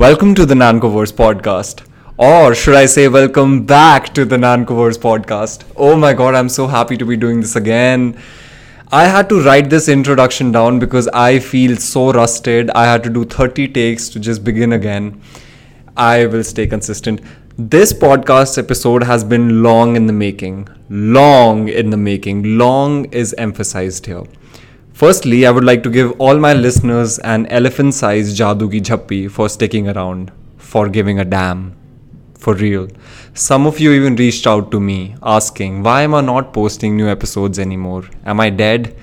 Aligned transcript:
Welcome 0.00 0.34
to 0.36 0.46
the 0.46 0.54
Nancoverse 0.54 1.12
podcast. 1.12 1.86
Or 2.16 2.54
should 2.54 2.74
I 2.74 2.86
say, 2.86 3.06
welcome 3.06 3.66
back 3.66 4.14
to 4.14 4.24
the 4.24 4.38
Nancoverse 4.38 4.96
podcast. 4.96 5.64
Oh 5.76 5.94
my 5.94 6.14
god, 6.14 6.34
I'm 6.34 6.48
so 6.48 6.66
happy 6.66 6.96
to 6.96 7.04
be 7.04 7.18
doing 7.18 7.42
this 7.42 7.54
again. 7.54 8.18
I 8.90 9.04
had 9.04 9.28
to 9.28 9.42
write 9.42 9.68
this 9.68 9.90
introduction 9.90 10.52
down 10.52 10.78
because 10.78 11.06
I 11.08 11.38
feel 11.38 11.76
so 11.76 12.12
rusted. 12.12 12.70
I 12.70 12.86
had 12.86 13.04
to 13.04 13.10
do 13.10 13.26
30 13.26 13.68
takes 13.68 14.08
to 14.08 14.18
just 14.18 14.42
begin 14.42 14.72
again. 14.72 15.20
I 15.98 16.24
will 16.24 16.44
stay 16.44 16.66
consistent. 16.66 17.20
This 17.58 17.92
podcast 17.92 18.56
episode 18.56 19.02
has 19.02 19.22
been 19.22 19.62
long 19.62 19.96
in 19.96 20.06
the 20.06 20.14
making. 20.14 20.66
Long 20.88 21.68
in 21.68 21.90
the 21.90 21.98
making. 21.98 22.56
Long 22.56 23.04
is 23.12 23.34
emphasized 23.36 24.06
here. 24.06 24.24
Firstly, 25.00 25.46
I 25.46 25.50
would 25.50 25.64
like 25.64 25.82
to 25.84 25.88
give 25.88 26.10
all 26.20 26.38
my 26.38 26.52
listeners 26.52 27.18
an 27.20 27.46
elephant 27.46 27.94
sized 27.94 28.36
Jadu 28.38 28.70
ki 28.70 28.80
Jhappi 28.82 29.30
for 29.30 29.48
sticking 29.48 29.88
around, 29.88 30.30
for 30.58 30.90
giving 30.90 31.20
a 31.20 31.24
damn. 31.24 31.74
For 32.34 32.52
real. 32.52 32.86
Some 33.32 33.66
of 33.66 33.80
you 33.80 33.92
even 33.92 34.16
reached 34.16 34.46
out 34.46 34.70
to 34.72 34.78
me 34.78 35.14
asking, 35.22 35.82
why 35.82 36.02
am 36.02 36.14
I 36.14 36.20
not 36.20 36.52
posting 36.52 36.98
new 36.98 37.08
episodes 37.08 37.58
anymore? 37.58 38.04
Am 38.26 38.40
I 38.40 38.50
dead? 38.50 38.94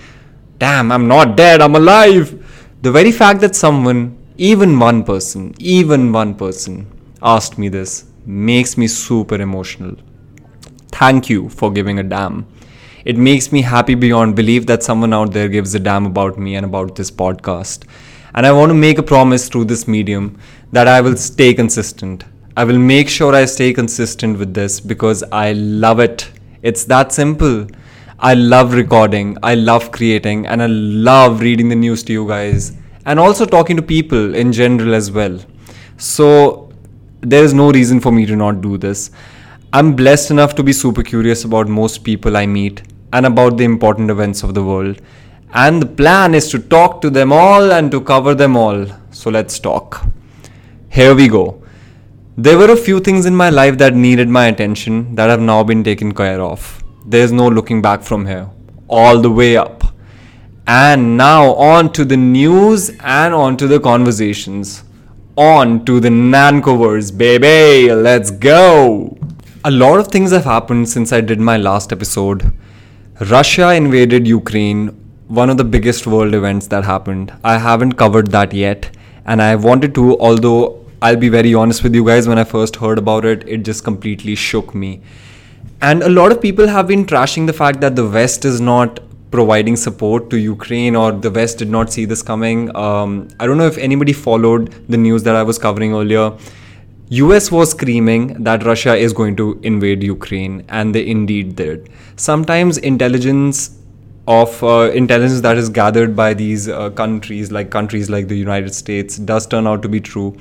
Damn, 0.60 0.92
I'm 0.92 1.08
not 1.08 1.36
dead, 1.36 1.62
I'm 1.62 1.76
alive! 1.76 2.45
The 2.84 2.92
very 2.92 3.12
fact 3.12 3.42
that 3.42 3.56
someone, 3.56 4.20
even 4.38 4.78
one 4.78 5.04
person, 5.04 5.56
even 5.58 6.12
one 6.12 6.36
person, 6.36 6.86
asked 7.23 7.58
me 7.58 7.70
this 7.70 8.06
makes 8.23 8.78
me 8.78 8.86
super 8.86 9.42
emotional. 9.42 9.95
Thank 10.92 11.28
you 11.28 11.50
for 11.50 11.72
giving 11.72 11.98
a 11.98 12.04
damn. 12.04 12.45
It 13.08 13.16
makes 13.16 13.54
me 13.54 13.62
happy 13.62 13.96
beyond 13.96 14.36
belief 14.36 14.66
that 14.66 14.84
someone 14.84 15.14
out 15.14 15.32
there 15.32 15.48
gives 15.48 15.74
a 15.74 15.80
damn 15.80 16.06
about 16.06 16.38
me 16.38 16.56
and 16.56 16.66
about 16.66 16.98
this 16.98 17.10
podcast. 17.10 17.86
And 18.36 18.46
I 18.46 18.52
want 18.52 18.70
to 18.70 18.74
make 18.74 18.98
a 18.98 19.04
promise 19.12 19.48
through 19.48 19.64
this 19.64 19.88
medium 19.88 20.38
that 20.74 20.90
I 20.90 21.00
will 21.00 21.16
stay 21.16 21.54
consistent. 21.54 22.26
I 22.58 22.66
will 22.66 22.78
make 22.78 23.08
sure 23.08 23.34
I 23.34 23.46
stay 23.46 23.72
consistent 23.72 24.38
with 24.38 24.54
this 24.54 24.81
because 24.81 25.23
I 25.31 25.54
love 25.54 26.02
it. 26.02 26.30
It's 26.64 26.84
that 26.84 27.14
simple. 27.14 27.68
I 28.20 28.34
love 28.34 28.73
recording, 28.73 29.38
I 29.42 29.56
love 29.56 29.94
creating, 29.94 30.46
and 30.46 30.62
I 30.62 30.66
love 30.66 31.40
reading 31.40 31.70
the 31.70 31.76
news 31.76 32.03
to 32.03 32.12
you 32.12 32.28
guys 32.28 32.76
and 33.06 33.22
also 33.22 33.46
talking 33.46 33.78
to 33.78 33.81
people 33.81 34.36
in 34.36 34.52
general 34.52 34.94
as 34.94 35.12
well. 35.12 35.40
So, 35.96 36.74
there 37.22 37.46
is 37.46 37.53
no 37.53 37.72
reason 37.72 38.02
for 38.02 38.12
me 38.12 38.26
to 38.26 38.36
not 38.36 38.59
do 38.59 38.78
this. 38.78 39.12
I'm 39.72 39.96
blessed 39.96 40.31
enough 40.31 40.56
to 40.56 40.64
be 40.64 40.74
super 40.74 41.03
curious 41.03 41.46
about 41.46 41.70
most 41.70 42.03
people 42.03 42.36
I 42.36 42.46
meet 42.46 42.81
and 43.13 43.25
about 43.25 43.58
the 43.58 43.63
important 43.63 44.09
events 44.09 44.44
of 44.44 44.53
the 44.53 44.63
world. 44.63 45.02
And 45.53 45.81
the 45.81 45.86
plan 45.86 46.36
is 46.36 46.50
to 46.50 46.59
talk 46.59 47.02
to 47.02 47.09
them 47.09 47.31
all 47.31 47.72
and 47.72 47.89
to 47.91 48.02
cover 48.02 48.36
them 48.36 48.58
all. 48.58 48.86
So 49.11 49.30
let's 49.30 49.59
talk. 49.59 50.05
Here 50.89 51.16
we 51.16 51.28
go. 51.28 51.63
There 52.38 52.58
were 52.58 52.72
a 52.72 52.78
few 52.78 53.00
things 53.00 53.25
in 53.25 53.35
my 53.35 53.50
life 53.50 53.78
that 53.80 53.95
needed 53.95 54.30
my 54.30 54.47
attention 54.47 55.16
that 55.16 55.30
have 55.30 55.41
now 55.41 55.63
been 55.63 55.83
taken 55.83 56.13
care 56.13 56.41
of. 56.41 56.83
There's 57.05 57.31
no 57.31 57.47
looking 57.47 57.81
back 57.81 58.03
from 58.03 58.25
here. 58.25 58.50
All 58.88 59.19
the 59.19 59.31
way 59.31 59.58
up. 59.58 59.83
And 60.67 61.17
now 61.17 61.53
on 61.55 61.94
to 61.94 62.03
the 62.03 62.17
news 62.17 62.91
and 63.00 63.33
on 63.33 63.58
to 63.58 63.67
the 63.67 63.80
conversations. 63.80 64.83
On 65.38 65.85
to 65.85 66.00
the 66.00 66.09
Nancoverse, 66.09 67.17
baby. 67.17 67.94
Let's 67.94 68.31
go. 68.31 69.17
A 69.63 69.72
lot 69.72 70.00
of 70.00 70.09
things 70.09 70.31
have 70.31 70.44
happened 70.44 70.89
since 70.89 71.13
I 71.13 71.22
did 71.22 71.39
my 71.39 71.58
last 71.58 71.91
episode. 71.91 72.52
Russia 73.20 73.73
invaded 73.73 74.28
Ukraine, 74.28 74.90
one 75.28 75.50
of 75.50 75.58
the 75.58 75.64
biggest 75.64 76.06
world 76.06 76.36
events 76.36 76.68
that 76.68 76.84
happened. 76.84 77.34
I 77.44 77.58
haven't 77.58 77.94
covered 77.94 78.28
that 78.28 78.54
yet, 78.54 78.96
and 79.26 79.42
I 79.42 79.56
wanted 79.56 79.96
to, 79.96 80.20
although 80.20 80.86
I'll 81.02 81.16
be 81.16 81.28
very 81.28 81.56
honest 81.56 81.82
with 81.82 81.96
you 81.96 82.06
guys, 82.06 82.28
when 82.28 82.38
I 82.38 82.44
first 82.44 82.76
heard 82.76 83.00
about 83.00 83.26
it, 83.26 83.44
it 83.50 83.66
just 83.66 83.84
completely 83.84 84.36
shook 84.36 84.76
me. 84.76 85.02
And 85.82 86.04
a 86.04 86.09
lot 86.09 86.32
of 86.32 86.40
people 86.40 86.68
have 86.68 86.88
been 86.88 87.08
trashing 87.08 87.48
the 87.48 87.54
fact 87.54 87.82
that 87.82 87.96
the 87.96 88.08
West 88.08 88.46
is 88.46 88.62
not 88.62 89.00
providing 89.31 89.75
support 89.78 90.30
to 90.30 90.38
Ukraine 90.38 90.96
or 90.96 91.12
the 91.12 91.31
West 91.31 91.58
did 91.58 91.72
not 91.72 91.91
see 91.91 92.06
this 92.06 92.22
coming. 92.22 92.75
Um, 92.75 93.30
I 93.40 93.47
don't 93.47 93.58
know 93.58 93.66
if 93.66 93.80
anybody 93.80 94.14
followed 94.14 94.72
the 94.90 94.97
news 94.97 95.24
that 95.24 95.36
I 95.36 95.41
was 95.41 95.58
covering 95.58 95.96
earlier. 95.96 96.34
US 97.09 97.50
was 97.51 97.72
screaming 97.72 98.44
that 98.44 98.66
Russia 98.66 98.94
is 98.94 99.13
going 99.13 99.38
to 99.38 99.57
invade 99.63 100.03
Ukraine, 100.03 100.66
and 100.68 100.94
they 100.94 101.07
indeed 101.07 101.56
did. 101.56 101.90
Sometimes 102.18 102.78
intelligence 102.78 103.78
of 104.28 104.62
uh, 104.62 104.91
intelligence 104.94 105.40
that 105.40 105.57
is 105.57 105.69
gathered 105.69 106.17
by 106.17 106.34
these 106.34 106.67
uh, 106.67 106.90
countries, 106.90 107.50
like 107.50 107.69
countries 107.69 108.09
like 108.09 108.28
the 108.28 108.35
United 108.35 108.75
States, 108.75 109.16
does 109.16 109.47
turn 109.47 109.67
out 109.67 109.81
to 109.84 109.88
be 109.88 110.01
true. 110.01 110.35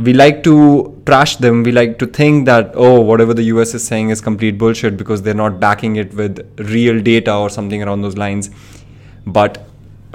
We 0.00 0.12
like 0.12 0.42
to 0.42 1.00
trash 1.06 1.36
them. 1.36 1.62
We 1.62 1.70
like 1.70 2.00
to 2.00 2.06
think 2.06 2.46
that 2.46 2.72
oh, 2.74 3.00
whatever 3.00 3.32
the 3.32 3.44
US 3.44 3.72
is 3.72 3.86
saying 3.86 4.08
is 4.08 4.20
complete 4.20 4.58
bullshit 4.58 4.96
because 4.96 5.22
they're 5.22 5.34
not 5.34 5.60
backing 5.60 5.96
it 5.96 6.12
with 6.14 6.40
real 6.68 7.00
data 7.00 7.32
or 7.32 7.48
something 7.48 7.80
around 7.80 8.02
those 8.02 8.16
lines. 8.16 8.50
But 9.24 9.64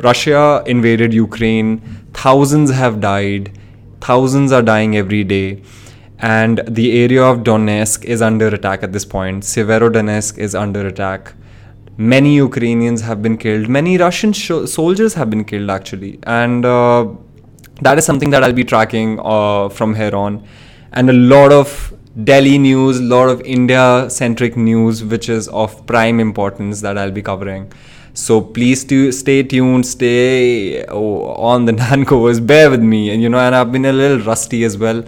Russia 0.03 0.63
invaded 0.65 1.13
Ukraine. 1.13 1.79
Thousands 2.13 2.71
have 2.71 2.99
died 2.99 3.57
Thousands 4.05 4.51
are 4.51 4.61
dying 4.61 4.95
every 4.95 5.23
day. 5.23 5.63
And 6.19 6.61
the 6.67 7.03
area 7.03 7.23
of 7.23 7.39
Donetsk 7.39 8.05
is 8.05 8.21
under 8.21 8.47
attack 8.47 8.83
at 8.83 8.93
this 8.93 9.03
point. 9.03 9.43
Severodonetsk 9.43 10.37
is 10.37 10.55
under 10.55 10.85
attack. 10.87 11.33
Many 11.97 12.35
Ukrainians 12.35 13.01
have 13.01 13.21
been 13.21 13.37
killed. 13.37 13.67
Many 13.67 13.97
Russian 13.97 14.31
sh- 14.33 14.67
soldiers 14.67 15.13
have 15.15 15.29
been 15.29 15.43
killed, 15.43 15.69
actually. 15.69 16.19
And 16.23 16.65
uh, 16.65 17.07
that 17.81 17.97
is 17.97 18.05
something 18.05 18.29
that 18.29 18.43
I'll 18.43 18.53
be 18.53 18.63
tracking 18.63 19.19
uh, 19.23 19.69
from 19.69 19.95
here 19.95 20.15
on. 20.15 20.47
And 20.93 21.09
a 21.09 21.13
lot 21.13 21.51
of 21.51 21.93
Delhi 22.23 22.57
news, 22.57 22.99
a 22.99 23.03
lot 23.03 23.29
of 23.29 23.41
India 23.41 24.09
centric 24.09 24.55
news, 24.55 25.03
which 25.03 25.29
is 25.29 25.47
of 25.49 25.85
prime 25.85 26.19
importance 26.19 26.81
that 26.81 26.97
I'll 26.97 27.11
be 27.11 27.21
covering. 27.21 27.71
So 28.15 28.39
please 28.39 28.85
to 28.85 29.11
stay 29.11 29.43
tuned, 29.43 29.85
stay 29.85 30.85
oh, 30.85 31.25
on 31.33 31.65
the 31.65 31.71
Nancoverse, 31.81 32.45
bear 32.47 32.69
with 32.69 32.81
me. 32.81 33.09
And 33.11 33.21
you 33.21 33.27
know, 33.27 33.37
and 33.37 33.53
I've 33.53 33.73
been 33.73 33.83
a 33.83 33.91
little 33.91 34.19
rusty 34.19 34.63
as 34.63 34.77
well. 34.77 35.03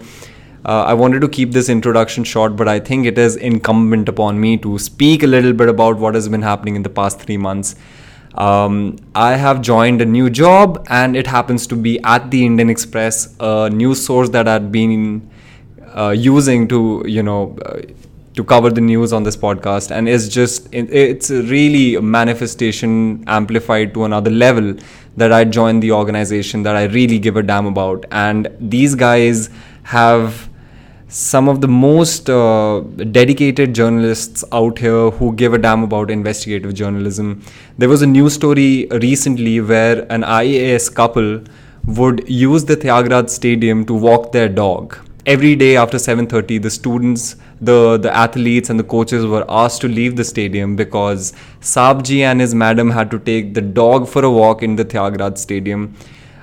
Uh, 0.62 0.82
I 0.82 0.92
wanted 0.92 1.20
to 1.20 1.28
keep 1.28 1.52
this 1.52 1.70
introduction 1.70 2.22
short, 2.22 2.54
but 2.54 2.68
I 2.68 2.78
think 2.78 3.06
it 3.06 3.16
is 3.16 3.36
incumbent 3.36 4.10
upon 4.10 4.38
me 4.38 4.58
to 4.58 4.78
speak 4.78 5.22
a 5.22 5.26
little 5.26 5.54
bit 5.54 5.70
about 5.70 5.96
what 5.96 6.14
has 6.14 6.28
been 6.28 6.42
happening 6.42 6.76
in 6.76 6.82
the 6.82 6.90
past 6.90 7.18
three 7.18 7.38
months. 7.38 7.76
Um, 8.34 8.96
I 9.14 9.36
have 9.36 9.62
joined 9.62 10.02
a 10.02 10.04
new 10.04 10.28
job, 10.28 10.86
and 10.90 11.16
it 11.16 11.26
happens 11.26 11.66
to 11.68 11.76
be 11.76 11.98
at 12.04 12.30
the 12.30 12.44
Indian 12.44 12.68
Express, 12.68 13.34
a 13.40 13.70
news 13.70 14.04
source 14.04 14.28
that 14.30 14.46
I'd 14.46 14.70
been 14.70 15.30
uh, 15.96 16.10
using 16.10 16.68
to, 16.68 17.02
you 17.06 17.22
know, 17.22 17.56
uh, 17.64 17.80
to 18.38 18.44
cover 18.44 18.70
the 18.70 18.80
news 18.80 19.12
on 19.12 19.24
this 19.28 19.36
podcast 19.44 19.90
and 19.90 20.08
it's 20.08 20.28
just 20.34 20.68
it's 20.72 21.30
really 21.52 21.86
a 22.00 22.02
manifestation 22.16 22.92
amplified 23.38 23.92
to 23.94 24.04
another 24.04 24.30
level 24.30 24.74
that 25.16 25.32
I 25.32 25.44
joined 25.44 25.82
the 25.82 25.90
organization 25.92 26.62
that 26.68 26.76
I 26.76 26.84
really 26.98 27.18
give 27.18 27.36
a 27.36 27.42
damn 27.42 27.66
about 27.66 28.06
and 28.12 28.48
these 28.60 28.94
guys 28.94 29.50
have 29.94 30.48
some 31.08 31.48
of 31.48 31.60
the 31.62 31.68
most 31.68 32.30
uh, 32.30 32.80
dedicated 33.10 33.74
journalists 33.74 34.44
out 34.52 34.78
here 34.78 35.10
who 35.10 35.34
give 35.34 35.54
a 35.54 35.58
damn 35.58 35.82
about 35.82 36.10
investigative 36.10 36.74
journalism. 36.74 37.42
There 37.78 37.88
was 37.88 38.02
a 38.02 38.06
news 38.06 38.34
story 38.34 38.86
recently 38.90 39.58
where 39.62 40.00
an 40.12 40.22
IAS 40.22 40.94
couple 40.94 41.40
would 41.86 42.28
use 42.28 42.66
the 42.66 42.76
Thyagraj 42.76 43.30
Stadium 43.30 43.86
to 43.86 43.94
walk 43.94 44.32
their 44.32 44.50
dog 44.50 44.98
every 45.28 45.54
day 45.60 45.76
after 45.76 45.98
7:30 45.98 46.58
the 46.66 46.70
students 46.74 47.24
the 47.60 47.98
the 47.98 48.14
athletes 48.14 48.70
and 48.70 48.78
the 48.78 48.84
coaches 48.84 49.26
were 49.26 49.44
asked 49.48 49.80
to 49.80 49.88
leave 49.88 50.16
the 50.16 50.24
stadium 50.24 50.76
because 50.76 51.32
Sabji 51.60 52.20
and 52.20 52.40
his 52.40 52.54
madam 52.54 52.90
had 52.90 53.10
to 53.10 53.18
take 53.18 53.54
the 53.54 53.60
dog 53.60 54.08
for 54.08 54.24
a 54.24 54.30
walk 54.30 54.62
in 54.62 54.76
the 54.76 54.84
Thyagraj 54.84 55.38
stadium 55.38 55.94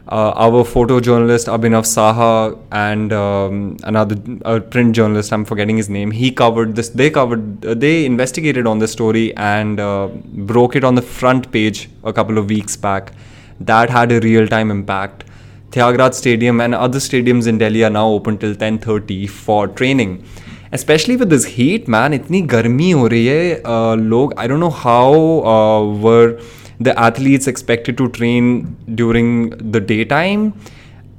uh, 0.07 0.31
our 0.35 0.63
photojournalist 0.63 1.47
Abhinav 1.47 1.85
Saha 1.85 2.59
and 2.71 3.11
um, 3.11 3.77
another 3.83 4.61
print 4.61 4.95
journalist, 4.95 5.33
I'm 5.33 5.45
forgetting 5.45 5.77
his 5.77 5.89
name. 5.89 6.11
He 6.11 6.31
covered 6.31 6.75
this. 6.75 6.89
They 6.89 7.09
covered. 7.09 7.65
Uh, 7.65 7.73
they 7.73 8.05
investigated 8.05 8.67
on 8.67 8.79
the 8.79 8.87
story 8.87 9.35
and 9.35 9.79
uh, 9.79 10.09
broke 10.51 10.75
it 10.75 10.83
on 10.83 10.93
the 10.95 11.01
front 11.01 11.51
page 11.51 11.89
a 12.03 12.13
couple 12.13 12.37
of 12.37 12.49
weeks 12.49 12.75
back. 12.75 13.13
That 13.59 13.89
had 13.89 14.11
a 14.11 14.19
real-time 14.19 14.69
impact. 14.69 15.23
Thyagraj 15.71 16.13
Stadium 16.13 16.61
and 16.61 16.75
other 16.75 16.99
stadiums 16.99 17.47
in 17.47 17.57
Delhi 17.57 17.83
are 17.83 17.89
now 17.89 18.07
open 18.07 18.37
till 18.37 18.53
10:30 18.53 19.27
for 19.27 19.67
training. 19.67 20.23
Especially 20.72 21.16
with 21.16 21.30
this 21.30 21.46
heat, 21.56 21.88
man, 21.88 22.14
इतनी 22.14 22.40
गर्मी 22.54 22.90
हो 22.90 23.06
रही 23.06 23.26
है 23.26 23.62
uh, 23.62 23.94
लोग 24.12 24.34
I 24.38 24.46
don't 24.46 24.62
know 24.64 24.74
how 24.82 25.14
uh, 25.52 26.00
were 26.06 26.40
the 26.88 26.98
athletes 27.06 27.46
expected 27.46 27.98
to 27.98 28.08
train 28.08 28.76
during 29.00 29.50
the 29.72 29.80
daytime. 29.80 30.52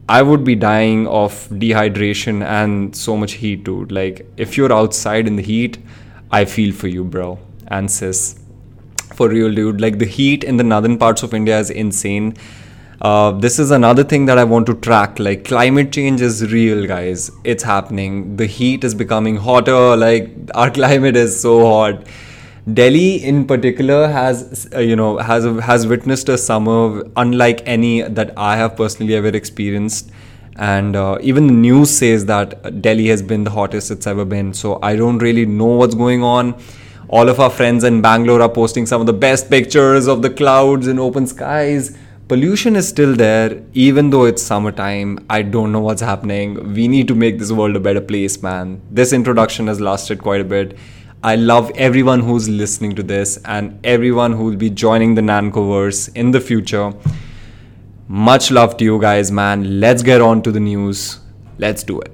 I 0.09 0.21
would 0.23 0.43
be 0.43 0.55
dying 0.55 1.07
of 1.07 1.35
dehydration 1.49 2.43
and 2.43 2.95
so 2.95 3.15
much 3.15 3.33
heat, 3.33 3.63
dude. 3.63 3.91
Like, 3.91 4.25
if 4.35 4.57
you're 4.57 4.73
outside 4.73 5.27
in 5.27 5.37
the 5.37 5.43
heat, 5.43 5.77
I 6.31 6.43
feel 6.45 6.73
for 6.73 6.87
you, 6.87 7.03
bro. 7.03 7.39
And 7.67 7.89
sis. 7.89 8.39
For 9.15 9.29
real, 9.29 9.53
dude. 9.53 9.79
Like, 9.79 9.99
the 9.99 10.05
heat 10.05 10.43
in 10.43 10.57
the 10.57 10.63
northern 10.63 10.97
parts 10.97 11.23
of 11.23 11.33
India 11.33 11.59
is 11.59 11.69
insane. 11.69 12.35
Uh, 13.00 13.30
this 13.32 13.58
is 13.58 13.70
another 13.70 14.02
thing 14.02 14.24
that 14.26 14.38
I 14.38 14.44
want 14.44 14.66
to 14.66 14.74
track. 14.74 15.18
Like, 15.18 15.44
climate 15.44 15.92
change 15.92 16.22
is 16.22 16.50
real, 16.50 16.86
guys. 16.86 17.30
It's 17.44 17.62
happening. 17.62 18.36
The 18.36 18.46
heat 18.46 18.84
is 18.84 18.94
becoming 18.94 19.36
hotter. 19.36 19.96
Like, 19.96 20.34
our 20.54 20.70
climate 20.70 21.16
is 21.16 21.38
so 21.38 21.66
hot. 21.66 22.06
Delhi, 22.72 23.22
in 23.22 23.46
particular, 23.46 24.08
has 24.08 24.68
uh, 24.74 24.80
you 24.80 24.96
know 24.96 25.18
has 25.18 25.44
has 25.62 25.86
witnessed 25.86 26.28
a 26.28 26.36
summer 26.36 27.04
unlike 27.14 27.62
any 27.64 28.02
that 28.02 28.32
I 28.36 28.56
have 28.56 28.76
personally 28.76 29.14
ever 29.14 29.28
experienced, 29.28 30.10
and 30.56 30.96
uh, 30.96 31.18
even 31.20 31.46
the 31.46 31.52
news 31.52 31.96
says 31.96 32.26
that 32.26 32.82
Delhi 32.82 33.06
has 33.06 33.22
been 33.22 33.44
the 33.44 33.52
hottest 33.52 33.92
it's 33.92 34.08
ever 34.08 34.24
been. 34.24 34.52
So 34.52 34.80
I 34.82 34.96
don't 34.96 35.18
really 35.18 35.46
know 35.46 35.66
what's 35.66 35.94
going 35.94 36.24
on. 36.24 36.60
All 37.08 37.28
of 37.28 37.38
our 37.38 37.50
friends 37.50 37.84
in 37.84 38.02
Bangalore 38.02 38.42
are 38.42 38.48
posting 38.48 38.84
some 38.84 39.00
of 39.00 39.06
the 39.06 39.12
best 39.12 39.48
pictures 39.48 40.08
of 40.08 40.22
the 40.22 40.30
clouds 40.30 40.88
and 40.88 40.98
open 40.98 41.28
skies 41.28 41.96
pollution 42.28 42.74
is 42.74 42.88
still 42.88 43.14
there 43.14 43.62
even 43.72 44.10
though 44.10 44.24
it's 44.24 44.42
summertime. 44.42 45.24
I 45.30 45.42
don't 45.42 45.70
know 45.70 45.80
what's 45.80 46.02
happening. 46.02 46.74
We 46.74 46.88
need 46.88 47.06
to 47.08 47.14
make 47.14 47.38
this 47.38 47.52
world 47.52 47.76
a 47.76 47.80
better 47.80 48.00
place 48.00 48.42
man. 48.42 48.80
This 48.90 49.12
introduction 49.12 49.68
has 49.68 49.80
lasted 49.80 50.22
quite 50.22 50.40
a 50.40 50.44
bit. 50.44 50.76
I 51.22 51.36
love 51.36 51.70
everyone 51.76 52.20
who's 52.20 52.48
listening 52.48 52.94
to 52.96 53.02
this 53.02 53.38
and 53.44 53.78
everyone 53.84 54.32
who 54.32 54.44
will 54.44 54.56
be 54.56 54.70
joining 54.70 55.14
the 55.14 55.22
nancoverse 55.22 56.14
in 56.16 56.32
the 56.32 56.40
future. 56.40 56.92
Much 58.08 58.50
love 58.50 58.76
to 58.78 58.84
you 58.84 59.00
guys 59.00 59.30
man. 59.30 59.80
Let's 59.80 60.02
get 60.02 60.20
on 60.20 60.42
to 60.42 60.50
the 60.52 60.60
news. 60.60 61.20
Let's 61.58 61.84
do 61.84 62.00
it. 62.00 62.12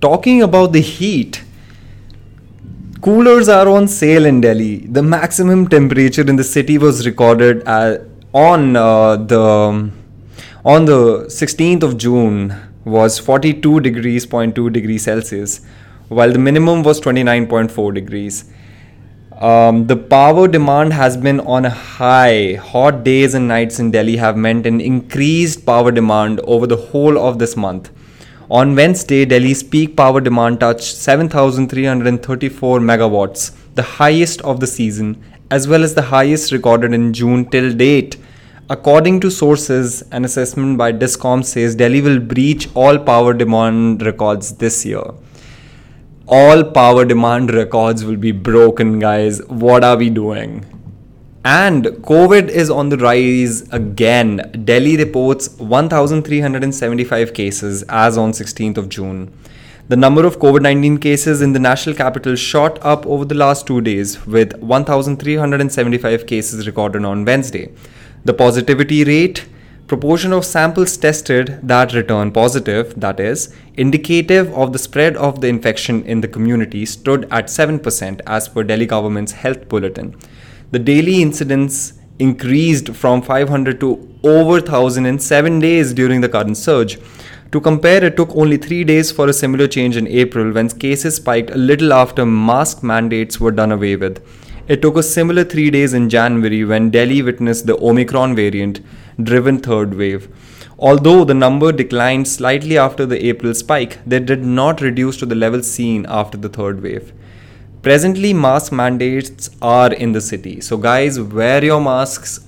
Talking 0.00 0.42
about 0.42 0.72
the 0.72 0.80
heat 0.80 1.44
coolers 3.00 3.48
are 3.48 3.68
on 3.68 3.86
sale 3.88 4.26
in 4.26 4.40
delhi. 4.40 4.78
The 4.78 5.02
maximum 5.02 5.68
temperature 5.68 6.22
in 6.22 6.36
the 6.36 6.44
city 6.44 6.78
was 6.78 7.04
recorded 7.06 7.62
at 7.66 8.11
on 8.34 8.76
uh, 8.76 9.16
the 9.16 9.90
on 10.64 10.84
the 10.84 11.24
16th 11.26 11.82
of 11.82 11.98
June 11.98 12.54
was 12.84 13.18
42 13.18 13.80
degrees 13.80 14.26
0.2 14.26 14.72
degrees 14.72 15.04
Celsius, 15.04 15.60
while 16.08 16.32
the 16.32 16.38
minimum 16.38 16.82
was 16.82 17.00
29.4 17.00 17.94
degrees. 17.94 18.50
Um, 19.40 19.86
the 19.86 19.96
power 19.96 20.46
demand 20.46 20.92
has 20.92 21.16
been 21.16 21.40
on 21.40 21.64
a 21.64 21.70
high. 21.70 22.54
Hot 22.54 23.02
days 23.02 23.34
and 23.34 23.48
nights 23.48 23.80
in 23.80 23.90
Delhi 23.90 24.16
have 24.16 24.36
meant 24.36 24.66
an 24.66 24.80
increased 24.80 25.66
power 25.66 25.90
demand 25.90 26.40
over 26.40 26.66
the 26.66 26.76
whole 26.76 27.18
of 27.18 27.38
this 27.38 27.56
month. 27.56 27.90
On 28.50 28.76
Wednesday, 28.76 29.24
Delhi's 29.24 29.62
peak 29.62 29.96
power 29.96 30.20
demand 30.20 30.60
touched 30.60 30.94
7,334 30.94 32.80
megawatts, 32.80 33.52
the 33.74 33.82
highest 33.82 34.40
of 34.42 34.60
the 34.60 34.66
season, 34.66 35.22
as 35.50 35.66
well 35.66 35.82
as 35.82 35.94
the 35.94 36.02
highest 36.02 36.52
recorded 36.52 36.92
in 36.94 37.12
June 37.12 37.44
till 37.50 37.72
date. 37.72 38.16
According 38.70 39.18
to 39.20 39.30
sources, 39.30 40.02
an 40.12 40.24
assessment 40.24 40.78
by 40.78 40.92
Discom 40.92 41.44
says 41.44 41.74
Delhi 41.74 42.00
will 42.00 42.20
breach 42.20 42.68
all 42.74 42.96
power 42.96 43.34
demand 43.34 44.02
records 44.02 44.52
this 44.54 44.86
year. 44.86 45.02
All 46.28 46.62
power 46.62 47.04
demand 47.04 47.52
records 47.52 48.04
will 48.04 48.16
be 48.16 48.30
broken, 48.30 49.00
guys. 49.00 49.44
What 49.48 49.82
are 49.82 49.96
we 49.96 50.10
doing? 50.10 50.64
And 51.44 51.86
COVID 51.86 52.48
is 52.48 52.70
on 52.70 52.88
the 52.88 52.98
rise 52.98 53.68
again. 53.72 54.36
Delhi 54.64 54.96
reports 54.96 55.58
1,375 55.58 57.34
cases 57.34 57.82
as 57.88 58.16
on 58.16 58.30
16th 58.30 58.76
of 58.76 58.88
June. 58.88 59.32
The 59.88 59.96
number 59.96 60.24
of 60.24 60.38
COVID 60.38 60.62
19 60.62 60.98
cases 60.98 61.42
in 61.42 61.52
the 61.52 61.58
national 61.58 61.96
capital 61.96 62.36
shot 62.36 62.78
up 62.82 63.04
over 63.06 63.24
the 63.24 63.34
last 63.34 63.66
two 63.66 63.80
days, 63.80 64.24
with 64.24 64.56
1,375 64.62 66.26
cases 66.26 66.68
recorded 66.68 67.04
on 67.04 67.24
Wednesday. 67.24 67.72
The 68.24 68.34
positivity 68.34 69.04
rate, 69.04 69.46
proportion 69.86 70.32
of 70.32 70.44
samples 70.44 70.96
tested 70.96 71.58
that 71.62 71.92
return 71.92 72.32
positive, 72.32 72.98
that 73.00 73.20
is, 73.20 73.54
indicative 73.74 74.52
of 74.54 74.72
the 74.72 74.78
spread 74.78 75.16
of 75.16 75.40
the 75.40 75.48
infection 75.48 76.04
in 76.04 76.20
the 76.20 76.28
community, 76.28 76.86
stood 76.86 77.24
at 77.30 77.46
7% 77.46 78.20
as 78.26 78.48
per 78.48 78.62
Delhi 78.62 78.86
government's 78.86 79.32
health 79.32 79.68
bulletin. 79.68 80.16
The 80.70 80.78
daily 80.78 81.20
incidence 81.20 81.94
increased 82.18 82.90
from 82.90 83.22
500 83.22 83.80
to 83.80 84.08
over 84.22 84.60
1000 84.60 85.04
in 85.04 85.18
7 85.18 85.58
days 85.58 85.92
during 85.92 86.20
the 86.20 86.28
current 86.28 86.56
surge 86.56 86.98
to 87.52 87.60
compare, 87.60 88.02
it 88.02 88.16
took 88.16 88.34
only 88.34 88.56
three 88.56 88.82
days 88.82 89.12
for 89.12 89.28
a 89.28 89.32
similar 89.34 89.68
change 89.68 89.98
in 89.98 90.08
April 90.08 90.52
when 90.52 90.70
cases 90.70 91.16
spiked 91.16 91.50
a 91.50 91.58
little 91.58 91.92
after 91.92 92.24
mask 92.24 92.82
mandates 92.82 93.38
were 93.38 93.50
done 93.50 93.70
away 93.72 93.94
with. 93.94 94.24
It 94.68 94.80
took 94.80 94.96
a 94.96 95.02
similar 95.02 95.42
three 95.42 95.70
days 95.70 95.92
in 95.92 96.08
January 96.08 96.64
when 96.64 96.90
Delhi 96.90 97.20
witnessed 97.20 97.66
the 97.66 97.76
Omicron 97.78 98.36
variant 98.36 98.80
driven 99.20 99.58
third 99.58 99.94
wave. 99.94 100.28
Although 100.78 101.24
the 101.24 101.34
number 101.34 101.72
declined 101.72 102.28
slightly 102.28 102.78
after 102.78 103.04
the 103.04 103.26
April 103.26 103.54
spike, 103.54 103.98
they 104.06 104.20
did 104.20 104.44
not 104.44 104.80
reduce 104.80 105.16
to 105.18 105.26
the 105.26 105.34
level 105.34 105.62
seen 105.62 106.06
after 106.08 106.38
the 106.38 106.48
third 106.48 106.80
wave. 106.80 107.12
Presently, 107.82 108.32
mask 108.32 108.70
mandates 108.70 109.50
are 109.60 109.92
in 109.92 110.12
the 110.12 110.20
city. 110.20 110.60
So, 110.60 110.76
guys, 110.76 111.20
wear 111.20 111.64
your 111.64 111.80
masks 111.80 112.40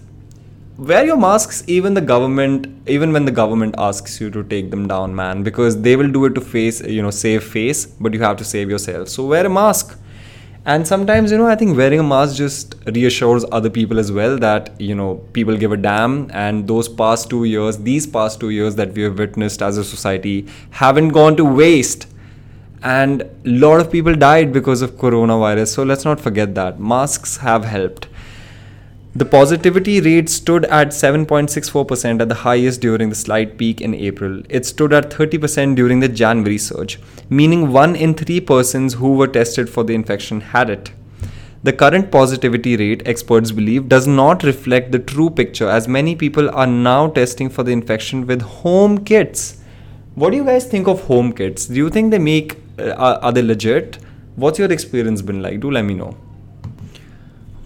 wear 0.77 1.07
your 1.07 1.17
masks 1.17 1.63
even 1.69 1.95
the 1.95 2.01
government 2.01 2.67
even 2.89 3.13
when 3.13 3.25
the 3.25 3.31
government 3.31 3.73
asks 3.79 4.21
you 4.21 4.29
to 4.29 4.43
take 4.43 4.73
them 4.73 4.89
down 4.89 5.15
man 5.15 5.45
because 5.45 5.81
they 5.83 5.95
will 5.95 6.11
do 6.11 6.25
it 6.25 6.35
to 6.35 6.41
face 6.41 6.81
you 6.85 7.01
know 7.01 7.13
save 7.13 7.45
face 7.45 7.87
but 7.87 8.13
you 8.13 8.21
have 8.21 8.37
to 8.37 8.43
save 8.43 8.69
yourself 8.69 9.09
so 9.09 9.25
wear 9.25 9.47
a 9.47 9.49
mask 9.49 9.97
and 10.67 10.87
sometimes 10.87 11.31
you 11.31 11.37
know 11.37 11.47
i 11.47 11.55
think 11.55 11.77
wearing 11.77 12.01
a 12.01 12.03
mask 12.03 12.37
just 12.37 12.75
reassures 12.87 13.45
other 13.53 13.69
people 13.69 13.99
as 13.99 14.11
well 14.11 14.39
that 14.39 14.71
you 14.81 14.95
know 14.95 15.17
people 15.35 15.57
give 15.57 15.73
a 15.73 15.77
damn 15.77 16.31
and 16.33 16.67
those 16.67 16.89
past 16.89 17.29
2 17.29 17.45
years 17.45 17.79
these 17.79 18.07
past 18.07 18.41
2 18.41 18.49
years 18.49 18.75
that 18.77 18.95
we 18.95 19.03
have 19.03 19.19
witnessed 19.19 19.61
as 19.61 19.77
a 19.77 19.85
society 19.85 20.47
haven't 20.71 21.09
gone 21.09 21.37
to 21.37 21.45
waste. 21.45 22.07
And 22.87 23.23
a 23.23 23.29
lot 23.45 23.81
of 23.81 23.91
people 23.91 24.15
died 24.15 24.53
because 24.53 24.83
of 24.83 24.91
coronavirus. 25.03 25.69
So 25.69 25.85
let's 25.85 26.05
not 26.05 26.21
forget 26.21 26.55
that. 26.57 26.79
Masks 26.79 27.39
have 27.39 27.65
helped 27.65 28.09
the 29.17 29.25
positivity 29.25 30.01
rate 30.01 30.29
stood 30.29 30.65
at 30.65 30.89
7.64% 30.89 32.21
at 32.21 32.29
the 32.29 32.35
highest 32.35 32.81
during 32.81 33.11
the 33.11 33.15
slight 33.15 33.57
peak 33.57 33.81
in 33.81 33.95
April. 33.95 34.43
It 34.49 34.67
stood 34.67 34.93
at 34.93 35.11
30% 35.11 35.77
during 35.77 36.01
the 36.01 36.09
January 36.09 36.59
surge, 36.59 36.99
meaning 37.31 37.71
1 37.71 37.95
in 37.95 38.15
3 38.15 38.41
persons 38.41 38.95
who 38.95 39.13
were 39.15 39.29
tested 39.29 39.71
for 39.71 39.85
the 39.85 39.95
infection 39.95 40.41
had 40.41 40.69
it. 40.69 40.91
The 41.63 41.73
current 41.73 42.11
positivity 42.11 42.77
rate, 42.77 43.05
experts 43.07 43.53
believe, 43.53 43.89
does 43.89 44.09
not 44.09 44.43
reflect 44.43 44.91
the 44.91 44.99
true 44.99 45.31
picture 45.31 45.69
as 45.69 45.87
many 45.87 46.17
people 46.17 46.51
are 46.51 46.67
now 46.67 47.07
testing 47.09 47.49
for 47.49 47.63
the 47.63 47.71
infection 47.71 48.27
with 48.27 48.43
home 48.43 49.05
kits. 49.05 49.59
What 50.17 50.31
do 50.31 50.37
you 50.39 50.45
guys 50.45 50.67
think 50.67 50.89
of 50.89 51.05
home 51.05 51.33
kits? 51.33 51.67
Do 51.67 51.77
you 51.77 51.89
think 51.89 52.11
they 52.11 52.19
make, 52.19 52.57
uh, 52.81 53.19
are 53.23 53.33
they 53.33 53.43
legit? 53.43 53.99
What's 54.35 54.59
your 54.59 54.73
experience 54.73 55.23
been 55.23 55.41
like? 55.41 55.61
Do 55.61 55.71
let 55.71 55.83
me 55.83 55.95
know. 55.95 56.17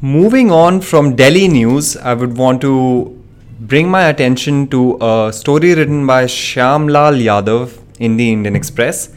Moving 0.01 0.53
on 0.53 0.81
from 0.81 1.17
Delhi 1.17 1.49
news, 1.49 1.97
I 1.97 2.15
would 2.15 2.37
want 2.37 2.61
to 2.61 3.21
bring 3.59 3.91
my 3.91 4.05
attention 4.05 4.69
to 4.69 4.97
a 5.01 5.33
story 5.33 5.75
written 5.75 6.07
by 6.07 6.27
Shyam 6.27 6.89
Lal 6.89 7.15
Yadav 7.15 7.77
in 7.99 8.17
the 8.17 8.31
Indian 8.31 8.55
Express, 8.55 9.13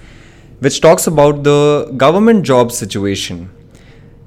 which 0.58 0.82
talks 0.82 1.06
about 1.06 1.44
the 1.44 1.94
government 1.98 2.44
job 2.44 2.72
situation. 2.72 3.52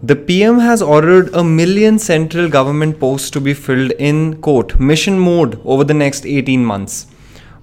The 0.01 0.15
PM 0.15 0.61
has 0.61 0.81
ordered 0.81 1.35
a 1.35 1.43
million 1.43 1.99
central 1.99 2.49
government 2.49 3.01
posts 3.01 3.31
to 3.31 3.41
be 3.41 3.53
filled 3.53 3.91
in 3.99 4.41
quote 4.41 4.79
mission 4.79 5.19
mode 5.19 5.61
over 5.65 5.83
the 5.83 5.93
next 5.93 6.25
18 6.25 6.65
months. 6.65 7.09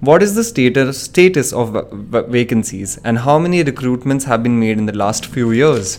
What 0.00 0.22
is 0.22 0.34
the 0.34 0.44
status 0.44 1.00
status 1.00 1.54
of 1.54 1.88
vacancies 2.28 2.98
and 2.98 3.20
how 3.20 3.38
many 3.38 3.64
recruitments 3.64 4.24
have 4.24 4.42
been 4.42 4.60
made 4.60 4.76
in 4.76 4.84
the 4.84 4.92
last 4.92 5.24
few 5.24 5.50
years? 5.50 5.98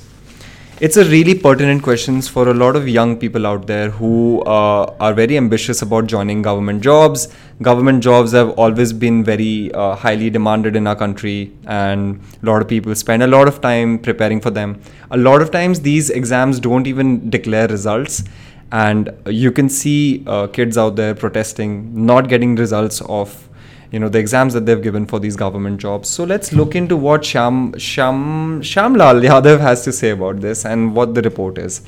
It's 0.79 0.97
a 0.97 1.05
really 1.05 1.35
pertinent 1.35 1.83
questions 1.83 2.27
for 2.27 2.49
a 2.49 2.53
lot 2.53 2.75
of 2.75 2.89
young 2.89 3.17
people 3.17 3.45
out 3.45 3.67
there 3.67 3.91
who 3.91 4.41
uh, 4.41 4.93
are 4.99 5.13
very 5.13 5.37
ambitious 5.37 5.81
about 5.83 6.07
joining 6.07 6.41
government 6.41 6.81
jobs. 6.81 7.27
Government 7.61 8.03
jobs 8.03 8.31
have 8.31 8.49
always 8.51 8.91
been 8.91 9.23
very 9.23 9.71
uh, 9.73 9.95
highly 9.95 10.31
demanded 10.31 10.75
in 10.75 10.87
our 10.87 10.95
country 10.95 11.51
and 11.67 12.19
a 12.41 12.45
lot 12.45 12.61
of 12.61 12.67
people 12.67 12.95
spend 12.95 13.21
a 13.21 13.27
lot 13.27 13.47
of 13.47 13.61
time 13.61 13.99
preparing 13.99 14.41
for 14.41 14.49
them. 14.49 14.81
A 15.11 15.17
lot 15.17 15.43
of 15.43 15.51
times 15.51 15.81
these 15.81 16.09
exams 16.09 16.59
don't 16.59 16.87
even 16.87 17.29
declare 17.29 17.67
results 17.67 18.23
and 18.71 19.11
you 19.27 19.51
can 19.51 19.69
see 19.69 20.23
uh, 20.25 20.47
kids 20.47 20.77
out 20.77 20.95
there 20.95 21.13
protesting 21.13 22.05
not 22.05 22.27
getting 22.27 22.55
results 22.55 22.99
of 23.01 23.47
you 23.93 23.99
know 23.99 24.09
the 24.09 24.17
exams 24.17 24.55
that 24.55 24.65
they've 24.65 24.81
given 24.81 25.05
for 25.05 25.19
these 25.19 25.35
government 25.35 25.79
jobs. 25.79 26.09
So 26.09 26.23
let's 26.23 26.51
look 26.51 26.75
into 26.75 26.97
what 26.97 27.23
Sham 27.23 27.77
Sham 27.77 28.61
Shamlal 28.69 29.21
Yadav 29.25 29.59
has 29.59 29.83
to 29.83 29.91
say 29.91 30.09
about 30.09 30.41
this 30.45 30.65
and 30.65 30.95
what 30.95 31.13
the 31.13 31.21
report 31.21 31.59
is. 31.59 31.81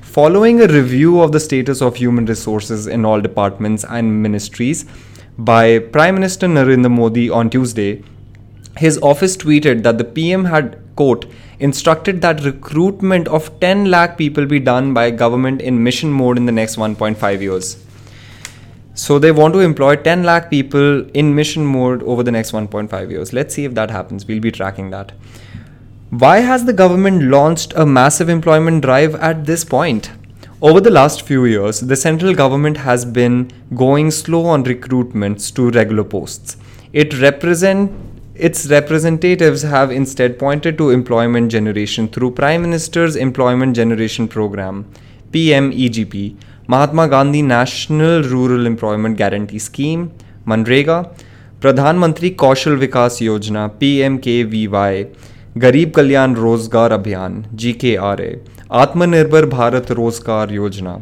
Following 0.00 0.60
a 0.60 0.68
review 0.68 1.20
of 1.20 1.32
the 1.32 1.40
status 1.40 1.82
of 1.82 1.96
human 1.96 2.26
resources 2.26 2.86
in 2.86 3.04
all 3.04 3.20
departments 3.20 3.84
and 3.84 4.22
ministries 4.22 4.84
by 5.36 5.80
Prime 5.80 6.14
Minister 6.14 6.46
Narendra 6.46 6.92
Modi 6.92 7.28
on 7.28 7.50
Tuesday, 7.50 8.04
his 8.76 8.96
office 8.98 9.36
tweeted 9.36 9.82
that 9.82 9.98
the 9.98 10.04
PM 10.04 10.44
had 10.44 10.78
quote 10.94 11.26
instructed 11.58 12.20
that 12.20 12.44
recruitment 12.44 13.26
of 13.26 13.50
10 13.58 13.90
lakh 13.90 14.16
people 14.16 14.46
be 14.46 14.60
done 14.60 14.94
by 14.94 15.10
government 15.10 15.60
in 15.60 15.82
mission 15.82 16.12
mode 16.12 16.36
in 16.36 16.46
the 16.46 16.52
next 16.52 16.76
1.5 16.76 17.40
years 17.40 17.76
So 18.98 19.20
they 19.20 19.30
want 19.30 19.54
to 19.54 19.60
employ 19.60 19.94
10 19.94 20.24
lakh 20.24 20.50
people 20.50 21.08
in 21.10 21.32
mission 21.32 21.64
mode 21.64 22.02
over 22.02 22.24
the 22.24 22.32
next 22.32 22.50
1.5 22.50 23.10
years. 23.10 23.32
Let's 23.32 23.54
see 23.54 23.64
if 23.64 23.74
that 23.74 23.92
happens. 23.92 24.26
We'll 24.26 24.40
be 24.40 24.50
tracking 24.50 24.90
that. 24.90 25.12
Why 26.10 26.40
has 26.40 26.64
the 26.64 26.72
government 26.72 27.22
launched 27.22 27.74
a 27.76 27.86
massive 27.86 28.28
employment 28.28 28.82
drive 28.82 29.14
at 29.14 29.44
this 29.46 29.64
point? 29.64 30.10
Over 30.60 30.80
the 30.80 30.90
last 30.90 31.22
few 31.22 31.44
years, 31.44 31.78
the 31.78 31.94
central 31.94 32.34
government 32.34 32.78
has 32.78 33.04
been 33.04 33.52
going 33.72 34.10
slow 34.10 34.46
on 34.46 34.64
recruitments 34.64 35.54
to 35.54 35.70
regular 35.70 36.02
posts. 36.02 36.56
It 36.92 37.20
represent 37.20 37.92
its 38.34 38.66
representatives 38.66 39.62
have 39.62 39.92
instead 39.92 40.40
pointed 40.40 40.76
to 40.78 40.90
employment 40.90 41.52
generation 41.52 42.08
through 42.08 42.32
Prime 42.32 42.62
Minister's 42.62 43.14
Employment 43.14 43.76
Generation 43.76 44.26
Program, 44.26 44.90
PMEGP, 45.30 46.36
Mahatma 46.70 47.04
Gandhi 47.06 47.40
national 47.42 48.22
rural 48.28 48.66
employment 48.66 49.16
guarantee 49.18 49.58
scheme 49.58 50.06
MNREGA 50.48 51.00
Pradhan Mantri 51.60 52.30
Kaushal 52.42 52.76
Vikas 52.78 53.18
Yojana 53.22 53.66
P 53.80 53.94
M 54.06 54.16
K 54.26 54.42
V 54.50 54.66
Y 54.74 55.04
Garib 55.64 55.92
Kalyan 55.96 56.34
Rozgar 56.36 56.92
अभियान 56.92 57.42
जी 57.54 57.72
के 57.84 57.94
R 58.10 58.20
A 58.22 58.30
आत्मनिर्भर 58.82 59.46
भारत 59.56 59.90
रोज़गार 60.00 60.52
योजना 60.52 60.96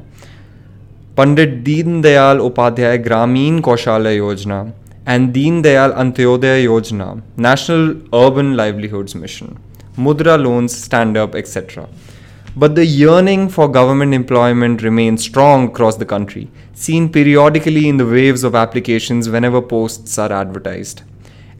पंडित 1.16 1.60
दीनदयाल 1.64 2.40
उपाध्याय 2.40 2.98
ग्रामीण 3.08 3.60
कौशालय 3.68 4.16
योजना 4.16 4.64
and 5.08 5.30
Deendayal 5.32 5.90
Antyodaya 6.04 6.62
Yojana 6.62 7.12
national 7.48 7.88
urban 8.22 8.54
livelihoods 8.56 9.16
mission 9.16 9.56
Mudra 9.98 10.36
loans 10.36 10.84
stand 10.84 11.18
up 11.18 11.36
etcetera 11.36 11.88
but 12.58 12.74
the 12.74 12.86
yearning 12.86 13.48
for 13.50 13.68
government 13.68 14.14
employment 14.14 14.82
remains 14.82 15.22
strong 15.22 15.68
across 15.68 15.96
the 15.96 16.06
country 16.14 16.50
seen 16.72 17.10
periodically 17.16 17.86
in 17.88 17.98
the 17.98 18.06
waves 18.06 18.44
of 18.44 18.54
applications 18.54 19.28
whenever 19.28 19.60
posts 19.60 20.18
are 20.18 20.32
advertised 20.32 21.02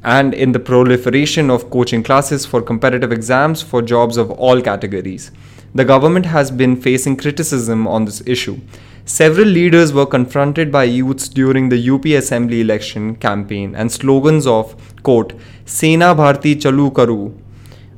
and 0.02 0.32
in 0.32 0.52
the 0.52 0.64
proliferation 0.70 1.50
of 1.50 1.68
coaching 1.68 2.02
classes 2.02 2.46
for 2.46 2.62
competitive 2.62 3.12
exams 3.12 3.60
for 3.60 3.82
jobs 3.82 4.16
of 4.16 4.30
all 4.30 4.62
categories. 4.62 5.32
The 5.74 5.84
government 5.84 6.26
has 6.26 6.50
been 6.50 6.80
facing 6.80 7.16
criticism 7.16 7.88
on 7.88 8.04
this 8.04 8.22
issue. 8.24 8.60
Several 9.04 9.48
leaders 9.48 9.92
were 9.92 10.06
confronted 10.06 10.70
by 10.70 10.84
youths 10.84 11.28
during 11.28 11.68
the 11.68 11.90
UP 11.90 12.04
Assembly 12.06 12.60
election 12.60 13.16
campaign, 13.16 13.74
and 13.74 13.90
slogans 13.90 14.46
of, 14.46 14.74
quote, 15.02 15.32
Sena 15.64 16.14
Bharti 16.14 16.54
Chalu 16.54 16.92
Karu 16.92 17.34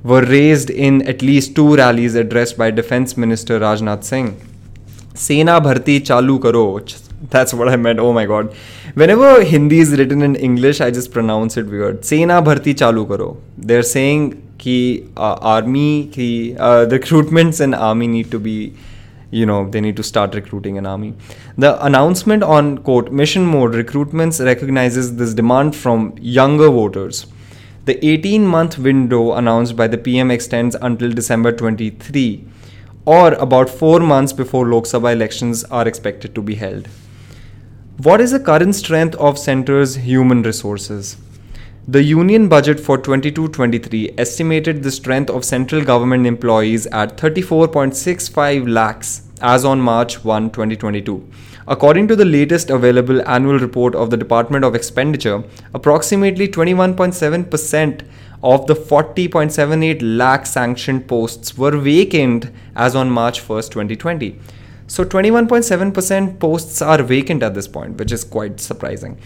were 0.03 0.23
raised 0.25 0.71
in 0.71 1.07
at 1.09 1.23
least 1.23 1.55
two 1.55 1.77
rallies 1.77 2.15
addressed 2.15 2.57
by 2.57 2.71
Defense 2.71 3.17
Minister 3.17 3.59
Rajnath 3.61 4.05
Singh. 4.05 4.41
Sena 5.15 5.61
Bharti 5.61 6.01
Chalu 6.01 6.41
Karo, 6.41 6.79
that's 7.31 7.53
what 7.53 7.69
I 7.69 7.77
meant. 7.77 7.99
Oh 7.99 8.13
my 8.13 8.27
god. 8.27 8.55
Whenever 8.95 9.43
Hindi 9.45 9.81
is 9.81 9.91
written 9.99 10.23
in 10.23 10.37
English, 10.37 10.81
I 10.81 10.91
just 10.91 11.13
pronounce 11.13 11.57
it 11.57 11.67
weird. 11.67 12.05
Sena 12.05 12.43
bharti 12.43 12.75
chalu 12.75 13.07
karo. 13.09 13.37
They're 13.57 13.83
saying 13.83 14.43
ki 14.59 15.09
uh, 15.17 15.37
army 15.41 16.09
ki 16.09 16.57
uh, 16.57 16.87
recruitments 16.87 17.61
in 17.61 17.75
army 17.75 18.07
need 18.07 18.31
to 18.31 18.39
be 18.39 18.75
you 19.31 19.45
know 19.47 19.69
they 19.69 19.81
need 19.81 19.97
to 19.97 20.03
start 20.03 20.35
recruiting 20.35 20.79
an 20.79 20.87
army 20.87 21.13
the 21.59 21.71
announcement 21.85 22.43
on 22.43 22.79
quote 22.79 23.13
mission 23.13 23.45
mode 23.45 23.73
recruitments 23.73 24.43
recognizes 24.45 25.11
this 25.17 25.35
demand 25.35 25.77
from 25.77 26.15
younger 26.19 26.71
voters 26.71 27.27
the 27.91 27.99
18 28.13 28.47
month 28.55 28.79
window 28.91 29.25
announced 29.41 29.77
by 29.83 29.89
the 29.97 30.01
pm 30.07 30.31
extends 30.37 30.79
until 30.91 31.19
december 31.21 31.53
23 31.53 32.47
or 33.19 33.27
about 33.49 33.77
4 33.83 34.01
months 34.15 34.41
before 34.41 34.65
lok 34.73 34.89
sabha 34.95 35.13
elections 35.19 35.63
are 35.81 35.87
expected 35.93 36.35
to 36.41 36.49
be 36.53 36.57
held 36.65 36.91
what 38.01 38.21
is 38.21 38.31
the 38.31 38.39
current 38.39 38.77
strength 38.77 39.17
of 39.17 39.37
Centre's 39.37 39.97
human 39.97 40.45
resources? 40.45 41.17
The 41.89 42.01
union 42.01 42.47
budget 42.47 42.79
for 42.79 42.97
22 42.97 43.49
23 43.49 44.15
estimated 44.17 44.85
the 44.85 44.93
strength 44.93 45.31
of 45.31 45.45
central 45.45 45.83
government 45.83 46.25
employees 46.25 46.87
at 46.87 47.17
34.65 47.17 48.69
lakhs 48.69 49.23
as 49.41 49.65
on 49.65 49.81
March 49.81 50.25
1, 50.25 50.51
2022. 50.51 51.27
According 51.71 52.09
to 52.09 52.17
the 52.17 52.25
latest 52.25 52.71
available 52.71 53.21
annual 53.29 53.59
report 53.59 53.95
of 53.95 54.09
the 54.09 54.17
Department 54.17 54.65
of 54.65 54.75
Expenditure, 54.75 55.45
approximately 55.75 56.49
21.7% 56.49 58.07
of 58.43 58.67
the 58.67 58.75
40.78 58.75 59.99
lakh 60.01 60.47
sanctioned 60.47 61.07
posts 61.07 61.59
were 61.59 61.77
vacant 61.77 62.51
as 62.75 62.97
on 62.97 63.11
March 63.11 63.47
1, 63.47 63.65
2020. 63.65 64.39
So 64.87 65.05
21.7% 65.05 66.41
posts 66.41 66.81
are 66.81 67.03
vacant 67.03 67.43
at 67.43 67.53
this 67.53 67.69
point, 67.69 67.99
which 67.99 68.13
is 68.13 68.25
quite 68.25 68.61
surprising. 68.61 69.19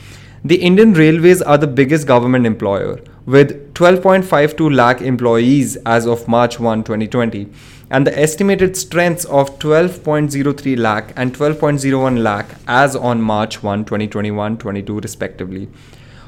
The 0.44 0.56
Indian 0.56 0.94
Railways 0.94 1.40
are 1.42 1.56
the 1.56 1.68
biggest 1.68 2.08
government 2.08 2.46
employer 2.46 2.98
with 3.24 3.72
12.52 3.74 4.74
lakh 4.74 5.00
employees 5.00 5.76
as 5.86 6.08
of 6.08 6.26
March 6.26 6.58
1, 6.58 6.82
2020, 6.82 7.48
and 7.92 8.06
the 8.06 8.18
estimated 8.18 8.74
strengths 8.74 9.26
of 9.26 9.58
12.03 9.58 10.78
lakh 10.78 11.12
and 11.14 11.36
12.01 11.36 12.22
lakh 12.22 12.54
as 12.66 12.96
on 12.96 13.20
March 13.20 13.62
1, 13.62 13.84
2021 13.84 14.56
22, 14.56 15.00
respectively. 15.00 15.68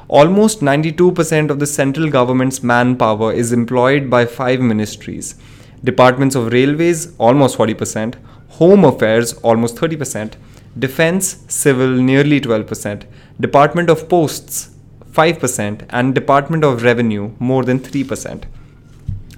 Almost 0.07 0.61
92% 0.61 1.49
of 1.49 1.57
the 1.57 1.65
central 1.65 2.11
government's 2.11 2.61
manpower 2.61 3.33
is 3.33 3.51
employed 3.51 4.11
by 4.11 4.25
five 4.27 4.61
ministries 4.61 5.35
Departments 5.83 6.35
of 6.35 6.51
Railways, 6.51 7.15
almost 7.17 7.57
40%, 7.57 8.15
Home 8.59 8.85
Affairs 8.85 9.33
almost 9.49 9.75
30%, 9.75 10.33
Defense 10.77 11.43
Civil 11.47 11.89
nearly 11.89 12.39
12%, 12.41 13.03
Department 13.39 13.89
of 13.89 14.07
Posts 14.07 14.69
5%, 15.11 15.85
and 15.89 16.13
Department 16.13 16.63
of 16.63 16.83
Revenue 16.83 17.31
more 17.39 17.63
than 17.63 17.79
3%. 17.79 18.43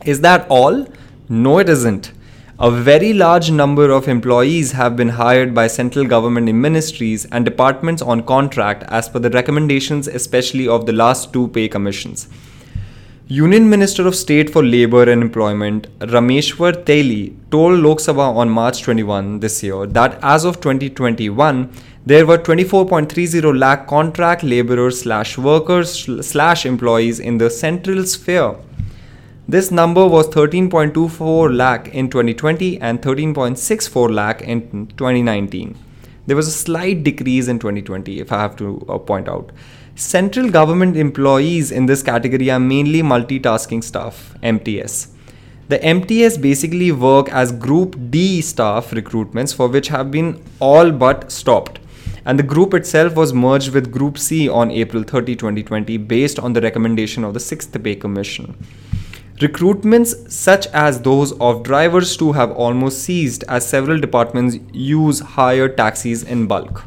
Is 0.06 0.22
that 0.22 0.46
all? 0.50 0.88
No, 1.30 1.60
it 1.60 1.70
isn't. 1.70 2.12
A 2.60 2.72
very 2.72 3.14
large 3.14 3.52
number 3.52 3.92
of 3.92 4.08
employees 4.08 4.72
have 4.72 4.96
been 4.96 5.10
hired 5.10 5.54
by 5.54 5.68
central 5.68 6.06
government 6.06 6.50
in 6.50 6.60
ministries 6.60 7.26
and 7.26 7.46
departments 7.46 8.02
on 8.02 8.24
contract 8.24 8.82
as 8.88 9.08
per 9.08 9.20
the 9.20 9.30
recommendations, 9.30 10.08
especially 10.08 10.68
of 10.68 10.88
the 10.88 10.92
last 10.92 11.32
two 11.32 11.50
pay 11.50 11.68
commissions. 11.68 12.28
Union 13.28 13.70
Minister 13.70 14.08
of 14.08 14.16
State 14.16 14.50
for 14.50 14.64
Labour 14.64 15.04
and 15.04 15.22
Employment 15.22 15.86
Rameshwar 16.00 16.84
Teli 16.84 17.36
told 17.52 17.78
Lok 17.78 18.00
Sabha 18.00 18.36
on 18.36 18.50
March 18.50 18.82
21 18.82 19.40
this 19.40 19.62
year 19.62 19.86
that 19.86 20.18
as 20.24 20.44
of 20.44 20.60
2021 20.60 21.70
there 22.08 22.26
were 22.26 22.40
24.30 22.40 23.60
lakh 23.60 23.86
contract 23.86 24.42
labourers 24.42 25.02
slash 25.02 25.38
workers 25.38 26.08
slash 26.26 26.66
employees 26.66 27.20
in 27.20 27.38
the 27.38 27.52
central 27.52 28.04
sphere. 28.04 28.56
This 29.50 29.72
number 29.72 30.06
was 30.06 30.28
13.24 30.28 31.56
lakh 31.56 31.88
in 31.94 32.10
2020 32.10 32.82
and 32.82 33.02
13.64 33.02 34.14
lakh 34.14 34.42
in 34.42 34.88
2019. 34.88 35.74
There 36.26 36.36
was 36.36 36.50
a 36.50 36.52
slight 36.52 37.06
decrease 37.06 37.48
in 37.48 37.58
2020, 37.58 38.20
if 38.20 38.34
I 38.34 38.42
have 38.42 38.58
to 38.58 38.86
uh, 38.90 38.98
point 38.98 39.30
out. 39.30 39.54
Central 39.96 40.50
government 40.50 40.98
employees 40.98 41.72
in 41.72 41.86
this 41.86 42.04
category 42.04 42.52
are 42.52 42.60
mainly 42.60 43.02
multitasking 43.02 43.86
staff, 43.86 44.36
MTS. 44.44 45.14
The 45.70 45.82
MTS 45.82 46.38
basically 46.38 46.92
work 46.92 47.30
as 47.30 47.54
Group 47.54 47.96
D 48.10 48.42
staff 48.42 48.92
recruitments 48.92 49.56
for 49.56 49.70
which 49.70 49.88
have 49.88 50.12
been 50.12 50.44
all 50.60 50.92
but 50.92 51.32
stopped. 51.32 51.80
And 52.26 52.38
the 52.38 52.44
group 52.44 52.74
itself 52.74 53.16
was 53.16 53.32
merged 53.32 53.74
with 53.74 53.94
Group 53.94 54.18
C 54.18 54.50
on 54.50 54.72
April 54.72 55.04
30, 55.04 55.38
2020, 55.38 55.96
based 55.96 56.38
on 56.38 56.52
the 56.52 56.60
recommendation 56.60 57.24
of 57.24 57.34
the 57.34 57.40
6th 57.40 57.82
Pay 57.82 57.96
Commission. 57.96 58.58
Recruitments 59.40 60.32
such 60.32 60.66
as 60.68 61.02
those 61.02 61.32
of 61.34 61.62
drivers 61.62 62.18
too 62.18 62.32
have 62.32 62.52
almost 62.54 63.04
ceased 63.04 63.44
as 63.48 63.70
several 63.70 64.00
departments 64.00 64.58
use 64.74 65.20
hired 65.20 65.78
taxis 65.78 66.24
in 66.24 66.48
bulk. 66.48 66.86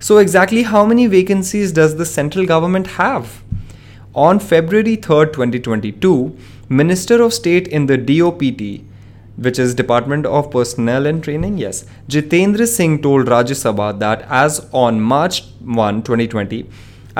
So, 0.00 0.16
exactly 0.16 0.62
how 0.62 0.86
many 0.86 1.06
vacancies 1.08 1.72
does 1.72 1.96
the 1.96 2.06
central 2.06 2.46
government 2.46 2.86
have? 2.86 3.42
On 4.14 4.38
February 4.38 4.96
3rd, 4.96 5.34
2022, 5.34 6.34
Minister 6.70 7.22
of 7.22 7.34
State 7.34 7.68
in 7.68 7.84
the 7.84 7.98
DOPT, 7.98 8.82
which 9.36 9.58
is 9.58 9.74
Department 9.74 10.24
of 10.24 10.50
Personnel 10.50 11.04
and 11.04 11.22
Training, 11.22 11.58
yes, 11.58 11.84
Jitendra 12.08 12.66
Singh 12.66 13.02
told 13.02 13.26
Rajya 13.26 13.58
Sabha 13.62 13.98
that 13.98 14.22
as 14.30 14.66
on 14.72 15.02
March 15.02 15.42
1, 15.60 16.02
2020, 16.02 16.66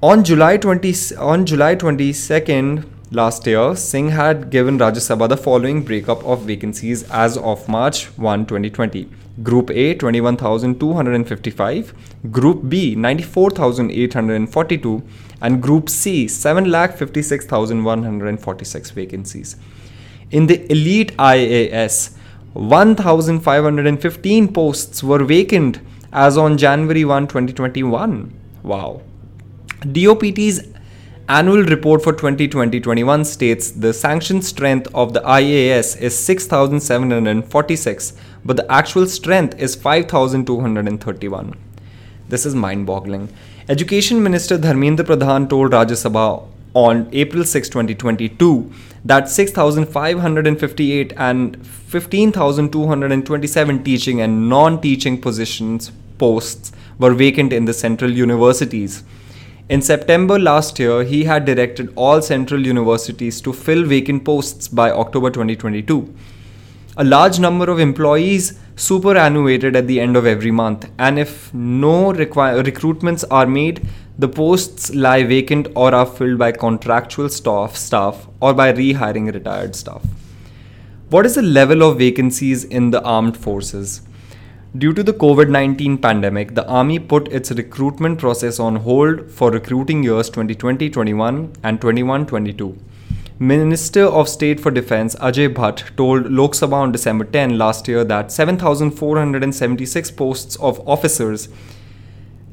On 0.00 0.22
July 0.22 0.58
20 0.58 0.94
on 1.18 1.44
July 1.44 1.74
22nd, 1.74 2.84
last 3.10 3.44
year, 3.46 3.74
Singh 3.74 4.10
had 4.10 4.50
given 4.50 4.78
Rajya 4.78 5.00
Sabha 5.08 5.28
the 5.28 5.36
following 5.36 5.82
breakup 5.82 6.24
of 6.24 6.42
vacancies 6.42 7.02
as 7.10 7.36
of 7.36 7.68
March 7.68 8.06
1, 8.16 8.46
2020. 8.46 9.08
Group 9.42 9.70
A 9.70 9.94
21,255, 9.94 11.92
Group 12.30 12.68
B 12.68 12.94
94,842, 12.94 15.02
and 15.40 15.62
Group 15.62 15.88
C 15.88 16.26
7,56,146 16.26 18.92
vacancies. 18.92 19.56
In 20.30 20.46
the 20.46 20.70
elite 20.70 21.16
IAS, 21.16 22.14
1,515 22.54 24.52
posts 24.52 25.02
were 25.02 25.24
vacant 25.24 25.80
as 26.12 26.36
on 26.36 26.56
January 26.56 27.04
1, 27.04 27.26
2021. 27.28 28.32
Wow. 28.62 29.02
DOPT's 29.92 30.62
annual 31.28 31.62
report 31.64 32.02
for 32.02 32.12
2020-21 32.12 33.26
states 33.26 33.72
the 33.72 33.92
sanction 33.92 34.40
strength 34.40 34.86
of 34.94 35.12
the 35.12 35.18
IAS 35.20 36.00
is 36.00 36.16
6746 36.16 38.12
but 38.44 38.56
the 38.56 38.70
actual 38.70 39.08
strength 39.08 39.58
is 39.58 39.74
5231 39.74 41.54
this 42.28 42.46
is 42.46 42.54
mind 42.54 42.86
boggling 42.86 43.28
education 43.74 44.22
minister 44.22 44.56
dharmendra 44.64 45.04
pradhan 45.06 45.46
told 45.52 45.72
rajya 45.76 45.96
sabha 46.00 46.26
on 46.80 46.98
April 47.12 47.44
6, 47.44 47.70
2022, 47.70 48.70
that 49.04 49.30
6,558 49.30 51.12
and 51.16 51.66
15,227 51.66 53.82
teaching 53.82 54.20
and 54.20 54.48
non 54.48 54.80
teaching 54.80 55.20
positions 55.20 55.90
posts 56.18 56.70
were 56.98 57.14
vacant 57.14 57.52
in 57.52 57.64
the 57.64 57.72
central 57.72 58.10
universities. 58.10 59.02
In 59.68 59.82
September 59.82 60.38
last 60.38 60.78
year, 60.78 61.02
he 61.02 61.24
had 61.24 61.44
directed 61.44 61.92
all 61.96 62.22
central 62.22 62.64
universities 62.64 63.40
to 63.40 63.52
fill 63.52 63.82
vacant 63.84 64.24
posts 64.24 64.68
by 64.68 64.92
October 64.92 65.28
2022. 65.30 66.14
A 66.98 67.04
large 67.04 67.40
number 67.40 67.68
of 67.70 67.80
employees 67.80 68.58
superannuated 68.76 69.74
at 69.74 69.86
the 69.86 69.98
end 70.00 70.16
of 70.16 70.26
every 70.26 70.50
month, 70.50 70.88
and 70.98 71.18
if 71.18 71.52
no 71.52 72.12
recruitments 72.12 73.24
are 73.30 73.46
made, 73.46 73.86
the 74.18 74.28
posts 74.28 74.94
lie 74.94 75.24
vacant 75.24 75.68
or 75.74 75.94
are 75.94 76.06
filled 76.06 76.38
by 76.38 76.52
contractual 76.52 77.28
staff, 77.28 77.76
staff 77.76 78.28
or 78.40 78.54
by 78.54 78.72
rehiring 78.72 79.32
retired 79.32 79.74
staff. 79.74 80.02
What 81.08 81.26
is 81.26 81.34
the 81.34 81.42
level 81.42 81.82
of 81.82 81.98
vacancies 81.98 82.64
in 82.64 82.90
the 82.90 83.02
armed 83.02 83.36
forces? 83.36 84.02
Due 84.76 84.92
to 84.92 85.02
the 85.02 85.12
COVID 85.12 85.48
19 85.48 85.98
pandemic, 85.98 86.54
the 86.54 86.66
Army 86.66 86.98
put 86.98 87.28
its 87.28 87.50
recruitment 87.50 88.18
process 88.18 88.58
on 88.60 88.76
hold 88.76 89.30
for 89.30 89.50
recruiting 89.50 90.02
years 90.02 90.28
2020 90.28 90.90
21 90.90 91.52
and 91.62 91.80
21 91.80 92.26
22. 92.26 92.76
Minister 93.38 94.04
of 94.04 94.30
State 94.30 94.60
for 94.60 94.70
Defense 94.70 95.14
Ajay 95.16 95.52
Bhatt 95.52 95.94
told 95.94 96.32
Lok 96.32 96.52
Sabha 96.52 96.72
on 96.72 96.90
December 96.90 97.26
10 97.26 97.58
last 97.58 97.86
year 97.86 98.02
that 98.02 98.32
7,476 98.32 100.10
posts 100.12 100.56
of 100.56 100.80
officers 100.88 101.50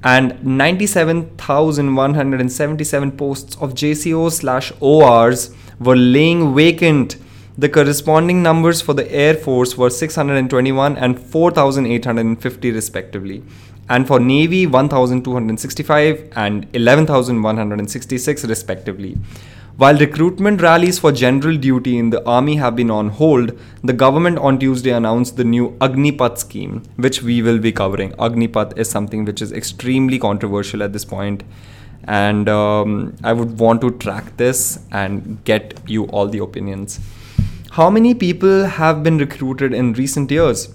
and 0.03 0.45
97,177 0.45 3.11
posts 3.13 3.55
of 3.61 3.73
JCOs 3.73 4.33
slash 4.33 4.73
ORs 4.81 5.55
were 5.79 5.95
laying 5.95 6.53
vacant 6.53 7.15
the 7.55 7.69
corresponding 7.69 8.41
numbers 8.41 8.81
for 8.81 8.95
the 8.95 9.09
Air 9.09 9.35
Force 9.35 9.77
were 9.77 9.91
621 9.91 10.97
and 10.97 11.19
4,850 11.19 12.71
respectively, 12.71 13.43
and 13.89 14.07
for 14.07 14.19
Navy 14.19 14.65
1,265 14.65 16.33
and 16.35 16.65
11,166 16.73 18.45
respectively. 18.45 19.19
While 19.75 19.97
recruitment 19.97 20.61
rallies 20.61 20.99
for 20.99 21.11
general 21.11 21.57
duty 21.57 21.97
in 21.97 22.11
the 22.11 22.23
army 22.27 22.57
have 22.57 22.75
been 22.75 22.91
on 22.91 23.09
hold, 23.09 23.57
the 23.83 23.91
government 23.91 24.37
on 24.37 24.59
Tuesday 24.59 24.91
announced 24.91 25.35
the 25.35 25.43
new 25.43 25.71
Agnipath 25.81 26.37
scheme, 26.37 26.83
which 26.97 27.23
we 27.23 27.41
will 27.41 27.57
be 27.57 27.71
covering. 27.71 28.11
Agnipath 28.13 28.77
is 28.77 28.87
something 28.87 29.25
which 29.25 29.41
is 29.41 29.51
extremely 29.51 30.19
controversial 30.19 30.83
at 30.83 30.93
this 30.93 31.03
point, 31.03 31.43
and 32.03 32.47
um, 32.49 33.15
I 33.23 33.33
would 33.33 33.57
want 33.57 33.81
to 33.81 33.89
track 33.97 34.37
this 34.37 34.77
and 34.91 35.43
get 35.43 35.81
you 35.87 36.05
all 36.05 36.27
the 36.27 36.37
opinions. 36.37 36.99
How 37.71 37.89
many 37.89 38.13
people 38.13 38.65
have 38.65 39.01
been 39.01 39.17
recruited 39.17 39.73
in 39.73 39.93
recent 39.93 40.29
years? 40.29 40.69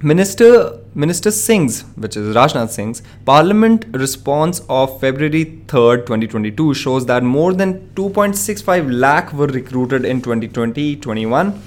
Minister 0.00 0.78
Minister 0.94 1.32
Singh's, 1.32 1.82
which 1.96 2.16
is 2.16 2.36
Rajnath 2.36 2.70
Singh's, 2.70 3.02
Parliament 3.24 3.84
response 3.90 4.62
of 4.68 5.00
February 5.00 5.60
3rd, 5.66 6.06
2022 6.06 6.72
shows 6.74 7.04
that 7.06 7.24
more 7.24 7.52
than 7.52 7.90
2.65 7.96 8.96
lakh 8.96 9.32
were 9.32 9.48
recruited 9.48 10.04
in 10.04 10.22
2020-21, 10.22 11.58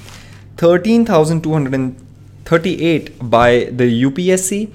13,238 0.56 3.29
by 3.29 3.65
the 3.65 4.03
UPSC, 4.03 4.71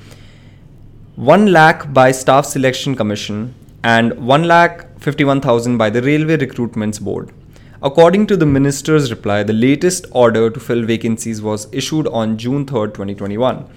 1 1.15 1.47
lakh 1.47 1.91
by 1.95 2.13
Staff 2.13 2.45
Selection 2.45 2.95
Commission, 2.95 3.55
and 3.83 4.13
1 4.27 4.45
lakh 4.45 4.87
51,000 5.01 5.79
by 5.79 5.89
the 5.89 6.03
Railway 6.03 6.37
Recruitments 6.37 7.01
Board. 7.01 7.33
According 7.83 8.27
to 8.29 8.39
the 8.39 8.47
minister's 8.47 9.11
reply, 9.11 9.43
the 9.43 9.53
latest 9.53 10.07
order 10.11 10.49
to 10.49 10.59
fill 10.59 10.85
vacancies 10.85 11.43
was 11.43 11.69
issued 11.73 12.07
on 12.09 12.39
June 12.39 12.65
3, 12.67 12.87
2021. 12.87 13.69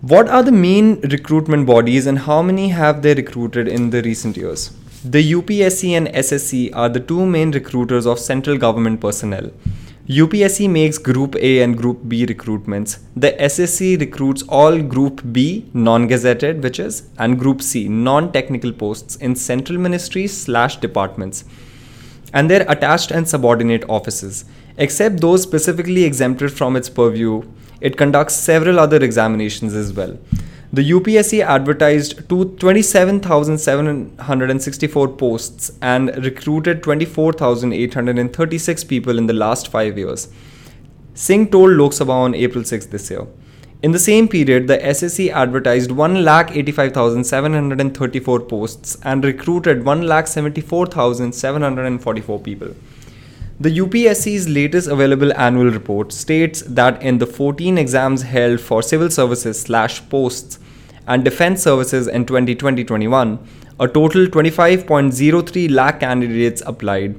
What 0.00 0.28
are 0.28 0.42
the 0.42 0.50
main 0.50 1.00
recruitment 1.02 1.66
bodies 1.66 2.06
and 2.06 2.18
how 2.18 2.42
many 2.42 2.70
have 2.70 3.02
they 3.02 3.14
recruited 3.14 3.68
in 3.68 3.90
the 3.90 4.02
recent 4.02 4.36
years? 4.36 4.72
The 5.04 5.32
UPSC 5.32 5.90
and 5.92 6.08
SSC 6.08 6.74
are 6.74 6.88
the 6.88 6.98
two 6.98 7.24
main 7.24 7.52
recruiters 7.52 8.04
of 8.04 8.18
central 8.18 8.58
government 8.58 9.00
personnel. 9.00 9.52
UPSC 10.08 10.68
makes 10.68 10.98
Group 10.98 11.36
A 11.36 11.62
and 11.62 11.76
Group 11.76 12.08
B 12.08 12.26
recruitments. 12.26 12.98
The 13.14 13.32
SSC 13.32 14.00
recruits 14.00 14.42
all 14.48 14.82
Group 14.82 15.22
B 15.30 15.70
non 15.72 16.08
gazetted, 16.08 16.62
which 16.62 16.80
is, 16.80 17.10
and 17.18 17.38
Group 17.38 17.62
C 17.62 17.88
non 17.88 18.32
technical 18.32 18.72
posts 18.72 19.16
in 19.16 19.36
central 19.36 19.78
ministries 19.78 20.36
slash 20.36 20.78
departments 20.78 21.44
and 22.32 22.50
their 22.50 22.70
attached 22.70 23.10
and 23.10 23.28
subordinate 23.28 23.84
offices. 23.88 24.44
Except 24.76 25.20
those 25.20 25.42
specifically 25.42 26.04
exempted 26.04 26.52
from 26.52 26.76
its 26.76 26.88
purview, 26.88 27.42
it 27.80 27.96
conducts 27.96 28.34
several 28.34 28.78
other 28.78 29.02
examinations 29.02 29.74
as 29.74 29.92
well. 29.92 30.16
The 30.70 30.90
UPSC 30.90 31.42
advertised 31.42 32.28
to 32.28 32.54
27,764 32.56 35.08
posts 35.08 35.72
and 35.80 36.14
recruited 36.22 36.82
24,836 36.82 38.84
people 38.84 39.16
in 39.16 39.26
the 39.26 39.32
last 39.32 39.68
five 39.68 39.96
years. 39.96 40.28
Singh 41.14 41.50
told 41.50 41.70
Lok 41.70 41.92
Sabha 41.92 42.10
on 42.10 42.34
April 42.34 42.64
6 42.64 42.84
this 42.86 43.10
year. 43.10 43.26
In 43.80 43.92
the 43.92 43.98
same 44.00 44.26
period, 44.26 44.66
the 44.66 44.78
SSC 44.78 45.30
advertised 45.30 45.90
1,85,734 45.90 48.48
posts 48.48 48.96
and 49.04 49.24
recruited 49.24 49.84
1,74,744 49.84 52.42
people. 52.42 52.74
The 53.60 53.78
UPSC's 53.78 54.48
latest 54.48 54.88
available 54.88 55.32
annual 55.34 55.70
report 55.70 56.12
states 56.12 56.62
that 56.62 57.00
in 57.00 57.18
the 57.18 57.26
14 57.26 57.78
exams 57.78 58.22
held 58.22 58.60
for 58.60 58.82
civil 58.82 59.10
services 59.10 59.60
slash 59.60 60.02
posts 60.08 60.58
and 61.06 61.24
defense 61.24 61.62
services 61.62 62.08
in 62.08 62.26
2020-21, 62.26 63.38
a 63.78 63.86
total 63.86 64.26
25.03 64.26 65.70
lakh 65.70 66.00
candidates 66.00 66.64
applied, 66.66 67.14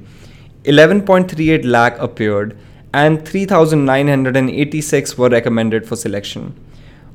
11.38 0.64 1.64
lakh 1.64 1.98
appeared, 1.98 2.54
and 2.92 3.26
3,986 3.26 5.18
were 5.18 5.28
recommended 5.28 5.86
for 5.86 5.94
selection. 5.96 6.54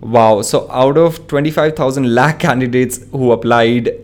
Wow, 0.02 0.42
so 0.42 0.70
out 0.72 0.98
of 0.98 1.28
25,000 1.28 2.14
lakh 2.14 2.40
candidates 2.40 3.00
who 3.12 3.32
applied, 3.32 4.02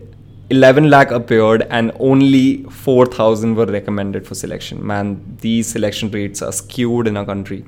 11 0.50 0.90
lakh 0.90 1.10
appeared 1.10 1.62
and 1.70 1.92
only 1.98 2.64
4,000 2.64 3.54
were 3.54 3.66
recommended 3.66 4.26
for 4.26 4.34
selection. 4.34 4.86
Man, 4.86 5.38
these 5.40 5.66
selection 5.66 6.10
rates 6.10 6.42
are 6.42 6.52
skewed 6.52 7.06
in 7.06 7.16
our 7.16 7.24
country. 7.24 7.64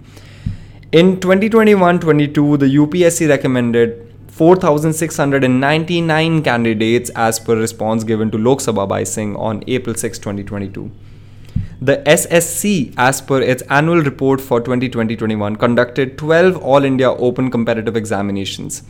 In 0.93 1.19
2021 1.21 2.01
22, 2.01 2.59
the 2.59 2.67
UPSC 2.67 3.27
recommended 3.29 4.13
4,699 4.29 6.43
candidates 6.43 7.09
as 7.11 7.41
per 7.41 7.57
response 7.57 8.05
given 8.05 8.31
to 8.33 8.39
Lok 8.39 8.59
Sabha 8.59 8.87
by 8.87 9.05
Singh 9.05 9.35
on 9.37 9.65
April 9.67 9.95
6, 9.95 10.19
2022. 10.19 10.91
The 11.85 11.99
SSC, 12.07 12.95
as 12.97 13.21
per 13.21 13.43
its 13.43 13.63
annual 13.69 14.01
report 14.01 14.41
for 14.41 14.59
2020-21, 14.59 15.59
conducted 15.59 16.17
12 16.17 16.57
All 16.57 16.83
India 16.83 17.11
Open 17.11 17.51
Competitive 17.51 17.95
Examinations, 17.95 18.85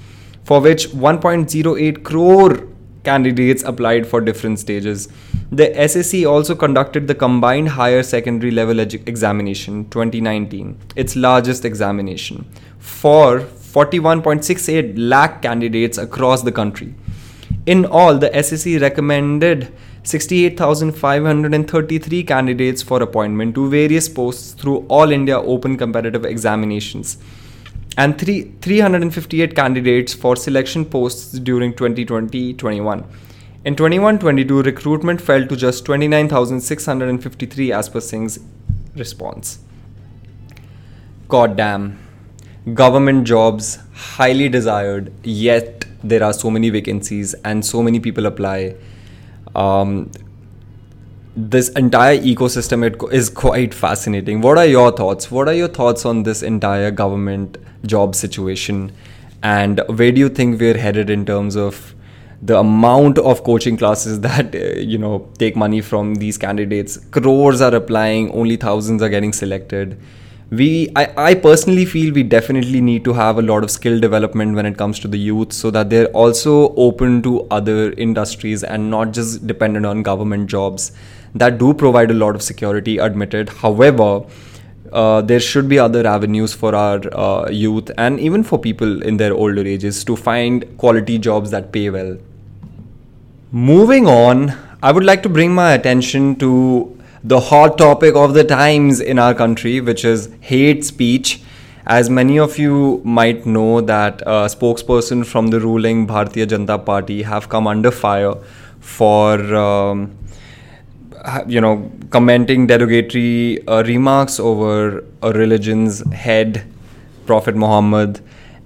for 0.45 0.61
which 0.61 0.91
1.08 0.91 2.05
crore 2.05 2.69
candidates 3.03 3.65
applied 3.65 4.07
for 4.07 4.21
different 4.21 4.61
stages. 4.61 5.09
The 5.51 5.71
SSC 5.71 6.25
also 6.31 6.55
conducted 6.55 7.09
the 7.09 7.17
Combined 7.17 7.71
Higher 7.71 8.05
Secondary 8.05 8.53
Level 8.53 8.77
Edu- 8.77 9.09
Examination 9.09 9.91
2019, 9.91 10.79
its 10.95 11.17
largest 11.17 11.65
examination, 11.65 12.49
for 12.79 13.41
41.68 13.41 14.95
lakh 14.97 15.43
candidates 15.43 15.99
across 15.99 16.43
the 16.43 16.53
country. 16.53 16.95
In 17.67 17.87
all, 17.87 18.19
the 18.19 18.31
SSC 18.31 18.81
recommended 18.81 19.73
68,533 20.05 22.23
candidates 22.25 22.83
for 22.83 23.03
appointment 23.03 23.55
to 23.55 23.71
various 23.71 24.07
posts 24.09 24.53
through 24.53 24.85
all 24.89 25.11
India 25.11 25.41
open 25.41 25.79
competitive 25.79 26.27
examinations, 26.27 27.17
and 27.97 28.19
three, 28.19 28.53
358 28.61 29.57
candidates 29.57 30.13
for 30.13 30.37
selection 30.37 30.85
posts 30.85 31.39
during 31.39 31.73
2020 31.73 32.53
21. 32.55 33.05
In 33.65 33.77
21 33.77 34.19
22, 34.19 34.63
recruitment 34.63 35.23
fell 35.23 35.47
to 35.47 35.57
just 35.57 35.87
29,653 35.87 37.73
as 37.73 37.89
per 37.89 38.01
Singh's 38.01 38.41
response. 38.95 39.61
God 41.29 41.57
damn. 41.57 41.99
Government 42.75 43.27
jobs, 43.27 43.79
highly 43.95 44.51
desired, 44.51 45.11
yet 45.23 45.87
there 46.03 46.23
are 46.23 46.35
so 46.35 46.51
many 46.51 46.69
vacancies 46.69 47.33
and 47.43 47.65
so 47.65 47.83
many 47.83 48.01
people 48.01 48.27
apply 48.27 48.75
um, 49.55 50.11
this 51.37 51.69
entire 51.71 52.19
ecosystem 52.19 52.85
it 52.85 52.97
is 53.13 53.29
quite 53.29 53.75
fascinating. 53.75 54.41
What 54.41 54.59
are 54.59 54.67
your 54.67 54.93
thoughts? 54.93 55.31
What 55.31 55.49
are 55.49 55.55
your 55.55 55.69
thoughts 55.69 56.05
on 56.05 56.23
this 56.23 56.43
entire 56.43 56.91
government 56.91 57.59
job 57.85 58.15
situation? 58.15 58.93
And 59.43 59.81
where 59.89 60.13
do 60.13 60.21
you 60.21 60.29
think 60.29 60.61
we're 60.61 60.79
headed 60.79 61.11
in 61.11 61.27
terms 61.27 61.57
of 61.57 61.95
the 62.41 62.59
amount 62.59 63.19
of 63.19 63.43
coaching 63.43 63.77
classes 63.77 64.21
that 64.29 64.55
uh, 64.55 64.81
you 64.81 64.99
know 64.99 65.29
take 65.39 65.57
money 65.57 65.81
from 65.81 66.17
these 66.17 66.39
candidates? 66.39 66.99
Crores 67.11 67.61
are 67.61 67.75
applying, 67.75 68.31
only 68.31 68.57
thousands 68.57 69.03
are 69.03 69.09
getting 69.09 69.33
selected 69.33 70.01
we 70.51 70.89
I, 70.95 71.13
I 71.17 71.35
personally 71.35 71.85
feel 71.85 72.13
we 72.13 72.23
definitely 72.23 72.81
need 72.81 73.05
to 73.05 73.13
have 73.13 73.39
a 73.39 73.43
lot 73.43 73.65
of 73.65 73.71
skill 73.71 73.99
development 73.99 74.55
when 74.55 74.67
it 74.67 74.77
comes 74.77 74.99
to 75.01 75.09
the 75.09 75.19
youth 75.19 75.53
so 75.53 75.71
that 75.71 75.91
they're 75.91 76.09
also 76.09 76.75
open 76.77 77.23
to 77.23 77.47
other 77.51 77.93
industries 77.93 78.63
and 78.63 78.91
not 78.91 79.13
just 79.13 79.47
dependent 79.47 79.87
on 79.87 80.03
government 80.03 80.49
jobs 80.49 80.93
that 81.35 81.59
do 81.59 81.73
provide 81.75 82.11
a 82.11 82.15
lot 82.15 82.35
of 82.35 82.43
security 82.43 82.99
admitted. 82.99 83.49
However 83.49 84.25
uh, 84.93 85.23
there 85.23 85.41
should 85.41 85.69
be 85.69 85.79
other 85.79 86.07
avenues 86.07 86.53
for 86.53 86.75
our 86.75 87.01
uh, 87.13 87.49
youth 87.51 87.91
and 87.99 88.21
even 88.21 88.45
for 88.45 88.59
people 88.59 89.03
in 89.03 89.17
their 89.17 89.33
older 89.33 89.67
ages 89.67 90.05
to 90.05 90.15
find 90.15 90.77
quality 90.79 91.19
jobs 91.19 91.51
that 91.51 91.73
pay 91.73 91.91
well. 91.91 92.17
Moving 93.51 94.07
on 94.07 94.53
i 94.87 94.93
would 94.93 95.05
like 95.09 95.23
to 95.23 95.31
bring 95.31 95.55
my 95.55 95.73
attention 95.73 96.37
to 96.37 96.94
the 97.25 97.41
hot 97.41 97.79
topic 97.79 98.15
of 98.15 98.35
the 98.35 98.45
times 98.45 99.01
in 99.01 99.19
our 99.19 99.35
country, 99.35 99.81
which 99.81 100.05
is 100.05 100.29
hate 100.41 100.85
speech. 100.85 101.41
As 101.87 102.11
many 102.11 102.39
of 102.39 102.59
you 102.59 103.01
might 103.03 103.47
know, 103.47 103.81
that 103.81 104.21
a 104.23 104.47
spokesperson 104.55 105.25
from 105.25 105.49
the 105.49 105.59
ruling 105.59 106.07
Bharatiya 106.07 106.47
Janata 106.47 106.85
Party 106.85 107.23
have 107.23 107.49
come 107.49 107.67
under 107.67 107.91
fire 107.91 108.35
for. 108.81 109.55
Um, 109.55 110.19
you 111.47 111.59
know, 111.59 111.91
commenting 112.11 112.67
derogatory 112.67 113.67
uh, 113.67 113.83
remarks 113.85 114.39
over 114.39 115.03
a 115.23 115.33
religion's 115.33 116.07
head, 116.13 116.67
Prophet 117.25 117.57
Muhammad, 117.57 118.21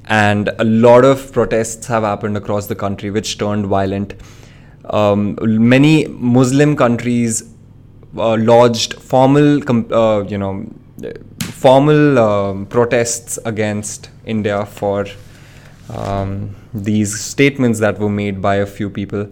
and 0.07 0.49
a 0.59 0.65
lot 0.65 1.05
of 1.05 1.33
protests 1.33 1.87
have 1.87 2.03
happened 2.03 2.37
across 2.37 2.67
the 2.67 2.75
country, 2.75 3.13
which 3.13 3.39
turned 3.39 3.67
violent. 3.67 4.15
Um, 4.87 5.39
many 5.41 6.09
Muslim 6.09 6.75
countries 6.75 7.49
lodged 8.19 8.95
formal, 8.95 9.61
uh, 9.93 10.25
you 10.25 10.39
know, 10.39 10.67
formal 11.41 12.19
um, 12.19 12.67
protests 12.67 13.39
against 13.45 14.11
India 14.27 14.67
for 14.67 15.07
um, 15.91 16.55
these 16.75 17.19
statements 17.19 17.81
that 17.81 17.99
were 17.99 18.11
made 18.11 18.41
by 18.43 18.57
a 18.57 18.67
few 18.67 18.91
people. 18.91 19.29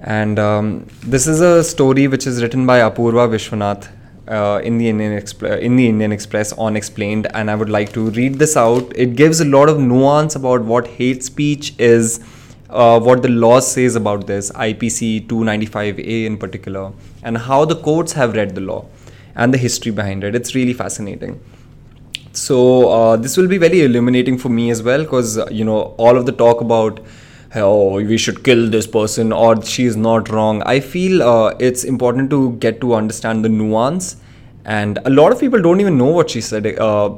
And 0.00 0.38
um, 0.38 0.86
this 1.02 1.26
is 1.26 1.40
a 1.40 1.64
story 1.64 2.08
which 2.08 2.26
is 2.26 2.42
written 2.42 2.66
by 2.66 2.80
Apurva 2.80 3.28
Vishwanath 3.28 3.88
uh, 4.28 4.60
in 4.62 4.78
the 4.78 4.88
Indian 4.88 5.12
in 5.12 5.76
the 5.76 5.88
Indian 5.88 6.12
Express 6.12 6.52
on 6.52 6.76
Explained, 6.76 7.26
and 7.34 7.50
I 7.50 7.54
would 7.54 7.70
like 7.70 7.92
to 7.92 8.10
read 8.10 8.34
this 8.34 8.56
out. 8.56 8.92
It 8.96 9.16
gives 9.16 9.40
a 9.40 9.44
lot 9.44 9.68
of 9.68 9.78
nuance 9.78 10.34
about 10.34 10.62
what 10.64 10.86
hate 10.86 11.22
speech 11.24 11.74
is, 11.78 12.20
uh, 12.74 13.00
what 13.00 13.22
the 13.22 13.28
law 13.28 13.60
says 13.60 13.96
about 13.96 14.26
this, 14.26 14.50
IPC 14.52 15.26
295A 15.28 16.26
in 16.26 16.36
particular, 16.36 16.92
and 17.22 17.38
how 17.38 17.64
the 17.64 17.76
courts 17.76 18.12
have 18.12 18.34
read 18.34 18.54
the 18.54 18.60
law 18.60 18.84
and 19.34 19.54
the 19.54 19.58
history 19.58 19.92
behind 19.92 20.24
it. 20.24 20.34
It's 20.34 20.54
really 20.54 20.72
fascinating. 20.72 21.40
So 22.32 22.88
uh, 22.90 23.16
this 23.16 23.36
will 23.36 23.46
be 23.46 23.58
very 23.58 23.82
illuminating 23.82 24.38
for 24.38 24.48
me 24.48 24.70
as 24.70 24.82
well 24.82 25.04
because 25.04 25.38
uh, 25.38 25.46
you 25.50 25.64
know 25.64 25.94
all 25.98 26.16
of 26.16 26.26
the 26.26 26.32
talk 26.32 26.60
about 26.60 26.98
oh 27.54 28.02
we 28.02 28.18
should 28.18 28.42
kill 28.42 28.68
this 28.68 28.88
person 28.88 29.32
or 29.32 29.62
she 29.62 29.84
is 29.84 29.96
not 29.96 30.28
wrong. 30.28 30.62
I 30.64 30.80
feel 30.80 31.22
uh, 31.22 31.54
it's 31.60 31.84
important 31.84 32.30
to 32.30 32.56
get 32.56 32.80
to 32.80 32.94
understand 32.94 33.44
the 33.44 33.48
nuance, 33.48 34.16
and 34.64 34.98
a 35.04 35.10
lot 35.10 35.30
of 35.30 35.38
people 35.38 35.62
don't 35.62 35.80
even 35.80 35.96
know 35.96 36.10
what 36.10 36.30
she 36.30 36.40
said. 36.40 36.66
Uh, 36.76 37.14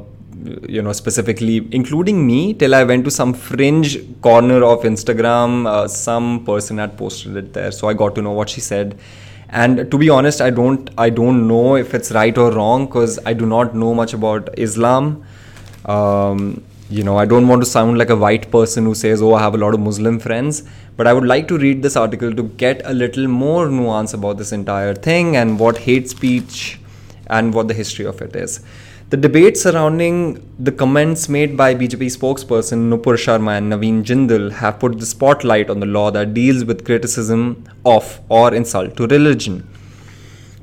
you 0.69 0.83
know 0.83 0.93
specifically 0.93 1.67
including 1.73 2.27
me 2.27 2.53
till 2.55 2.75
i 2.75 2.83
went 2.85 3.05
to 3.05 3.11
some 3.11 3.33
fringe 3.33 3.99
corner 4.21 4.63
of 4.65 4.83
instagram 4.83 5.67
uh, 5.67 5.89
some 5.89 6.45
person 6.45 6.79
had 6.79 6.97
posted 6.97 7.37
it 7.37 7.53
there. 7.53 7.71
So 7.71 7.89
i 7.89 7.95
got 7.95 8.15
to 8.17 8.23
know 8.23 8.33
what 8.33 8.49
she 8.51 8.61
said. 8.61 8.99
And 9.49 9.91
to 9.91 9.99
be 9.99 10.11
honest 10.11 10.41
i 10.41 10.51
don't 10.51 10.91
i 10.99 11.09
don't 11.09 11.47
know 11.49 11.77
if 11.77 11.95
it's 11.95 12.13
right 12.13 12.37
or 12.37 12.53
wrong 12.53 12.87
because 12.87 13.19
i 13.25 13.33
do 13.33 13.47
not 13.47 13.75
know 13.75 13.95
much 13.95 14.13
about 14.13 14.49
islam. 14.59 15.25
Um, 15.85 16.63
you 16.89 17.03
know 17.03 17.17
i 17.17 17.25
don't 17.25 17.49
want 17.49 17.61
to 17.63 17.67
sound 17.69 17.99
like 17.99 18.11
a 18.11 18.17
white 18.17 18.49
person 18.51 18.85
who 18.85 18.95
says 18.95 19.21
oh 19.21 19.35
i 19.35 19.41
have 19.43 19.55
a 19.55 19.59
lot 19.59 19.75
of 19.75 19.81
muslim 19.81 20.21
friends 20.21 20.63
but 20.97 21.07
i 21.07 21.13
would 21.13 21.27
like 21.27 21.49
to 21.49 21.59
read 21.59 21.83
this 21.83 21.97
article 21.97 22.33
to 22.33 22.45
get 22.65 22.81
a 22.85 22.93
little 22.95 23.27
more 23.27 23.69
nuance 23.69 24.15
about 24.15 24.39
this 24.39 24.53
entire 24.53 24.95
thing 24.95 25.37
and 25.37 25.59
what 25.59 25.79
hate 25.79 26.09
speech 26.09 26.79
and 27.29 27.53
what 27.53 27.67
the 27.67 27.75
history 27.75 28.07
of 28.07 28.23
it 28.23 28.37
is 28.37 28.61
the 29.09 29.17
debate 29.17 29.57
surrounding 29.57 30.43
the 30.59 30.73
comments 30.73 31.29
made 31.29 31.57
by 31.57 31.73
BJP 31.77 32.07
spokesperson 32.07 32.91
Nupur 32.91 33.15
Sharma 33.15 33.57
and 33.57 33.73
Naveen 33.73 34.03
Jindal 34.03 34.51
have 34.51 34.81
put 34.81 34.99
the 34.99 35.07
spotlight 35.07 35.71
on 35.71 35.79
the 35.79 35.87
law 35.87 36.11
that 36.11 36.35
deals 36.35 36.65
with 36.65 36.85
criticism 36.85 37.63
of 37.85 38.21
or 38.29 38.53
insult 38.53 38.97
to 38.97 39.07
religion. 39.07 39.65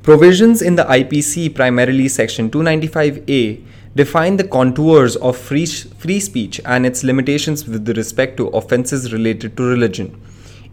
Provisions 0.01 0.62
in 0.62 0.75
the 0.75 0.84
IPC, 0.84 1.56
primarily 1.56 2.10
Section 2.10 2.49
295A, 2.49 3.63
define 3.95 4.36
the 4.36 4.43
contours 4.43 5.15
of 5.15 5.38
free, 5.38 5.65
free 5.65 6.19
speech 6.19 6.60
and 6.65 6.86
its 6.86 7.01
limitations 7.01 7.65
with 7.65 7.88
respect 7.95 8.36
to 8.36 8.47
offences 8.47 9.13
related 9.13 9.56
to 9.56 9.63
religion. 9.63 10.21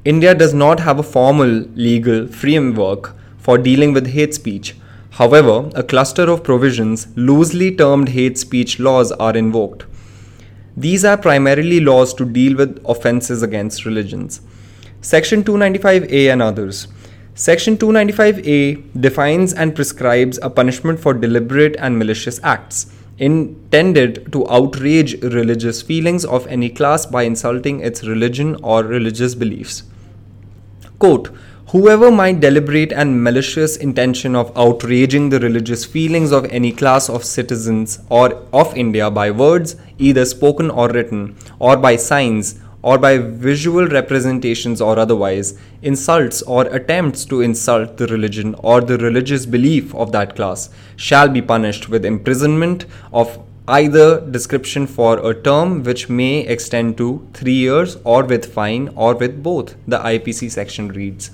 India 0.04 0.34
does 0.34 0.52
not 0.52 0.80
have 0.80 0.98
a 0.98 1.04
formal 1.04 1.64
legal 1.76 2.26
framework 2.26 3.14
for 3.38 3.56
dealing 3.58 3.92
with 3.92 4.08
hate 4.08 4.34
speech, 4.34 4.74
However, 5.10 5.70
a 5.74 5.82
cluster 5.82 6.22
of 6.22 6.44
provisions, 6.44 7.08
loosely 7.16 7.74
termed 7.74 8.10
hate 8.10 8.38
speech 8.38 8.78
laws, 8.78 9.12
are 9.12 9.36
invoked. 9.36 9.84
These 10.76 11.04
are 11.04 11.16
primarily 11.16 11.80
laws 11.80 12.14
to 12.14 12.24
deal 12.24 12.56
with 12.56 12.80
offences 12.84 13.42
against 13.42 13.84
religions. 13.84 14.40
Section 15.00 15.42
295A 15.42 16.32
and 16.32 16.40
others. 16.40 16.88
Section 17.34 17.76
295A 17.76 19.00
defines 19.00 19.52
and 19.52 19.74
prescribes 19.74 20.38
a 20.42 20.50
punishment 20.50 21.00
for 21.00 21.14
deliberate 21.14 21.76
and 21.78 21.98
malicious 21.98 22.38
acts 22.42 22.92
intended 23.18 24.32
to 24.32 24.48
outrage 24.48 25.22
religious 25.22 25.82
feelings 25.82 26.24
of 26.24 26.46
any 26.46 26.70
class 26.70 27.04
by 27.04 27.22
insulting 27.22 27.80
its 27.80 28.04
religion 28.04 28.56
or 28.62 28.82
religious 28.82 29.34
beliefs. 29.34 29.82
Quote, 30.98 31.30
Whoever 31.72 32.10
might 32.10 32.40
deliberate 32.40 32.92
and 32.92 33.22
malicious 33.22 33.76
intention 33.76 34.34
of 34.34 34.50
outraging 34.58 35.28
the 35.28 35.38
religious 35.38 35.84
feelings 35.84 36.32
of 36.32 36.46
any 36.46 36.72
class 36.72 37.08
of 37.08 37.24
citizens 37.24 38.00
or 38.08 38.42
of 38.52 38.76
India 38.76 39.08
by 39.08 39.30
words, 39.30 39.76
either 39.96 40.24
spoken 40.24 40.68
or 40.68 40.88
written, 40.88 41.36
or 41.60 41.76
by 41.76 41.94
signs, 41.94 42.58
or 42.82 42.98
by 42.98 43.18
visual 43.18 43.86
representations 43.86 44.80
or 44.80 44.98
otherwise, 44.98 45.60
insults 45.80 46.42
or 46.42 46.64
attempts 46.74 47.24
to 47.26 47.40
insult 47.40 47.98
the 47.98 48.08
religion 48.08 48.56
or 48.58 48.80
the 48.80 48.98
religious 48.98 49.46
belief 49.46 49.94
of 49.94 50.10
that 50.10 50.34
class, 50.34 50.70
shall 50.96 51.28
be 51.28 51.40
punished 51.40 51.88
with 51.88 52.04
imprisonment 52.04 52.84
of 53.12 53.38
either 53.68 54.20
description 54.32 54.88
for 54.88 55.24
a 55.24 55.40
term 55.40 55.84
which 55.84 56.08
may 56.08 56.40
extend 56.40 56.98
to 56.98 57.24
three 57.32 57.52
years 57.52 57.96
or 58.02 58.24
with 58.24 58.52
fine 58.52 58.88
or 58.96 59.14
with 59.14 59.40
both, 59.40 59.76
the 59.86 59.98
IPC 60.00 60.50
section 60.50 60.88
reads. 60.88 61.30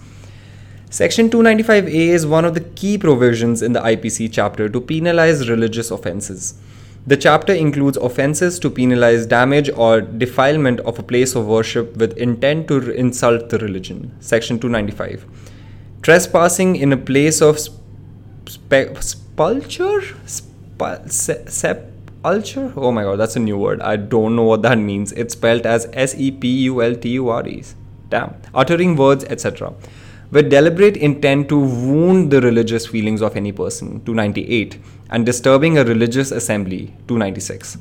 Section 0.89 1.31
295A 1.31 1.89
is 1.89 2.27
one 2.27 2.45
of 2.45 2.55
the 2.55 2.61
key 2.61 2.97
provisions 2.97 3.61
in 3.61 3.73
the 3.73 3.81
IPC 3.81 4.33
chapter 4.33 4.69
to 4.69 4.81
penalize 4.81 5.49
religious 5.49 5.91
offences. 5.91 6.55
The 7.09 7.17
chapter 7.17 7.53
includes 7.53 7.97
offences 7.97 8.61
to 8.61 8.71
penalize 8.71 9.27
damage 9.27 9.69
or 9.69 10.01
defilement 10.01 10.79
of 10.81 10.97
a 11.01 11.03
place 11.03 11.35
of 11.35 11.47
worship 11.47 11.97
with 11.97 12.17
intent 12.17 12.69
to 12.69 12.93
insult 12.93 13.49
the 13.49 13.59
religion. 13.59 14.15
Section 14.21 14.61
295. 14.61 15.27
Trespassing 16.03 16.77
in 16.77 16.93
a 16.93 16.97
place 16.97 17.43
of 17.43 17.59
spe- 17.59 18.95
spulture? 19.01 20.03
Sp- 20.31 21.11
sepulture? 21.49 22.73
Oh 22.77 22.93
my 22.93 23.03
god, 23.03 23.17
that's 23.17 23.35
a 23.35 23.41
new 23.41 23.59
word. 23.59 23.81
I 23.83 23.97
don't 23.97 24.37
know 24.37 24.45
what 24.45 24.63
that 24.63 24.79
means. 24.79 25.11
It's 25.13 25.35
spelled 25.35 25.67
as 25.67 25.89
S 25.93 26.15
E 26.15 26.31
P 26.31 26.49
U 26.71 26.81
L 26.81 26.95
T 26.95 27.09
U 27.09 27.29
R 27.29 27.47
E. 27.47 27.65
Damn. 28.09 28.37
Uttering 28.55 28.95
words, 28.95 29.25
etc 29.25 29.75
with 30.31 30.51
deliberate 30.51 30.97
intent 30.97 31.49
to 31.49 31.59
wound 31.59 32.31
the 32.31 32.41
religious 32.41 32.87
feelings 32.87 33.23
of 33.23 33.37
any 33.37 33.53
person, 33.53 34.05
298, 34.05 34.79
and 35.11 35.25
disturbing 35.25 35.79
a 35.79 35.85
religious 35.85 36.31
assembly, 36.31 36.95
296. 37.09 37.79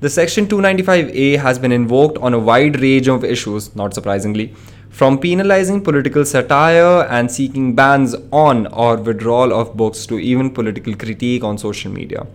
The 0.00 0.08
Section 0.08 0.46
295A 0.46 1.38
has 1.38 1.58
been 1.58 1.72
invoked 1.72 2.18
on 2.18 2.34
a 2.34 2.38
wide 2.38 2.80
range 2.80 3.08
of 3.08 3.24
issues, 3.24 3.74
not 3.74 3.94
surprisingly, 3.94 4.54
from 4.90 5.18
penalizing 5.18 5.82
political 5.82 6.24
satire 6.24 7.06
and 7.10 7.30
seeking 7.30 7.74
bans 7.74 8.14
on 8.30 8.66
or 8.68 8.96
withdrawal 8.96 9.52
of 9.52 9.76
books 9.76 10.06
to 10.06 10.18
even 10.18 10.50
political 10.50 10.94
critique 10.94 11.42
on 11.42 11.58
social 11.58 11.90
media. 11.90 12.26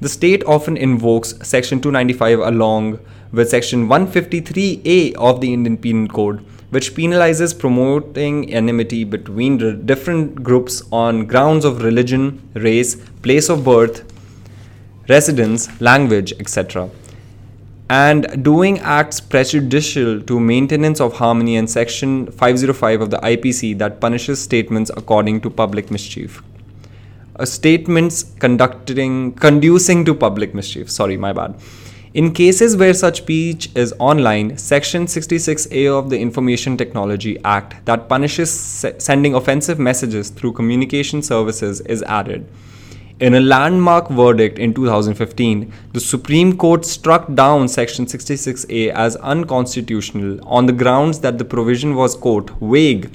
The 0.00 0.08
state 0.08 0.44
often 0.44 0.76
invokes 0.76 1.34
Section 1.42 1.80
295 1.80 2.38
along 2.38 3.00
with 3.32 3.50
Section 3.50 3.88
153A 3.88 5.14
of 5.14 5.40
the 5.40 5.52
Indian 5.52 5.76
Penal 5.76 6.08
Code, 6.08 6.44
which 6.70 6.94
penalizes 6.94 7.58
promoting 7.58 8.52
enmity 8.52 9.02
between 9.04 9.84
different 9.86 10.42
groups 10.42 10.82
on 10.92 11.26
grounds 11.26 11.64
of 11.64 11.82
religion, 11.82 12.40
race, 12.54 12.94
place 13.22 13.48
of 13.48 13.64
birth, 13.64 14.04
residence, 15.08 15.68
language, 15.80 16.32
etc. 16.38 16.88
And 17.88 18.44
doing 18.44 18.78
acts 18.78 19.20
prejudicial 19.20 20.20
to 20.22 20.38
maintenance 20.38 21.00
of 21.00 21.14
harmony 21.14 21.56
and 21.56 21.68
section 21.68 22.30
505 22.30 23.00
of 23.00 23.10
the 23.10 23.18
IPC 23.18 23.76
that 23.78 24.00
punishes 24.00 24.40
statements 24.40 24.92
according 24.96 25.40
to 25.40 25.50
public 25.50 25.90
mischief. 25.90 26.40
A 27.34 27.46
statements 27.46 28.22
conducting 28.38 29.32
conducing 29.32 30.04
to 30.04 30.14
public 30.14 30.54
mischief. 30.54 30.88
Sorry, 30.88 31.16
my 31.16 31.32
bad. 31.32 31.56
In 32.12 32.32
cases 32.32 32.76
where 32.76 32.92
such 32.92 33.18
speech 33.18 33.70
is 33.76 33.94
online, 34.00 34.58
Section 34.58 35.06
66A 35.06 35.96
of 35.96 36.10
the 36.10 36.18
Information 36.18 36.76
Technology 36.76 37.38
Act 37.44 37.86
that 37.86 38.08
punishes 38.08 38.50
se- 38.50 38.96
sending 38.98 39.36
offensive 39.36 39.78
messages 39.78 40.30
through 40.30 40.54
communication 40.54 41.22
services 41.22 41.80
is 41.82 42.02
added. 42.02 42.48
In 43.20 43.34
a 43.34 43.40
landmark 43.40 44.08
verdict 44.08 44.58
in 44.58 44.74
2015, 44.74 45.72
the 45.92 46.00
Supreme 46.00 46.56
Court 46.56 46.84
struck 46.84 47.32
down 47.34 47.68
Section 47.68 48.06
66A 48.06 48.88
as 48.88 49.14
unconstitutional 49.14 50.40
on 50.48 50.66
the 50.66 50.72
grounds 50.72 51.20
that 51.20 51.38
the 51.38 51.44
provision 51.44 51.94
was, 51.94 52.16
quote, 52.16 52.50
vague 52.60 53.08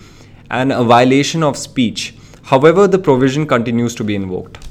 and 0.49 0.71
a 0.71 0.85
violation 0.85 1.43
of 1.43 1.57
speech. 1.57 2.15
However, 2.43 2.87
the 2.87 2.99
provision 2.99 3.45
continues 3.45 3.93
to 3.95 4.05
be 4.05 4.15
invoked. 4.15 4.65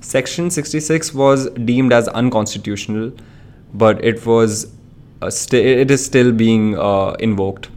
Section 0.00 0.48
66 0.48 1.12
was 1.12 1.50
deemed 1.50 1.92
as 1.92 2.06
unconstitutional 2.06 3.10
but 3.74 4.02
it 4.04 4.24
was 4.24 4.72
st- 5.28 5.66
it 5.66 5.90
is 5.90 6.04
still 6.04 6.32
being 6.32 6.78
uh, 6.78 7.12
invoked. 7.18 7.68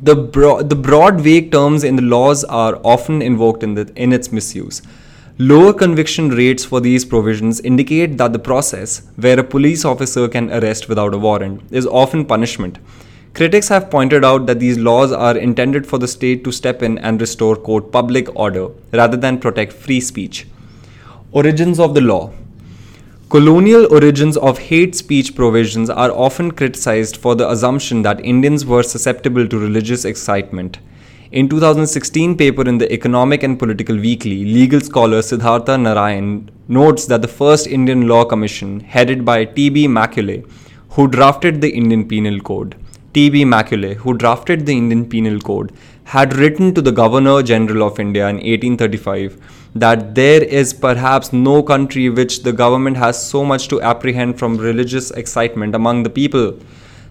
The, 0.00 0.14
bro- 0.14 0.62
the 0.62 0.76
broad 0.76 1.20
vague 1.20 1.50
terms 1.52 1.84
in 1.84 1.96
the 1.96 2.02
laws 2.02 2.44
are 2.44 2.80
often 2.84 3.22
invoked 3.22 3.62
in, 3.62 3.74
the, 3.74 3.90
in 3.96 4.12
its 4.12 4.32
misuse. 4.32 4.82
Lower 5.38 5.72
conviction 5.72 6.28
rates 6.28 6.64
for 6.64 6.80
these 6.80 7.04
provisions 7.04 7.60
indicate 7.60 8.18
that 8.18 8.32
the 8.32 8.38
process, 8.38 9.02
where 9.16 9.38
a 9.38 9.44
police 9.44 9.84
officer 9.84 10.28
can 10.28 10.50
arrest 10.52 10.88
without 10.88 11.14
a 11.14 11.18
warrant, 11.18 11.62
is 11.72 11.86
often 11.86 12.24
punishment. 12.24 12.78
Critics 13.34 13.66
have 13.68 13.90
pointed 13.90 14.24
out 14.24 14.46
that 14.46 14.60
these 14.60 14.78
laws 14.78 15.10
are 15.10 15.36
intended 15.36 15.88
for 15.88 15.98
the 15.98 16.06
state 16.06 16.44
to 16.44 16.52
step 16.52 16.82
in 16.82 16.98
and 16.98 17.20
restore 17.20 17.56
quote 17.56 17.90
public 17.90 18.28
order 18.36 18.68
rather 18.92 19.16
than 19.16 19.40
protect 19.40 19.72
free 19.72 20.00
speech. 20.00 20.46
Origins 21.32 21.80
of 21.80 21.94
the 21.94 22.00
law 22.00 22.32
Colonial 23.34 23.92
origins 23.92 24.36
of 24.36 24.58
hate 24.58 24.94
speech 24.94 25.34
provisions 25.34 25.90
are 25.90 26.12
often 26.12 26.52
criticized 26.52 27.16
for 27.16 27.34
the 27.34 27.50
assumption 27.50 28.00
that 28.02 28.24
Indians 28.24 28.64
were 28.64 28.84
susceptible 28.84 29.48
to 29.48 29.58
religious 29.58 30.04
excitement. 30.04 30.78
In 31.32 31.48
2016 31.48 32.36
paper 32.36 32.62
in 32.68 32.78
the 32.78 32.92
Economic 32.92 33.42
and 33.42 33.58
Political 33.58 33.96
Weekly, 33.96 34.44
legal 34.44 34.78
scholar 34.78 35.20
Siddhartha 35.20 35.76
Narayan 35.76 36.48
notes 36.68 37.06
that 37.06 37.22
the 37.22 37.26
first 37.40 37.66
Indian 37.66 38.06
Law 38.06 38.24
Commission, 38.24 38.78
headed 38.78 39.24
by 39.24 39.44
T.B. 39.46 39.88
Macaulay, 39.88 40.44
who 40.90 41.08
drafted 41.08 41.60
the 41.60 41.70
Indian 41.74 42.06
Penal 42.06 42.38
Code, 42.38 42.76
T.B. 43.14 43.44
Macaulay, 43.46 43.94
who 43.94 44.16
drafted 44.16 44.64
the 44.64 44.76
Indian 44.76 45.08
Penal 45.08 45.40
Code, 45.40 45.72
had 46.04 46.36
written 46.36 46.72
to 46.72 46.80
the 46.80 46.92
Governor 46.92 47.42
General 47.42 47.88
of 47.88 47.98
India 47.98 48.28
in 48.28 48.36
1835 48.36 49.63
that 49.74 50.14
there 50.14 50.42
is 50.42 50.72
perhaps 50.72 51.32
no 51.32 51.62
country 51.62 52.08
which 52.08 52.42
the 52.42 52.52
government 52.52 52.96
has 52.96 53.20
so 53.26 53.44
much 53.44 53.68
to 53.68 53.80
apprehend 53.82 54.38
from 54.38 54.56
religious 54.56 55.10
excitement 55.10 55.74
among 55.74 56.02
the 56.02 56.10
people. 56.10 56.58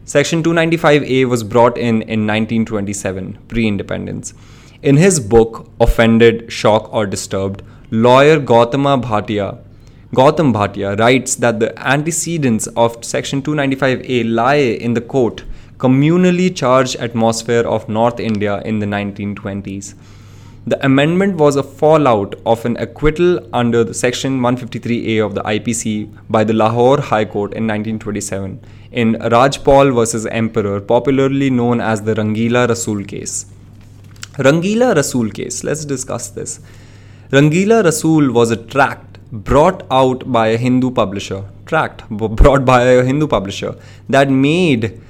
Section 0.06 0.44
295A 0.44 1.26
was 1.26 1.44
brought 1.44 1.78
in 1.78 2.02
in 2.04 2.28
1927, 2.28 3.38
pre 3.48 3.68
independence. 3.68 4.34
In 4.82 4.98
his 4.98 5.20
book, 5.20 5.70
Offended, 5.80 6.52
Shocked, 6.52 6.90
or 6.92 7.06
Disturbed, 7.06 7.64
lawyer 7.90 8.40
Gautama 8.40 8.98
Bhatia 8.98 9.60
Gautam 10.14 10.54
Bhatia 10.54 10.96
writes 11.00 11.34
that 11.38 11.60
the 11.60 11.72
antecedents 11.80 12.68
of 12.78 13.04
Section 13.04 13.42
295A 13.42 14.32
lie 14.32 14.56
in 14.88 14.94
the 14.94 15.02
quote 15.02 15.44
communally 15.80 16.56
charged 16.56 16.98
atmosphere 16.98 17.64
of 17.64 17.90
North 17.90 18.20
India 18.20 18.62
in 18.64 18.78
the 18.78 18.86
1920s. 18.86 19.96
The 20.66 20.84
amendment 20.86 21.36
was 21.36 21.58
a 21.58 21.64
fallout 21.64 22.36
of 22.46 22.64
an 22.64 22.78
acquittal 22.78 23.46
under 23.52 23.84
the 23.84 23.94
Section 23.94 24.40
153A 24.40 25.26
of 25.26 25.36
the 25.36 25.42
IPC 25.42 26.10
by 26.30 26.46
the 26.46 26.54
Lahore 26.54 27.02
High 27.02 27.26
Court 27.26 27.52
in 27.54 27.68
1927 27.68 28.62
in 28.94 29.16
Rajpal 29.16 29.94
versus 29.94 30.26
Emperor, 30.26 30.80
popularly 30.80 31.50
known 31.50 31.82
as 31.82 32.04
the 32.04 32.14
Rangila 32.14 32.70
Rasool 32.70 33.06
case. 33.06 33.46
Rangila 34.38 34.96
Rasool 34.96 35.34
case, 35.34 35.66
let's 35.66 35.84
discuss 35.84 36.30
this. 36.30 36.62
Rangila 37.32 37.84
Rasool 37.84 38.32
was 38.32 38.50
a 38.50 38.56
tract 38.56 39.20
brought 39.34 39.86
out 39.92 40.32
by 40.32 40.48
a 40.48 40.58
Hindu 40.58 40.92
publisher, 40.92 41.44
tract 41.66 42.08
brought 42.10 42.64
by 42.64 42.84
a 42.84 43.04
Hindu 43.04 43.28
publisher 43.28 43.76
that 44.08 44.30
made 44.30 45.02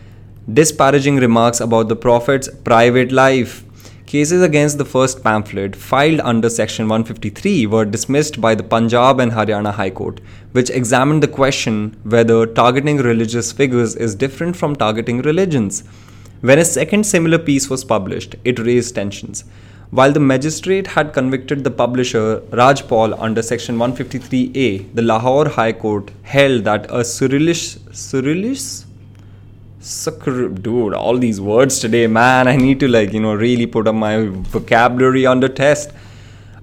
disparaging 0.51 1.17
remarks 1.17 1.59
about 1.59 1.89
the 1.89 1.95
Prophet's 1.95 2.47
private 2.47 3.11
life 3.11 3.63
Cases 4.13 4.43
against 4.43 4.78
the 4.78 4.86
first 4.86 5.23
pamphlet, 5.23 5.76
filed 5.76 6.19
under 6.19 6.47
Section 6.47 6.88
153, 6.88 7.65
were 7.65 7.84
dismissed 7.84 8.39
by 8.39 8.54
the 8.54 8.62
Punjab 8.62 9.19
and 9.19 9.32
Haryana 9.32 9.73
High 9.73 9.89
Court, 9.89 10.21
which 10.52 10.69
examined 10.69 11.23
the 11.23 11.28
question 11.28 11.97
whether 12.04 12.45
targeting 12.45 12.97
religious 12.97 13.52
figures 13.52 13.95
is 13.95 14.13
different 14.13 14.56
from 14.56 14.76
targeting 14.76 15.23
religions. 15.23 15.84
When 16.41 16.60
a 16.60 16.63
second 16.63 17.08
similar 17.08 17.39
piece 17.39 17.71
was 17.71 17.84
published, 17.84 18.36
it 18.45 18.60
raised 18.60 18.93
tensions. 18.93 19.45
While 19.89 20.12
the 20.12 20.19
magistrate 20.19 20.86
had 20.86 21.12
convicted 21.12 21.63
the 21.63 21.71
publisher 21.71 22.41
Rajpal 22.52 23.19
under 23.19 23.41
Section 23.41 23.80
153A, 23.80 24.93
the 24.93 25.02
Lahore 25.02 25.49
High 25.49 25.73
Court 25.73 26.12
held 26.21 26.65
that 26.65 26.86
a 26.86 27.02
Surrealist, 27.02 27.80
Surrealist 27.89 28.86
dude 29.84 30.93
all 30.93 31.17
these 31.17 31.41
words 31.41 31.80
today 31.80 32.08
man. 32.08 32.48
I 32.48 32.56
need 32.56 32.80
to 32.80 32.88
like 32.88 33.12
you 33.13 33.19
know 33.19 33.34
really 33.34 33.65
put 33.65 33.88
up 33.88 33.96
my 33.96 34.26
vocabulary 34.28 35.26
under 35.26 35.50
test. 35.50 35.91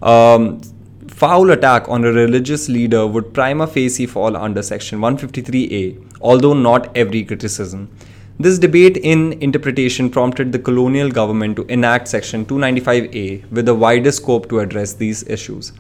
Um, 0.03 0.61
foul 1.07 1.51
attack 1.51 1.87
on 1.89 2.05
a 2.05 2.13
religious 2.13 2.69
leader 2.71 3.07
would 3.07 3.35
prima 3.35 3.67
facie 3.67 4.07
fall 4.07 4.37
under 4.37 4.63
section 4.63 5.01
153a 5.01 6.03
although 6.23 6.55
not 6.55 6.97
every 6.97 7.23
criticism. 7.23 7.91
This 8.39 8.59
debate 8.59 8.97
in 8.97 9.35
interpretation 9.43 10.09
prompted 10.09 10.53
the 10.53 10.59
colonial 10.59 11.11
government 11.11 11.57
to 11.57 11.67
enact 11.67 12.09
section 12.09 12.47
295a 12.47 13.51
with 13.51 13.69
a 13.69 13.75
wider 13.75 14.13
scope 14.13 14.49
to 14.49 14.61
address 14.61 14.95
these 14.95 15.29
issues. 15.29 15.73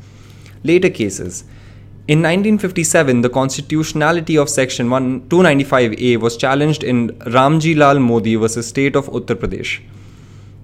Later 0.62 0.90
cases 0.90 1.44
in 2.12 2.18
1957, 2.22 3.20
the 3.20 3.28
constitutionality 3.28 4.36
of 4.36 4.48
Section 4.48 4.88
295A 4.88 6.16
was 6.18 6.36
challenged 6.36 6.82
in 6.82 7.10
Ramji 7.34 7.76
Lal 7.76 8.00
Modi 8.00 8.34
vs. 8.34 8.66
State 8.66 8.96
of 8.96 9.06
Uttar 9.10 9.36
Pradesh. 9.36 9.80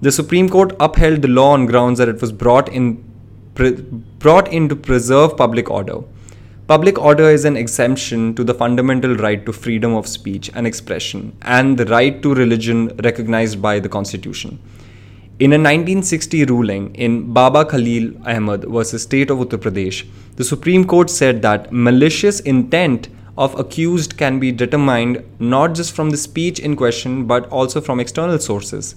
The 0.01 0.11
Supreme 0.11 0.49
Court 0.49 0.75
upheld 0.81 1.23
the 1.23 1.29
law 1.29 1.53
on 1.53 1.67
grounds 1.67 2.01
that 2.01 2.09
it 2.09 2.21
was 2.21 2.33
brought 2.33 2.69
in 2.69 3.05
pre- 3.55 3.81
brought 4.25 4.53
in 4.53 4.69
to 4.71 4.75
preserve 4.75 5.37
public 5.37 5.71
order. 5.71 6.01
Public 6.67 6.99
order 6.99 7.31
is 7.31 7.45
an 7.45 7.57
exemption 7.57 8.35
to 8.35 8.43
the 8.43 8.53
fundamental 8.53 9.15
right 9.15 9.47
to 9.47 9.53
freedom 9.53 9.95
of 9.95 10.09
speech 10.09 10.51
and 10.53 10.67
expression 10.67 11.37
and 11.43 11.79
the 11.79 11.87
right 11.87 12.21
to 12.25 12.35
religion 12.35 12.89
recognized 13.05 13.63
by 13.63 13.79
the 13.79 13.89
Constitution. 13.89 14.59
In 15.39 15.53
a 15.53 15.57
1960 15.57 16.47
ruling 16.47 16.95
in 16.95 17.35
Baba 17.35 17.67
Khalil 17.67 18.13
Ahmed 18.27 18.65
versus 18.65 19.03
State 19.03 19.29
of 19.29 19.37
Uttar 19.37 19.59
Pradesh, 19.59 20.07
the 20.37 20.45
Supreme 20.45 20.87
Court 20.87 21.11
said 21.11 21.43
that 21.43 21.71
malicious 21.71 22.41
intent 22.41 23.11
of 23.37 23.59
accused 23.61 24.17
can 24.17 24.41
be 24.41 24.51
determined 24.51 25.23
not 25.39 25.75
just 25.75 25.93
from 25.93 26.09
the 26.09 26.17
speech 26.17 26.59
in 26.59 26.75
question 26.75 27.27
but 27.27 27.47
also 27.51 27.83
from 27.83 28.01
external 28.01 28.39
sources. 28.39 28.95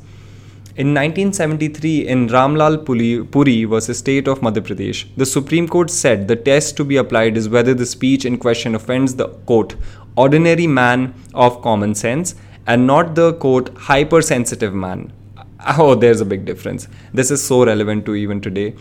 In 0.77 0.93
1973, 0.93 2.07
in 2.07 2.29
Ramlal 2.29 2.85
Puri 2.85 3.65
versus 3.65 3.97
State 3.97 4.29
of 4.29 4.39
Madhya 4.39 4.61
Pradesh, 4.61 5.07
the 5.17 5.25
Supreme 5.25 5.67
Court 5.67 5.91
said 5.91 6.29
the 6.29 6.37
test 6.37 6.77
to 6.77 6.85
be 6.85 6.95
applied 6.95 7.35
is 7.35 7.49
whether 7.49 7.73
the 7.73 7.85
speech 7.85 8.23
in 8.23 8.37
question 8.37 8.75
offends 8.75 9.15
the 9.15 9.27
quote 9.27 9.75
ordinary 10.15 10.67
man 10.67 11.13
of 11.33 11.61
common 11.61 11.93
sense 11.95 12.35
and 12.65 12.87
not 12.87 13.15
the 13.15 13.33
quote 13.33 13.77
hypersensitive 13.77 14.73
man 14.73 15.11
Oh, 15.77 15.95
there's 15.95 16.21
a 16.21 16.25
big 16.25 16.45
difference. 16.45 16.87
This 17.13 17.31
is 17.31 17.45
so 17.45 17.65
relevant 17.65 18.05
to 18.05 18.15
even 18.15 18.41
today. 18.41 18.75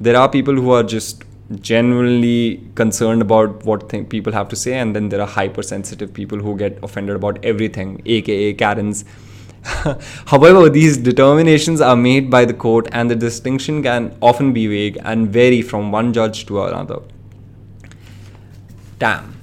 There 0.00 0.16
are 0.16 0.28
people 0.28 0.54
who 0.54 0.70
are 0.72 0.82
just 0.82 1.24
genuinely 1.60 2.66
concerned 2.74 3.22
about 3.22 3.64
what 3.64 3.88
th- 3.88 4.08
people 4.08 4.32
have 4.32 4.48
to 4.48 4.56
say, 4.56 4.74
and 4.74 4.96
then 4.96 5.08
there 5.08 5.20
are 5.20 5.26
hypersensitive 5.26 6.12
people 6.12 6.38
who 6.38 6.56
get 6.56 6.78
offended 6.82 7.16
about 7.16 7.44
everything, 7.44 8.02
aka 8.04 8.52
Karens. 8.54 9.04
However, 10.26 10.68
these 10.68 10.96
determinations 10.98 11.80
are 11.80 11.96
made 11.96 12.30
by 12.30 12.44
the 12.44 12.54
court, 12.54 12.88
and 12.92 13.10
the 13.10 13.16
distinction 13.16 13.82
can 13.82 14.16
often 14.20 14.52
be 14.52 14.66
vague 14.66 14.98
and 15.04 15.28
vary 15.28 15.62
from 15.62 15.92
one 15.92 16.12
judge 16.12 16.46
to 16.46 16.64
another. 16.64 17.00
Damn. 18.98 19.34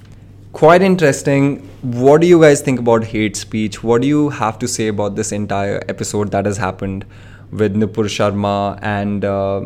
Quite 0.51 0.81
interesting. 0.81 1.69
What 1.81 2.21
do 2.21 2.27
you 2.27 2.39
guys 2.39 2.61
think 2.61 2.79
about 2.79 3.05
hate 3.05 3.35
speech? 3.35 3.83
What 3.83 4.03
do 4.03 4.07
you 4.07 4.29
have 4.29 4.59
to 4.59 4.67
say 4.67 4.87
about 4.87 5.15
this 5.15 5.31
entire 5.31 5.83
episode 5.89 6.29
that 6.29 6.45
has 6.45 6.57
happened 6.57 7.05
with 7.49 7.75
Nupur 7.75 8.05
Sharma 8.05 8.77
and 8.83 9.25
uh, 9.25 9.61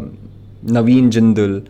Naveen 0.63 1.12
Jindal 1.12 1.67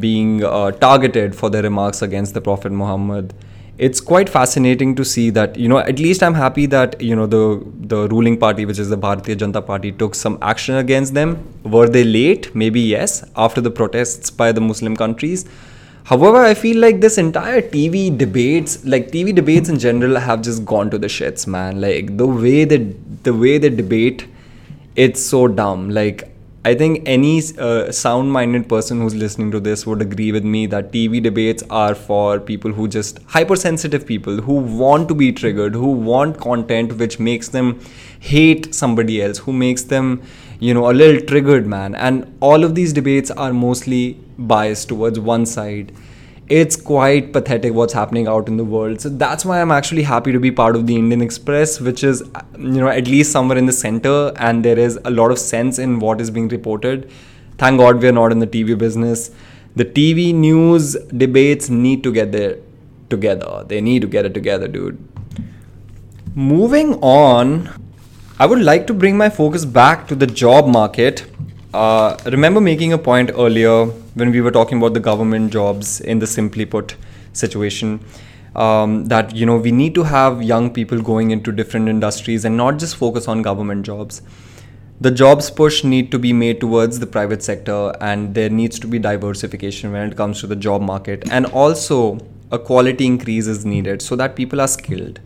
being 0.00 0.42
uh, 0.42 0.72
targeted 0.72 1.36
for 1.36 1.50
their 1.50 1.62
remarks 1.62 2.02
against 2.02 2.34
the 2.34 2.40
Prophet 2.40 2.72
Muhammad? 2.72 3.32
It's 3.78 4.00
quite 4.00 4.28
fascinating 4.28 4.96
to 4.96 5.04
see 5.04 5.30
that 5.30 5.56
you 5.56 5.68
know. 5.68 5.78
At 5.78 6.00
least 6.00 6.20
I'm 6.20 6.34
happy 6.34 6.66
that 6.66 7.00
you 7.00 7.14
know 7.14 7.26
the 7.26 7.62
the 7.78 8.08
ruling 8.08 8.38
party, 8.38 8.64
which 8.64 8.80
is 8.80 8.88
the 8.88 8.98
Bharatiya 8.98 9.36
Janata 9.36 9.64
Party, 9.64 9.92
took 9.92 10.16
some 10.16 10.36
action 10.42 10.74
against 10.74 11.14
them. 11.14 11.46
Were 11.62 11.88
they 11.88 12.02
late? 12.02 12.52
Maybe 12.56 12.80
yes. 12.80 13.22
After 13.36 13.60
the 13.60 13.70
protests 13.70 14.30
by 14.30 14.50
the 14.50 14.60
Muslim 14.60 14.96
countries 14.96 15.44
However, 16.06 16.44
I 16.44 16.54
feel 16.54 16.78
like 16.78 17.00
this 17.00 17.18
entire 17.18 17.60
TV 17.60 18.16
debates, 18.16 18.84
like 18.84 19.10
TV 19.10 19.34
debates 19.34 19.68
in 19.68 19.80
general, 19.80 20.20
have 20.20 20.40
just 20.40 20.64
gone 20.64 20.88
to 20.90 20.98
the 20.98 21.08
shits, 21.08 21.48
man. 21.48 21.80
Like 21.80 22.16
the 22.16 22.28
way 22.28 22.64
that 22.64 23.24
the 23.24 23.34
way 23.34 23.58
they 23.58 23.70
debate, 23.70 24.28
it's 24.94 25.20
so 25.20 25.48
dumb. 25.48 25.90
Like 25.90 26.30
I 26.64 26.74
think 26.74 27.02
any 27.06 27.42
uh, 27.58 27.90
sound-minded 27.92 28.68
person 28.68 29.00
who's 29.00 29.16
listening 29.16 29.50
to 29.52 29.60
this 29.60 29.84
would 29.86 30.00
agree 30.02 30.30
with 30.30 30.44
me 30.44 30.66
that 30.66 30.92
TV 30.92 31.22
debates 31.22 31.62
are 31.70 31.94
for 31.94 32.40
people 32.40 32.72
who 32.72 32.88
just 32.88 33.20
hypersensitive 33.26 34.04
people 34.06 34.40
who 34.40 34.54
want 34.84 35.06
to 35.08 35.14
be 35.14 35.30
triggered, 35.32 35.74
who 35.74 35.90
want 35.90 36.40
content 36.40 36.96
which 36.98 37.20
makes 37.20 37.48
them 37.48 37.78
hate 38.18 38.74
somebody 38.74 39.22
else, 39.22 39.38
who 39.38 39.52
makes 39.52 39.82
them, 39.82 40.22
you 40.58 40.72
know, 40.72 40.90
a 40.90 40.92
little 40.92 41.20
triggered, 41.26 41.66
man. 41.66 41.94
And 41.94 42.36
all 42.40 42.64
of 42.64 42.74
these 42.74 42.92
debates 42.92 43.30
are 43.30 43.52
mostly 43.52 44.18
biased 44.38 44.88
towards 44.88 45.18
one 45.18 45.46
side. 45.46 45.92
It's 46.48 46.76
quite 46.76 47.32
pathetic 47.32 47.74
what's 47.74 47.92
happening 47.92 48.28
out 48.28 48.48
in 48.48 48.56
the 48.56 48.64
world. 48.64 49.00
So 49.00 49.08
that's 49.08 49.44
why 49.44 49.60
i'm 49.60 49.72
actually 49.72 50.02
happy 50.02 50.30
to 50.30 50.38
be 50.38 50.52
part 50.52 50.76
of 50.76 50.86
the 50.86 50.96
indian 50.96 51.20
express 51.20 51.80
which 51.80 52.04
is 52.04 52.22
you 52.56 52.80
know 52.82 52.86
at 52.88 53.08
least 53.08 53.32
somewhere 53.32 53.58
in 53.58 53.66
the 53.66 53.72
center 53.72 54.32
and 54.36 54.64
there 54.64 54.78
is 54.78 54.96
a 55.04 55.10
lot 55.10 55.32
of 55.32 55.40
sense 55.40 55.80
in 55.80 55.98
what 55.98 56.20
is 56.20 56.30
being 56.30 56.48
reported. 56.48 57.10
Thank 57.58 57.80
god 57.80 58.00
we're 58.00 58.12
not 58.12 58.30
in 58.30 58.38
the 58.38 58.46
tv 58.46 58.78
business. 58.78 59.32
The 59.74 59.84
tv 59.84 60.32
news 60.32 60.94
debates 61.24 61.68
need 61.68 62.04
to 62.04 62.12
get 62.12 62.30
there 62.30 62.58
together. 63.10 63.64
They 63.66 63.80
need 63.80 64.02
to 64.02 64.08
get 64.08 64.24
it 64.24 64.34
together 64.34 64.68
dude. 64.68 64.96
Moving 66.36 66.94
on 67.02 67.68
i 68.38 68.44
would 68.44 68.60
like 68.60 68.86
to 68.86 68.92
bring 68.92 69.16
my 69.16 69.30
focus 69.30 69.64
back 69.64 70.06
to 70.08 70.14
the 70.14 70.26
job 70.26 70.66
market. 70.68 71.24
Uh, 71.72 72.16
remember 72.26 72.60
making 72.60 72.92
a 72.92 72.98
point 72.98 73.30
earlier 73.34 73.86
when 74.20 74.30
we 74.30 74.42
were 74.42 74.50
talking 74.50 74.76
about 74.76 74.92
the 74.92 75.00
government 75.00 75.50
jobs 75.50 76.00
in 76.02 76.18
the 76.18 76.26
simply 76.26 76.66
put 76.66 76.96
situation 77.32 77.98
um, 78.54 79.06
that 79.06 79.34
you 79.34 79.46
know 79.46 79.56
we 79.56 79.72
need 79.72 79.94
to 79.94 80.02
have 80.02 80.42
young 80.42 80.70
people 80.70 81.00
going 81.00 81.30
into 81.30 81.50
different 81.50 81.88
industries 81.88 82.44
and 82.44 82.58
not 82.58 82.78
just 82.78 82.96
focus 82.96 83.26
on 83.26 83.40
government 83.40 83.86
jobs. 83.86 84.20
The 85.00 85.10
jobs 85.10 85.50
push 85.50 85.82
need 85.82 86.10
to 86.10 86.18
be 86.18 86.34
made 86.34 86.60
towards 86.60 86.98
the 86.98 87.06
private 87.06 87.42
sector 87.42 87.94
and 88.02 88.34
there 88.34 88.50
needs 88.50 88.78
to 88.80 88.86
be 88.86 88.98
diversification 88.98 89.92
when 89.92 90.10
it 90.10 90.16
comes 90.16 90.40
to 90.40 90.46
the 90.46 90.56
job 90.56 90.82
market. 90.82 91.24
And 91.30 91.46
also 91.46 92.18
a 92.50 92.58
quality 92.58 93.06
increase 93.06 93.46
is 93.46 93.64
needed 93.64 94.02
so 94.02 94.16
that 94.16 94.36
people 94.36 94.60
are 94.60 94.68
skilled 94.68 95.20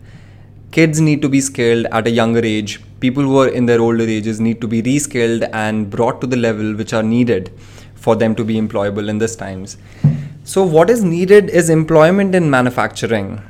kids 0.71 1.01
need 1.01 1.21
to 1.21 1.29
be 1.29 1.41
skilled 1.41 1.85
at 1.91 2.07
a 2.07 2.11
younger 2.11 2.43
age 2.43 2.79
people 3.01 3.23
who 3.23 3.37
are 3.39 3.49
in 3.49 3.65
their 3.65 3.81
older 3.81 4.07
ages 4.15 4.39
need 4.39 4.61
to 4.61 4.67
be 4.67 4.81
reskilled 4.81 5.47
and 5.51 5.89
brought 5.89 6.21
to 6.21 6.27
the 6.27 6.37
level 6.37 6.75
which 6.75 6.93
are 6.93 7.03
needed 7.03 7.51
for 7.95 8.15
them 8.15 8.35
to 8.35 8.43
be 8.43 8.59
employable 8.61 9.09
in 9.09 9.17
this 9.17 9.35
times. 9.35 9.77
So 10.43 10.63
what 10.63 10.89
is 10.89 11.03
needed 11.03 11.49
is 11.49 11.69
employment 11.69 12.35
in 12.35 12.49
manufacturing, 12.49 13.41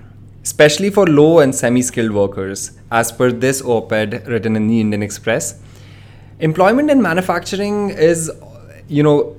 especially 0.43 0.89
for 0.89 1.05
low 1.05 1.39
and 1.39 1.53
semi-skilled 1.53 2.11
workers, 2.11 2.71
as 2.91 3.11
per 3.11 3.31
this 3.31 3.61
op-ed 3.61 4.25
written 4.27 4.55
in 4.55 4.67
the 4.67 4.79
Indian 4.79 5.03
Express. 5.03 5.61
Employment 6.39 6.89
in 6.89 7.01
manufacturing 7.01 7.91
is, 7.91 8.31
you 8.87 9.03
know, 9.03 9.35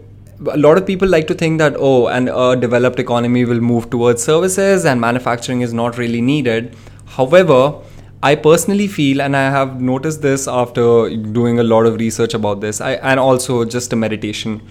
a 0.51 0.57
lot 0.57 0.77
of 0.77 0.87
people 0.87 1.09
like 1.09 1.27
to 1.29 1.35
think 1.35 1.59
that 1.59 1.75
oh, 1.79 2.09
and 2.09 2.29
a 2.29 2.57
developed 2.57 2.99
economy 2.99 3.45
will 3.45 3.61
move 3.61 3.91
towards 3.91 4.23
services 4.23 4.85
and 4.85 5.01
manufacturing 5.01 5.61
is 5.61 5.73
not 5.73 5.99
really 5.99 6.21
needed. 6.21 6.77
However, 7.17 7.75
I 8.23 8.35
personally 8.37 8.87
feel, 8.89 9.21
and 9.21 9.37
I 9.37 9.51
have 9.51 9.81
noticed 9.81 10.23
this 10.23 10.49
after 10.49 11.11
doing 11.11 11.59
a 11.59 11.63
lot 11.63 11.87
of 11.87 11.97
research 11.97 12.35
about 12.35 12.61
this, 12.61 12.81
I, 12.81 12.93
and 12.93 13.21
also 13.21 13.65
just 13.65 13.93
a 13.93 13.97
meditation. 13.97 14.63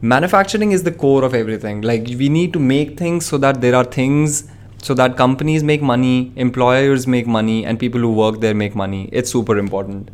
Manufacturing 0.00 0.72
is 0.72 0.82
the 0.82 0.92
core 0.92 1.24
of 1.24 1.34
everything. 1.34 1.82
Like, 1.82 2.06
we 2.06 2.28
need 2.28 2.52
to 2.52 2.58
make 2.58 2.98
things 2.98 3.26
so 3.26 3.38
that 3.38 3.60
there 3.60 3.74
are 3.74 3.84
things, 3.84 4.48
so 4.82 4.94
that 4.94 5.16
companies 5.16 5.62
make 5.62 5.82
money, 5.82 6.32
employers 6.36 7.06
make 7.06 7.26
money, 7.26 7.66
and 7.66 7.78
people 7.78 8.00
who 8.00 8.12
work 8.12 8.40
there 8.40 8.54
make 8.54 8.74
money. 8.74 9.08
It's 9.12 9.30
super 9.30 9.58
important 9.58 10.10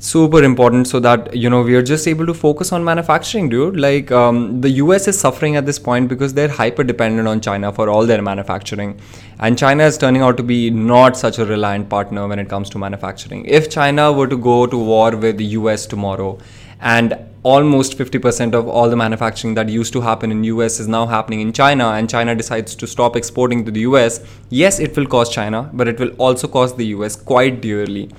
super 0.00 0.44
important 0.44 0.86
so 0.86 1.00
that 1.00 1.34
you 1.34 1.50
know 1.50 1.60
we 1.62 1.74
are 1.74 1.82
just 1.82 2.06
able 2.06 2.24
to 2.24 2.32
focus 2.32 2.70
on 2.72 2.84
manufacturing 2.84 3.48
dude. 3.48 3.76
Like 3.76 4.12
um, 4.12 4.60
the 4.60 4.70
us 4.70 5.08
is 5.08 5.18
suffering 5.18 5.56
at 5.56 5.66
this 5.66 5.78
point 5.78 6.08
because 6.08 6.34
they're 6.34 6.48
hyper 6.48 6.84
dependent 6.84 7.26
on 7.26 7.40
china 7.40 7.72
for 7.72 7.88
all 7.88 8.06
their 8.06 8.22
manufacturing. 8.22 9.00
And 9.40 9.58
china 9.58 9.84
is 9.84 9.98
turning 9.98 10.22
out 10.22 10.36
to 10.36 10.44
be 10.44 10.70
not 10.70 11.16
such 11.16 11.38
a 11.38 11.44
reliant 11.44 11.88
partner 11.88 12.28
when 12.28 12.38
it 12.38 12.48
comes 12.48 12.70
to 12.70 12.78
manufacturing. 12.78 13.44
If 13.46 13.70
china 13.70 14.12
were 14.12 14.28
to 14.28 14.36
go 14.36 14.66
to 14.66 14.76
war 14.76 15.16
with 15.16 15.38
the 15.38 15.46
us 15.46 15.84
tomorrow 15.86 16.38
and 16.80 17.18
almost 17.42 17.98
50% 17.98 18.54
of 18.54 18.68
all 18.68 18.88
the 18.90 18.96
manufacturing 18.96 19.54
that 19.54 19.68
used 19.68 19.92
to 19.92 20.00
happen 20.00 20.30
in 20.30 20.44
US 20.44 20.78
is 20.78 20.86
now 20.86 21.06
happening 21.06 21.40
in 21.40 21.52
China 21.52 21.90
and 21.90 22.08
China 22.08 22.34
decides 22.34 22.74
to 22.76 22.86
stop 22.86 23.16
exporting 23.16 23.64
to 23.64 23.72
the 23.72 23.80
US 23.80 24.20
yes 24.50 24.78
it 24.78 24.96
will 24.96 25.06
cost 25.06 25.32
China 25.32 25.68
but 25.72 25.88
it 25.88 25.98
will 25.98 26.10
also 26.18 26.46
cost 26.46 26.76
the 26.76 26.86
US 26.86 27.16
quite 27.16 27.60
dearly 27.60 28.10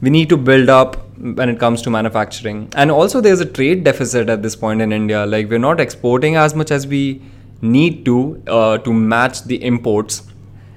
we 0.00 0.10
need 0.10 0.28
to 0.28 0.36
build 0.36 0.68
up 0.68 0.96
when 1.18 1.48
it 1.48 1.58
comes 1.58 1.82
to 1.82 1.90
manufacturing. 1.90 2.68
And 2.74 2.90
also 2.90 3.20
there's 3.20 3.40
a 3.40 3.46
trade 3.46 3.84
deficit 3.84 4.28
at 4.28 4.42
this 4.42 4.56
point 4.56 4.80
in 4.80 4.92
india. 4.92 5.26
Like 5.26 5.50
we're 5.50 5.58
not 5.58 5.80
exporting 5.80 6.36
as 6.36 6.54
much 6.54 6.70
as 6.70 6.86
we 6.86 7.22
need 7.60 8.04
to 8.06 8.42
uh, 8.46 8.78
to 8.78 8.92
match 8.92 9.44
the 9.44 9.62
imports. 9.62 10.22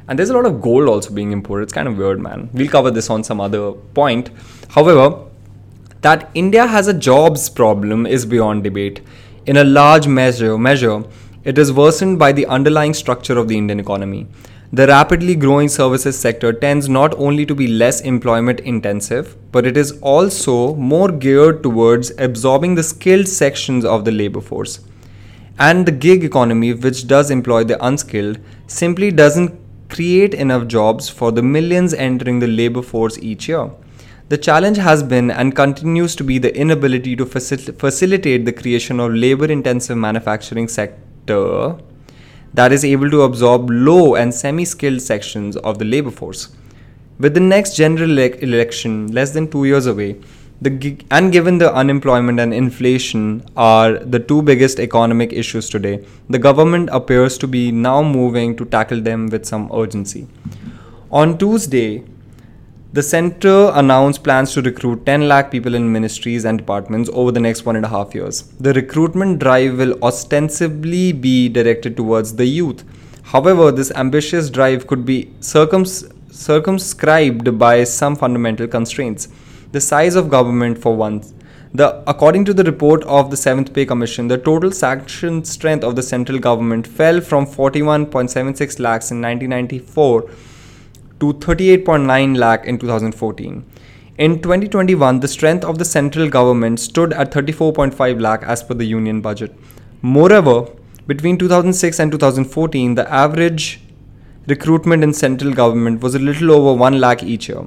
And 0.08 0.20
there's 0.20 0.30
a 0.30 0.34
lot 0.34 0.46
of 0.46 0.62
gold 0.62 0.90
also 0.90 1.14
being 1.14 1.32
imported. 1.32 1.64
It's 1.64 1.74
kind 1.74 1.88
of 1.88 1.98
weird 1.98 2.20
man. 2.20 2.50
We'll 2.52 2.68
cover 2.68 2.92
this 2.92 3.10
on 3.10 3.24
some 3.24 3.40
other 3.40 3.72
point. 3.72 4.30
However 4.70 5.28
that 6.02 6.30
india 6.34 6.68
has 6.68 6.90
a 6.90 6.94
jobs 6.94 7.50
problem 7.50 8.06
is 8.06 8.26
beyond 8.26 8.64
debate. 8.64 9.02
In 9.46 9.58
a 9.58 9.64
large 9.64 10.08
measure 10.08 10.58
measure 10.58 11.04
it 11.44 11.58
is 11.58 11.72
worsened 11.72 12.20
by 12.20 12.32
the 12.32 12.46
underlying 12.48 12.94
structure 12.94 13.38
of 13.38 13.48
the 13.48 13.58
indian 13.58 13.80
economy 13.80 14.28
the 14.78 14.88
rapidly 14.88 15.36
growing 15.36 15.70
services 15.70 16.18
sector 16.18 16.52
tends 16.52 16.90
not 16.90 17.14
only 17.20 17.46
to 17.46 17.54
be 17.54 17.68
less 17.68 18.02
employment 18.02 18.60
intensive, 18.62 19.38
but 19.52 19.68
it 19.68 19.78
is 19.78 19.92
also 20.02 20.74
more 20.74 21.12
geared 21.12 21.62
towards 21.62 22.12
absorbing 22.18 22.74
the 22.74 22.82
skilled 22.82 23.28
sections 23.28 23.86
of 23.86 24.04
the 24.04 24.12
labor 24.12 24.42
force. 24.42 24.80
And 25.60 25.86
the 25.86 25.92
gig 25.92 26.24
economy, 26.24 26.74
which 26.74 27.06
does 27.06 27.30
employ 27.30 27.66
the 27.66 27.86
unskilled, 27.86 28.40
simply 28.66 29.12
doesn't 29.12 29.54
create 29.90 30.34
enough 30.34 30.66
jobs 30.66 31.08
for 31.08 31.32
the 31.32 31.44
millions 31.44 31.94
entering 31.94 32.40
the 32.40 32.48
labor 32.48 32.82
force 32.82 33.20
each 33.20 33.48
year. 33.48 33.70
The 34.30 34.40
challenge 34.40 34.78
has 34.78 35.04
been 35.04 35.30
and 35.30 35.56
continues 35.56 36.16
to 36.16 36.24
be 36.24 36.40
the 36.40 36.58
inability 36.58 37.16
to 37.18 37.28
facil- 37.28 37.78
facilitate 37.78 38.46
the 38.46 38.54
creation 38.54 39.00
of 39.00 39.14
labor 39.14 39.46
intensive 39.46 39.98
manufacturing 39.98 40.68
sector 40.68 41.78
that 42.54 42.72
is 42.72 42.86
able 42.86 43.10
to 43.10 43.22
absorb 43.24 43.70
low 43.70 44.16
and 44.16 44.34
semi 44.34 44.66
skilled 44.66 45.02
sections 45.02 45.58
of 45.58 45.80
the 45.80 45.86
labor 45.86 46.12
force. 46.12 46.56
With 47.20 47.34
the 47.34 47.40
next 47.40 47.76
general 47.76 48.20
ele- 48.20 48.38
election 48.40 49.12
less 49.12 49.32
than 49.32 49.50
two 49.50 49.66
years 49.66 49.86
away, 49.86 50.18
and 51.12 51.32
given 51.32 51.58
the 51.58 51.74
unemployment 51.74 52.40
and 52.40 52.54
inflation 52.54 53.44
are 53.58 53.98
the 53.98 54.20
two 54.20 54.42
biggest 54.42 54.80
economic 54.80 55.34
issues 55.34 55.70
today, 55.70 56.06
the 56.30 56.40
government 56.40 56.90
appears 56.92 57.38
to 57.40 57.48
be 57.48 57.72
now 57.72 58.02
moving 58.02 58.56
to 58.56 58.66
tackle 58.66 59.02
them 59.02 59.28
with 59.28 59.46
some 59.46 59.70
urgency. 59.74 60.28
On 61.12 61.38
Tuesday, 61.38 62.04
the 62.94 63.02
center 63.02 63.72
announced 63.74 64.24
plans 64.24 64.54
to 64.54 64.62
recruit 64.62 65.04
10 65.06 65.28
lakh 65.28 65.50
people 65.50 65.74
in 65.74 65.92
ministries 65.92 66.46
and 66.46 66.60
departments 66.60 67.10
over 67.12 67.32
the 67.32 67.40
next 67.40 67.66
one 67.66 67.76
and 67.76 67.86
a 67.86 67.90
half 67.90 68.14
years. 68.14 68.44
The 68.60 68.74
recruitment 68.74 69.40
drive 69.40 69.80
will 69.80 69.98
ostensibly 70.04 71.12
be 71.12 71.50
directed 71.50 71.98
towards 71.98 72.36
the 72.36 72.46
youth. 72.46 72.84
However, 73.24 73.72
this 73.72 73.92
ambitious 73.92 74.52
drive 74.52 74.86
could 74.86 75.06
be 75.06 75.32
circums- 75.40 76.12
circumscribed 76.32 77.58
by 77.58 77.84
some 77.84 78.16
fundamental 78.16 78.68
constraints. 78.68 79.28
the 79.74 79.82
size 79.82 80.16
of 80.16 80.30
government 80.30 80.78
for 80.78 80.96
one. 80.96 81.24
The, 81.74 82.04
according 82.06 82.46
to 82.46 82.54
the 82.54 82.64
report 82.64 83.04
of 83.06 83.32
the 83.32 83.36
7th 83.36 83.74
Pay 83.74 83.86
Commission, 83.88 84.28
the 84.28 84.38
total 84.38 84.72
sanction 84.72 85.44
strength 85.44 85.84
of 85.84 85.96
the 85.96 86.04
central 86.04 86.38
government 86.38 86.86
fell 86.86 87.20
from 87.20 87.48
41.76 87.48 88.80
lakhs 88.80 89.10
in 89.10 89.20
1994 89.20 90.30
to 91.24 91.34
38.9 91.34 92.38
lakh 92.38 92.66
in 92.66 92.78
2014. 92.78 93.66
In 94.18 94.42
2021, 94.42 95.22
the 95.22 95.28
strength 95.28 95.64
of 95.64 95.78
the 95.78 95.86
central 95.86 96.30
government 96.30 96.80
stood 96.80 97.14
at 97.14 97.32
34.5 97.32 98.20
lakh 98.22 98.44
as 98.44 98.62
per 98.62 98.74
the 98.74 98.86
union 98.86 99.22
budget. 99.22 99.56
Moreover, 100.02 100.58
between 101.08 101.38
2006 101.38 102.00
and 102.00 102.12
2014, 102.12 102.96
the 102.96 103.10
average 103.12 103.80
recruitment 104.48 105.04
in 105.04 105.14
central 105.14 105.54
government 105.54 106.02
was 106.02 106.14
a 106.14 106.20
little 106.20 106.52
over 106.52 106.78
1 106.78 107.00
lakh 107.00 107.24
each 107.24 107.48
year. 107.48 107.64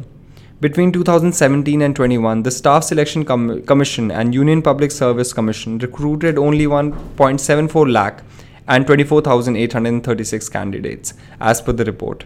Between 0.60 0.92
2017 0.92 1.82
and 1.82 1.96
21, 1.96 2.42
the 2.42 2.50
Staff 2.50 2.84
Selection 2.84 3.24
Com- 3.24 3.62
Commission 3.62 4.10
and 4.10 4.34
Union 4.34 4.62
Public 4.62 4.90
Service 4.90 5.32
Commission 5.32 5.78
recruited 5.78 6.38
only 6.38 6.66
1.74 6.66 7.92
lakh 7.92 8.22
and 8.68 8.86
24,836 8.86 10.48
candidates, 10.48 11.14
as 11.40 11.60
per 11.60 11.72
the 11.72 11.84
report. 11.84 12.24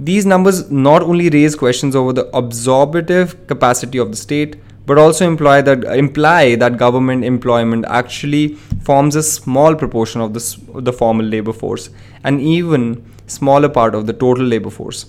These 0.00 0.26
numbers 0.26 0.70
not 0.70 1.02
only 1.02 1.28
raise 1.30 1.54
questions 1.54 1.94
over 1.94 2.12
the 2.12 2.26
absorptive 2.36 3.46
capacity 3.46 3.98
of 3.98 4.10
the 4.10 4.16
state, 4.16 4.56
but 4.84 4.98
also 4.98 5.26
imply 5.26 5.62
that 5.62 5.84
imply 5.84 6.56
that 6.56 6.76
government 6.76 7.24
employment 7.24 7.84
actually 7.88 8.54
forms 8.84 9.14
a 9.14 9.22
small 9.22 9.76
proportion 9.76 10.20
of 10.20 10.34
the, 10.34 10.80
the 10.80 10.92
formal 10.92 11.24
labor 11.24 11.52
force, 11.52 11.90
and 12.24 12.40
even 12.40 13.04
smaller 13.26 13.68
part 13.68 13.94
of 13.94 14.06
the 14.06 14.12
total 14.12 14.44
labor 14.44 14.70
force. 14.70 15.06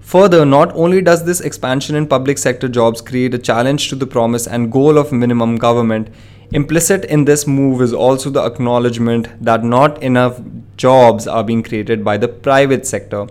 Further, 0.00 0.44
not 0.46 0.72
only 0.76 1.02
does 1.02 1.24
this 1.24 1.40
expansion 1.40 1.96
in 1.96 2.06
public 2.06 2.38
sector 2.38 2.68
jobs 2.68 3.00
create 3.00 3.34
a 3.34 3.38
challenge 3.38 3.88
to 3.88 3.96
the 3.96 4.06
promise 4.06 4.46
and 4.46 4.70
goal 4.70 4.96
of 4.98 5.10
minimum 5.10 5.56
government, 5.56 6.08
implicit 6.52 7.04
in 7.04 7.24
this 7.24 7.46
move 7.46 7.82
is 7.82 7.92
also 7.92 8.30
the 8.30 8.44
acknowledgement 8.44 9.28
that 9.42 9.64
not 9.64 10.02
enough 10.02 10.40
jobs 10.76 11.26
are 11.26 11.44
being 11.44 11.62
created 11.62 12.04
by 12.04 12.16
the 12.16 12.28
private 12.28 12.86
sector, 12.86 13.26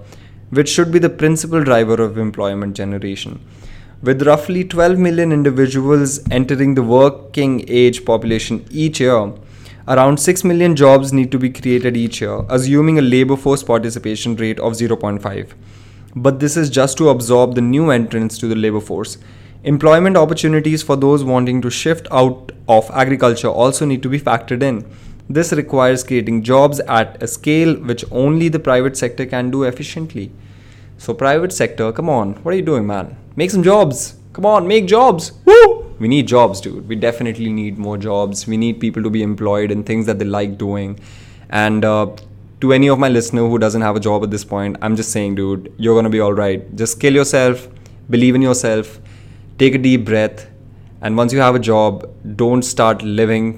which 0.50 0.70
should 0.70 0.92
be 0.92 1.00
the 1.00 1.10
principal 1.10 1.64
driver 1.64 2.02
of 2.02 2.18
employment 2.18 2.76
generation. 2.76 3.40
With 4.02 4.28
roughly 4.28 4.64
12 4.64 5.00
million 5.00 5.32
individuals 5.32 6.20
entering 6.30 6.76
the 6.76 6.84
working 6.84 7.64
age 7.68 8.06
population 8.06 8.66
each 8.70 9.00
year, 9.00 9.34
Around 9.88 10.20
6 10.20 10.44
million 10.44 10.76
jobs 10.76 11.14
need 11.14 11.32
to 11.32 11.38
be 11.38 11.52
created 11.52 11.96
each 11.96 12.20
year, 12.20 12.44
assuming 12.50 12.98
a 12.98 13.04
labor 13.04 13.36
force 13.36 13.62
participation 13.62 14.36
rate 14.36 14.60
of 14.60 14.74
0.5. 14.74 15.52
But 16.16 16.40
this 16.40 16.58
is 16.58 16.72
just 16.72 16.98
to 16.98 17.10
absorb 17.10 17.54
the 17.54 17.62
new 17.62 17.92
entrants 17.92 18.40
to 18.40 18.48
the 18.48 18.56
labor 18.56 18.80
force. 18.80 19.20
Employment 19.66 20.16
opportunities 20.16 20.84
for 20.84 20.96
those 20.96 21.24
wanting 21.24 21.62
to 21.64 21.70
shift 21.70 22.08
out 22.12 22.52
of 22.70 22.90
agriculture 22.92 23.48
also 23.48 23.86
need 23.86 24.04
to 24.04 24.10
be 24.10 24.20
factored 24.20 24.62
in. 24.62 24.86
This 25.28 25.52
requires 25.52 26.04
creating 26.04 26.44
jobs 26.44 26.80
at 26.82 27.22
a 27.22 27.28
scale 27.28 27.74
which 27.74 28.06
only 28.12 28.48
the 28.48 28.60
private 28.60 28.96
sector 28.96 29.26
can 29.26 29.50
do 29.50 29.64
efficiently. 29.64 30.32
So, 31.00 31.16
private 31.16 31.52
sector, 31.52 31.92
come 31.92 32.10
on, 32.10 32.34
what 32.44 32.54
are 32.54 32.58
you 32.58 32.64
doing, 32.64 32.86
man? 32.86 33.18
Make 33.36 33.50
some 33.52 33.64
jobs. 33.64 34.16
Come 34.34 34.46
on, 34.46 34.68
make 34.68 34.86
jobs. 34.86 35.32
Woo! 35.46 35.86
we 36.00 36.08
need 36.08 36.28
jobs 36.28 36.60
dude 36.60 36.88
we 36.88 36.96
definitely 36.96 37.52
need 37.52 37.78
more 37.78 37.98
jobs 37.98 38.46
we 38.48 38.58
need 38.58 38.80
people 38.80 39.02
to 39.02 39.10
be 39.10 39.24
employed 39.24 39.72
in 39.72 39.84
things 39.84 40.06
that 40.06 40.20
they 40.20 40.26
like 40.26 40.58
doing 40.58 41.00
and 41.50 41.86
uh, 41.86 42.08
to 42.60 42.74
any 42.74 42.90
of 42.90 43.00
my 43.00 43.08
listener 43.08 43.48
who 43.48 43.58
doesn't 43.58 43.82
have 43.82 43.96
a 43.96 44.00
job 44.00 44.24
at 44.24 44.32
this 44.32 44.44
point 44.44 44.78
i'm 44.82 44.96
just 44.96 45.12
saying 45.12 45.36
dude 45.36 45.74
you're 45.78 45.96
gonna 45.96 46.10
be 46.10 46.20
all 46.20 46.34
right 46.34 46.76
just 46.76 47.00
kill 47.00 47.14
yourself 47.14 47.68
believe 48.10 48.36
in 48.36 48.42
yourself 48.42 49.00
take 49.58 49.76
a 49.76 49.78
deep 49.78 50.06
breath 50.06 50.48
and 51.02 51.16
once 51.16 51.32
you 51.32 51.40
have 51.40 51.56
a 51.56 51.60
job 51.60 52.10
don't 52.36 52.64
start 52.64 53.02
living 53.02 53.50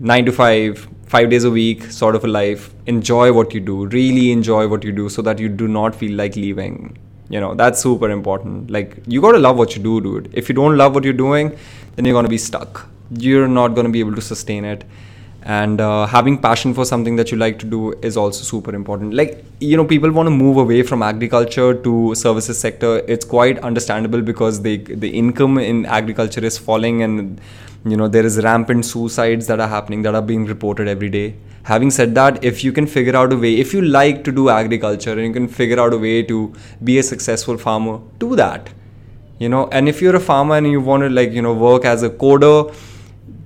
9 0.00 0.26
to 0.26 0.32
5 0.32 0.88
5 1.10 1.28
days 1.28 1.44
a 1.44 1.50
week 1.50 1.84
sort 1.90 2.14
of 2.14 2.24
a 2.24 2.28
life. 2.28 2.72
Enjoy 2.86 3.32
what 3.32 3.52
you 3.52 3.58
do. 3.58 3.86
Really 3.86 4.30
enjoy 4.30 4.68
what 4.68 4.84
you 4.84 4.92
do 4.92 5.08
so 5.08 5.22
that 5.22 5.40
you 5.40 5.48
do 5.48 5.66
not 5.66 5.92
feel 5.92 6.16
like 6.16 6.36
leaving. 6.36 6.96
You 7.28 7.40
know 7.40 7.54
that's 7.54 7.82
super 7.82 8.10
important. 8.10 8.70
Like 8.70 8.96
you 9.08 9.20
got 9.20 9.32
to 9.32 9.38
love 9.38 9.58
what 9.58 9.74
you 9.74 9.82
do 9.82 10.00
dude. 10.00 10.30
If 10.32 10.48
you 10.48 10.54
don't 10.54 10.76
love 10.76 10.94
what 10.94 11.02
you're 11.02 11.20
doing 11.22 11.50
then 11.96 12.04
you're 12.04 12.14
going 12.14 12.30
to 12.30 12.36
be 12.36 12.38
stuck. 12.38 12.86
You're 13.18 13.48
not 13.48 13.74
going 13.74 13.86
to 13.86 13.92
be 13.92 14.00
able 14.00 14.14
to 14.14 14.20
sustain 14.20 14.64
it 14.64 14.84
and 15.42 15.80
uh, 15.80 16.06
having 16.06 16.36
passion 16.38 16.74
for 16.74 16.84
something 16.84 17.16
that 17.16 17.30
you 17.30 17.38
like 17.38 17.58
to 17.60 17.66
do 17.66 17.92
is 18.02 18.16
also 18.16 18.44
super 18.44 18.74
important. 18.74 19.14
Like 19.14 19.44
you 19.60 19.76
know 19.76 19.84
people 19.84 20.10
want 20.10 20.26
to 20.26 20.30
move 20.30 20.58
away 20.58 20.82
from 20.82 21.02
agriculture 21.02 21.74
to 21.74 22.14
services 22.14 22.58
sector. 22.58 22.98
It's 23.08 23.24
quite 23.24 23.58
understandable 23.60 24.20
because 24.20 24.60
they 24.60 24.76
the 24.78 25.08
income 25.08 25.58
in 25.58 25.86
agriculture 25.86 26.44
is 26.44 26.58
falling 26.58 27.02
and 27.02 27.40
you 27.84 27.96
know 27.96 28.08
there 28.08 28.26
is 28.26 28.42
rampant 28.42 28.84
suicides 28.84 29.46
that 29.46 29.60
are 29.60 29.68
happening 29.68 30.02
that 30.02 30.14
are 30.14 30.22
being 30.22 30.44
reported 30.44 30.88
every 30.88 31.08
day. 31.08 31.34
Having 31.62 31.90
said 31.90 32.14
that 32.14 32.44
if 32.44 32.62
you 32.62 32.72
can 32.72 32.86
figure 32.86 33.16
out 33.16 33.32
a 33.32 33.36
way 33.36 33.54
if 33.54 33.72
you 33.72 33.80
like 33.80 34.24
to 34.24 34.32
do 34.32 34.50
agriculture 34.50 35.12
and 35.12 35.22
you 35.22 35.32
can 35.32 35.48
figure 35.48 35.80
out 35.80 35.94
a 35.94 35.98
way 35.98 36.22
to 36.22 36.52
be 36.84 36.98
a 36.98 37.02
successful 37.02 37.56
farmer 37.56 37.98
do 38.18 38.36
that. 38.36 38.68
You 39.38 39.48
know 39.48 39.68
and 39.68 39.88
if 39.88 40.02
you're 40.02 40.16
a 40.16 40.20
farmer 40.20 40.56
and 40.56 40.70
you 40.70 40.82
want 40.82 41.02
to 41.02 41.08
like 41.08 41.32
you 41.32 41.40
know 41.40 41.54
work 41.54 41.86
as 41.86 42.02
a 42.02 42.10
coder 42.10 42.74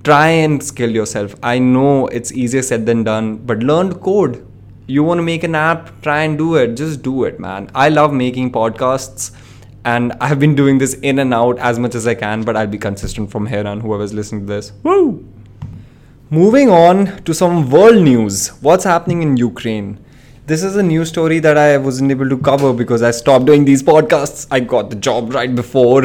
try 0.03 0.27
and 0.27 0.61
skill 0.63 0.89
yourself. 0.89 1.35
I 1.41 1.59
know 1.59 2.07
it's 2.07 2.31
easier 2.31 2.61
said 2.61 2.85
than 2.85 3.03
done 3.03 3.37
but 3.37 3.59
learn 3.59 3.93
code. 3.95 4.45
You 4.87 5.03
want 5.03 5.19
to 5.19 5.23
make 5.23 5.43
an 5.43 5.55
app? 5.55 6.01
Try 6.01 6.23
and 6.23 6.37
do 6.37 6.55
it. 6.55 6.75
Just 6.75 7.01
do 7.01 7.23
it 7.23 7.39
man. 7.39 7.69
I 7.73 7.89
love 7.89 8.13
making 8.13 8.51
podcasts 8.51 9.31
and 9.83 10.13
i've 10.21 10.39
been 10.39 10.55
doing 10.55 10.79
this 10.79 10.95
in 10.95 11.19
and 11.19 11.33
out 11.33 11.59
as 11.59 11.77
much 11.77 11.93
as 11.93 12.07
i 12.07 12.15
can 12.15 12.41
but 12.41 12.57
i'll 12.57 12.65
be 12.75 12.77
consistent 12.77 13.29
from 13.29 13.45
here 13.45 13.67
on 13.67 13.79
whoever's 13.81 14.13
listening 14.13 14.41
to 14.41 14.47
this. 14.47 14.71
Woo! 14.83 15.23
Moving 16.31 16.69
on 16.71 17.23
to 17.23 17.35
some 17.35 17.69
world 17.69 18.03
news. 18.03 18.47
What's 18.61 18.83
happening 18.83 19.21
in 19.21 19.37
Ukraine? 19.37 20.03
This 20.47 20.61
is 20.61 20.75
a 20.75 20.83
new 20.83 21.05
story 21.05 21.39
that 21.39 21.57
I 21.57 21.75
wasn't 21.77 22.11
able 22.11 22.29
to 22.29 22.37
cover 22.37 22.71
because 22.71 23.01
I 23.01 23.09
stopped 23.09 23.45
doing 23.45 23.65
these 23.65 23.81
podcasts. 23.81 24.45
I 24.51 24.59
got 24.59 24.91
the 24.91 24.95
job 24.95 25.33
right 25.33 25.55
before 25.55 26.03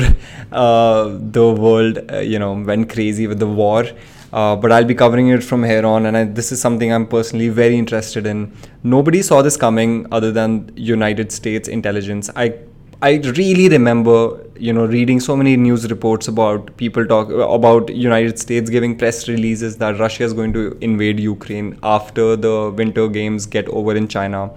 uh, 0.51 1.19
the 1.21 1.53
world, 1.53 1.99
uh, 2.11 2.21
you 2.21 2.39
know, 2.39 2.55
went 2.55 2.89
crazy 2.89 3.27
with 3.27 3.39
the 3.39 3.47
war. 3.47 3.85
Uh, 4.33 4.57
but 4.57 4.73
I'll 4.73 4.87
be 4.87 4.95
covering 4.95 5.29
it 5.29 5.45
from 5.45 5.63
here 5.63 5.85
on, 5.85 6.07
and 6.07 6.17
I, 6.17 6.25
this 6.25 6.53
is 6.53 6.61
something 6.61 6.91
I'm 6.91 7.07
personally 7.07 7.51
very 7.51 7.77
interested 7.77 8.27
in. 8.27 8.57
Nobody 8.83 9.21
saw 9.21 9.43
this 9.43 9.59
coming 9.59 10.07
other 10.11 10.33
than 10.33 10.73
United 10.75 11.33
States 11.33 11.69
intelligence. 11.69 12.31
I 12.35 12.55
I 13.03 13.15
really 13.15 13.71
remember, 13.71 14.47
you 14.57 14.75
know, 14.75 14.85
reading 14.85 15.21
so 15.21 15.35
many 15.35 15.57
news 15.57 15.91
reports 15.91 16.29
about 16.29 16.77
people 16.77 17.07
talk 17.07 17.31
about 17.31 17.89
United 17.89 18.39
States 18.39 18.69
giving 18.69 18.99
press 18.99 19.27
releases 19.27 19.79
that 19.79 19.99
Russia 19.99 20.25
is 20.25 20.35
going 20.35 20.53
to 20.53 20.77
invade 20.83 21.19
Ukraine 21.19 21.79
after 21.83 22.37
the 22.37 22.71
Winter 22.71 23.09
Games 23.09 23.47
get 23.47 23.67
over 23.69 23.97
in 23.97 24.07
China. 24.07 24.51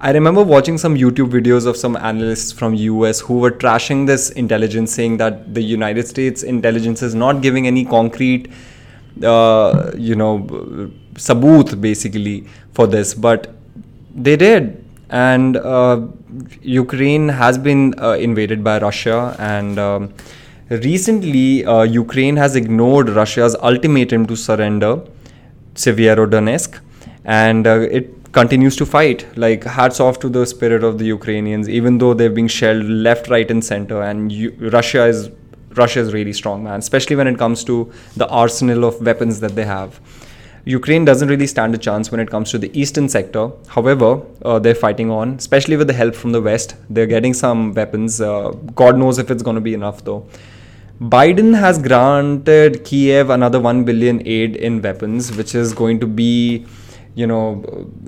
I 0.00 0.12
remember 0.12 0.42
watching 0.42 0.78
some 0.78 0.94
YouTube 0.94 1.28
videos 1.30 1.66
of 1.66 1.76
some 1.76 1.94
analysts 1.96 2.52
from 2.52 2.74
US 2.74 3.20
who 3.20 3.38
were 3.38 3.50
trashing 3.50 4.06
this 4.06 4.30
intelligence, 4.30 4.90
saying 4.94 5.18
that 5.18 5.52
the 5.52 5.62
United 5.62 6.08
States 6.08 6.42
intelligence 6.42 7.02
is 7.02 7.14
not 7.14 7.42
giving 7.42 7.66
any 7.66 7.84
concrete, 7.84 8.50
uh, 9.22 9.92
you 9.94 10.14
know, 10.14 10.38
saboot 11.16 11.78
basically 11.82 12.46
for 12.72 12.86
this, 12.86 13.12
but 13.12 13.54
they 14.14 14.36
did 14.36 14.83
and 15.10 15.56
uh, 15.56 16.00
Ukraine 16.62 17.28
has 17.28 17.58
been 17.58 17.94
uh, 17.98 18.12
invaded 18.12 18.64
by 18.64 18.78
Russia, 18.78 19.36
and 19.38 19.78
um, 19.78 20.14
recently 20.70 21.64
uh, 21.64 21.82
Ukraine 21.82 22.36
has 22.36 22.56
ignored 22.56 23.10
Russia's 23.10 23.54
ultimatum 23.56 24.26
to 24.26 24.36
surrender 24.36 25.02
Severodonetsk, 25.74 26.80
and 27.24 27.66
uh, 27.66 27.80
it 27.80 28.32
continues 28.32 28.76
to 28.76 28.86
fight. 28.86 29.26
Like 29.36 29.64
hats 29.64 30.00
off 30.00 30.18
to 30.20 30.28
the 30.28 30.46
spirit 30.46 30.82
of 30.82 30.98
the 30.98 31.04
Ukrainians, 31.06 31.68
even 31.68 31.98
though 31.98 32.14
they're 32.14 32.30
being 32.30 32.48
shelled 32.48 32.84
left, 32.84 33.28
right, 33.28 33.50
and 33.50 33.64
center, 33.64 34.02
and 34.02 34.32
U- 34.32 34.56
Russia 34.72 35.06
is 35.06 35.30
Russia 35.76 36.00
is 36.00 36.12
really 36.12 36.32
strong, 36.32 36.64
man, 36.64 36.78
especially 36.78 37.16
when 37.16 37.26
it 37.26 37.36
comes 37.36 37.64
to 37.64 37.92
the 38.16 38.28
arsenal 38.28 38.84
of 38.84 39.00
weapons 39.00 39.40
that 39.40 39.54
they 39.56 39.64
have. 39.64 40.00
Ukraine 40.66 41.04
doesn't 41.04 41.28
really 41.28 41.46
stand 41.46 41.74
a 41.74 41.78
chance 41.78 42.10
when 42.10 42.20
it 42.20 42.30
comes 42.30 42.50
to 42.50 42.58
the 42.58 42.70
eastern 42.78 43.08
sector. 43.08 43.50
However, 43.68 44.22
uh, 44.42 44.58
they're 44.58 44.74
fighting 44.74 45.10
on, 45.10 45.34
especially 45.34 45.76
with 45.76 45.88
the 45.88 45.92
help 45.92 46.14
from 46.14 46.32
the 46.32 46.40
west. 46.40 46.74
They're 46.88 47.06
getting 47.06 47.34
some 47.34 47.74
weapons. 47.74 48.20
Uh, 48.20 48.48
God 48.74 48.96
knows 48.96 49.18
if 49.18 49.30
it's 49.30 49.42
going 49.42 49.56
to 49.56 49.60
be 49.60 49.74
enough, 49.74 50.04
though. 50.04 50.26
Biden 51.02 51.58
has 51.58 51.76
granted 51.78 52.82
Kiev 52.84 53.28
another 53.28 53.60
1 53.60 53.84
billion 53.84 54.26
aid 54.26 54.56
in 54.56 54.80
weapons, 54.80 55.36
which 55.36 55.54
is 55.54 55.74
going 55.74 56.00
to 56.00 56.06
be 56.06 56.64
you 57.14 57.26
know, 57.26 57.54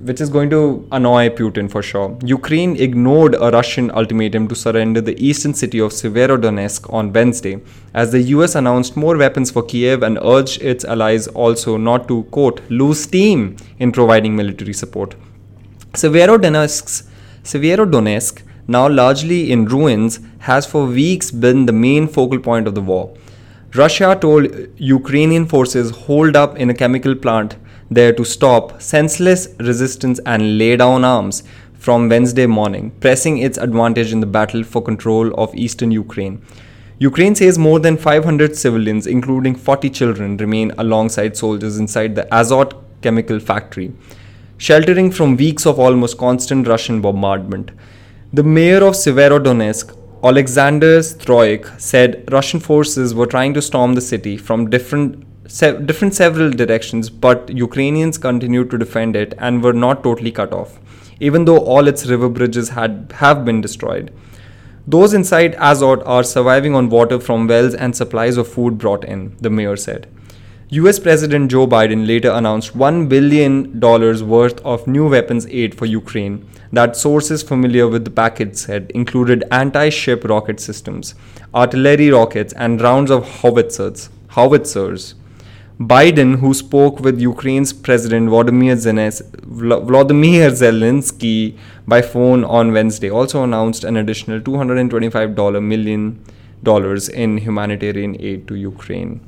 which 0.03 0.19
is 0.19 0.29
going 0.29 0.49
to 0.49 0.87
annoy 0.91 1.29
Putin 1.29 1.71
for 1.71 1.81
sure. 1.81 2.17
Ukraine 2.23 2.75
ignored 2.75 3.35
a 3.35 3.51
Russian 3.51 3.89
ultimatum 3.91 4.47
to 4.49 4.55
surrender 4.55 4.99
the 4.99 5.15
eastern 5.25 5.53
city 5.53 5.79
of 5.79 5.91
Severodonetsk 5.91 6.91
on 6.93 7.13
Wednesday, 7.13 7.61
as 7.93 8.11
the 8.11 8.21
US 8.33 8.55
announced 8.55 8.97
more 8.97 9.17
weapons 9.17 9.49
for 9.49 9.63
Kiev 9.63 10.03
and 10.03 10.19
urged 10.21 10.61
its 10.61 10.83
allies 10.83 11.27
also 11.27 11.77
not 11.77 12.07
to, 12.09 12.23
quote, 12.23 12.61
lose 12.69 13.01
steam 13.01 13.55
in 13.79 13.93
providing 13.93 14.35
military 14.35 14.73
support. 14.73 15.15
Severodonetsk, 15.93 17.07
Severodonetsk 17.43 18.41
now 18.67 18.89
largely 18.89 19.51
in 19.51 19.63
ruins, 19.65 20.19
has 20.39 20.65
for 20.65 20.85
weeks 20.85 21.31
been 21.31 21.65
the 21.65 21.71
main 21.71 22.07
focal 22.09 22.39
point 22.39 22.67
of 22.67 22.75
the 22.75 22.81
war. 22.81 23.15
Russia 23.73 24.17
told 24.19 24.47
Ukrainian 24.77 25.45
forces 25.45 25.91
holed 25.91 26.35
up 26.35 26.57
in 26.57 26.69
a 26.69 26.73
chemical 26.73 27.15
plant 27.15 27.55
there 27.89 28.13
to 28.13 28.23
stop 28.23 28.81
senseless 28.81 29.47
resistance 29.59 30.19
and 30.25 30.57
lay 30.57 30.75
down 30.75 31.03
arms 31.05 31.43
from 31.73 32.09
Wednesday 32.09 32.45
morning, 32.45 32.91
pressing 32.99 33.37
its 33.37 33.57
advantage 33.57 34.11
in 34.11 34.19
the 34.19 34.25
battle 34.25 34.63
for 34.63 34.81
control 34.81 35.33
of 35.35 35.53
eastern 35.55 35.91
Ukraine. 35.91 36.41
Ukraine 36.99 37.35
says 37.35 37.59
more 37.59 37.79
than 37.79 37.95
500 37.95 38.55
civilians, 38.55 39.05
including 39.05 39.55
40 39.55 39.89
children, 39.91 40.37
remain 40.37 40.71
alongside 40.79 41.37
soldiers 41.37 41.77
inside 41.77 42.15
the 42.15 42.27
Azot 42.31 42.73
chemical 43.03 43.39
factory, 43.39 43.93
sheltering 44.57 45.11
from 45.11 45.37
weeks 45.37 45.67
of 45.67 45.79
almost 45.79 46.17
constant 46.17 46.67
Russian 46.67 46.99
bombardment. 47.01 47.69
The 48.33 48.43
mayor 48.43 48.83
of 48.83 48.95
Severodonetsk, 48.95 49.95
Alexander 50.23 50.99
Stroik, 50.99 51.79
said 51.79 52.27
Russian 52.31 52.59
forces 52.59 53.13
were 53.13 53.27
trying 53.27 53.53
to 53.53 53.61
storm 53.61 53.93
the 53.93 54.01
city 54.01 54.35
from 54.35 54.71
different 54.71 55.26
se- 55.47 55.81
different 55.85 56.13
several 56.13 56.51
directions, 56.51 57.09
but 57.09 57.49
Ukrainians 57.49 58.17
continued 58.17 58.69
to 58.71 58.77
defend 58.77 59.15
it 59.15 59.33
and 59.37 59.63
were 59.63 59.73
not 59.73 60.03
totally 60.03 60.31
cut 60.31 60.53
off, 60.53 60.79
even 61.19 61.45
though 61.45 61.59
all 61.59 61.87
its 61.87 62.05
river 62.05 62.29
bridges 62.29 62.69
had 62.69 63.13
have 63.17 63.43
been 63.45 63.61
destroyed. 63.61 64.13
Those 64.85 65.13
inside 65.13 65.55
Azot 65.55 66.01
are 66.05 66.23
surviving 66.23 66.73
on 66.73 66.89
water 66.89 67.19
from 67.19 67.47
wells 67.47 67.73
and 67.73 67.95
supplies 67.95 68.37
of 68.37 68.47
food 68.47 68.77
brought 68.77 69.03
in, 69.03 69.35
the 69.41 69.49
mayor 69.49 69.75
said. 69.75 70.07
US 70.69 70.99
President 70.99 71.49
Joe 71.49 71.65
Biden 71.65 72.05
later 72.07 72.29
announced 72.29 72.77
$1 72.77 73.07
billion 73.07 73.79
worth 73.79 74.59
of 74.65 74.85
new 74.85 75.09
weapons 75.09 75.45
aid 75.47 75.75
for 75.75 75.85
Ukraine 75.85 76.45
that 76.73 76.97
sources 76.97 77.43
familiar 77.43 77.87
with 77.87 78.03
the 78.03 78.11
package 78.11 78.55
said 78.55 78.91
included 78.93 79.43
anti 79.49 79.89
ship 79.89 80.25
rocket 80.25 80.59
systems, 80.59 81.15
artillery 81.55 82.09
rockets, 82.09 82.53
and 82.53 82.81
rounds 82.81 83.11
of 83.11 83.23
howitzers. 83.41 84.09
howitzers. 84.31 85.15
Biden, 85.79 86.39
who 86.39 86.55
spoke 86.55 87.01
with 87.01 87.19
Ukraine's 87.21 87.71
President 87.71 88.29
Volodymyr 88.29 88.77
Zelensky 90.61 91.55
by 91.87 92.01
phone 92.01 92.43
on 92.43 92.73
Wednesday, 92.73 93.11
also 93.11 93.43
announced 93.43 93.83
an 93.83 93.97
additional 93.97 94.39
$225 94.39 95.63
million 95.63 96.25
in 97.13 97.37
humanitarian 97.37 98.19
aid 98.19 98.47
to 98.47 98.55
Ukraine. 98.55 99.19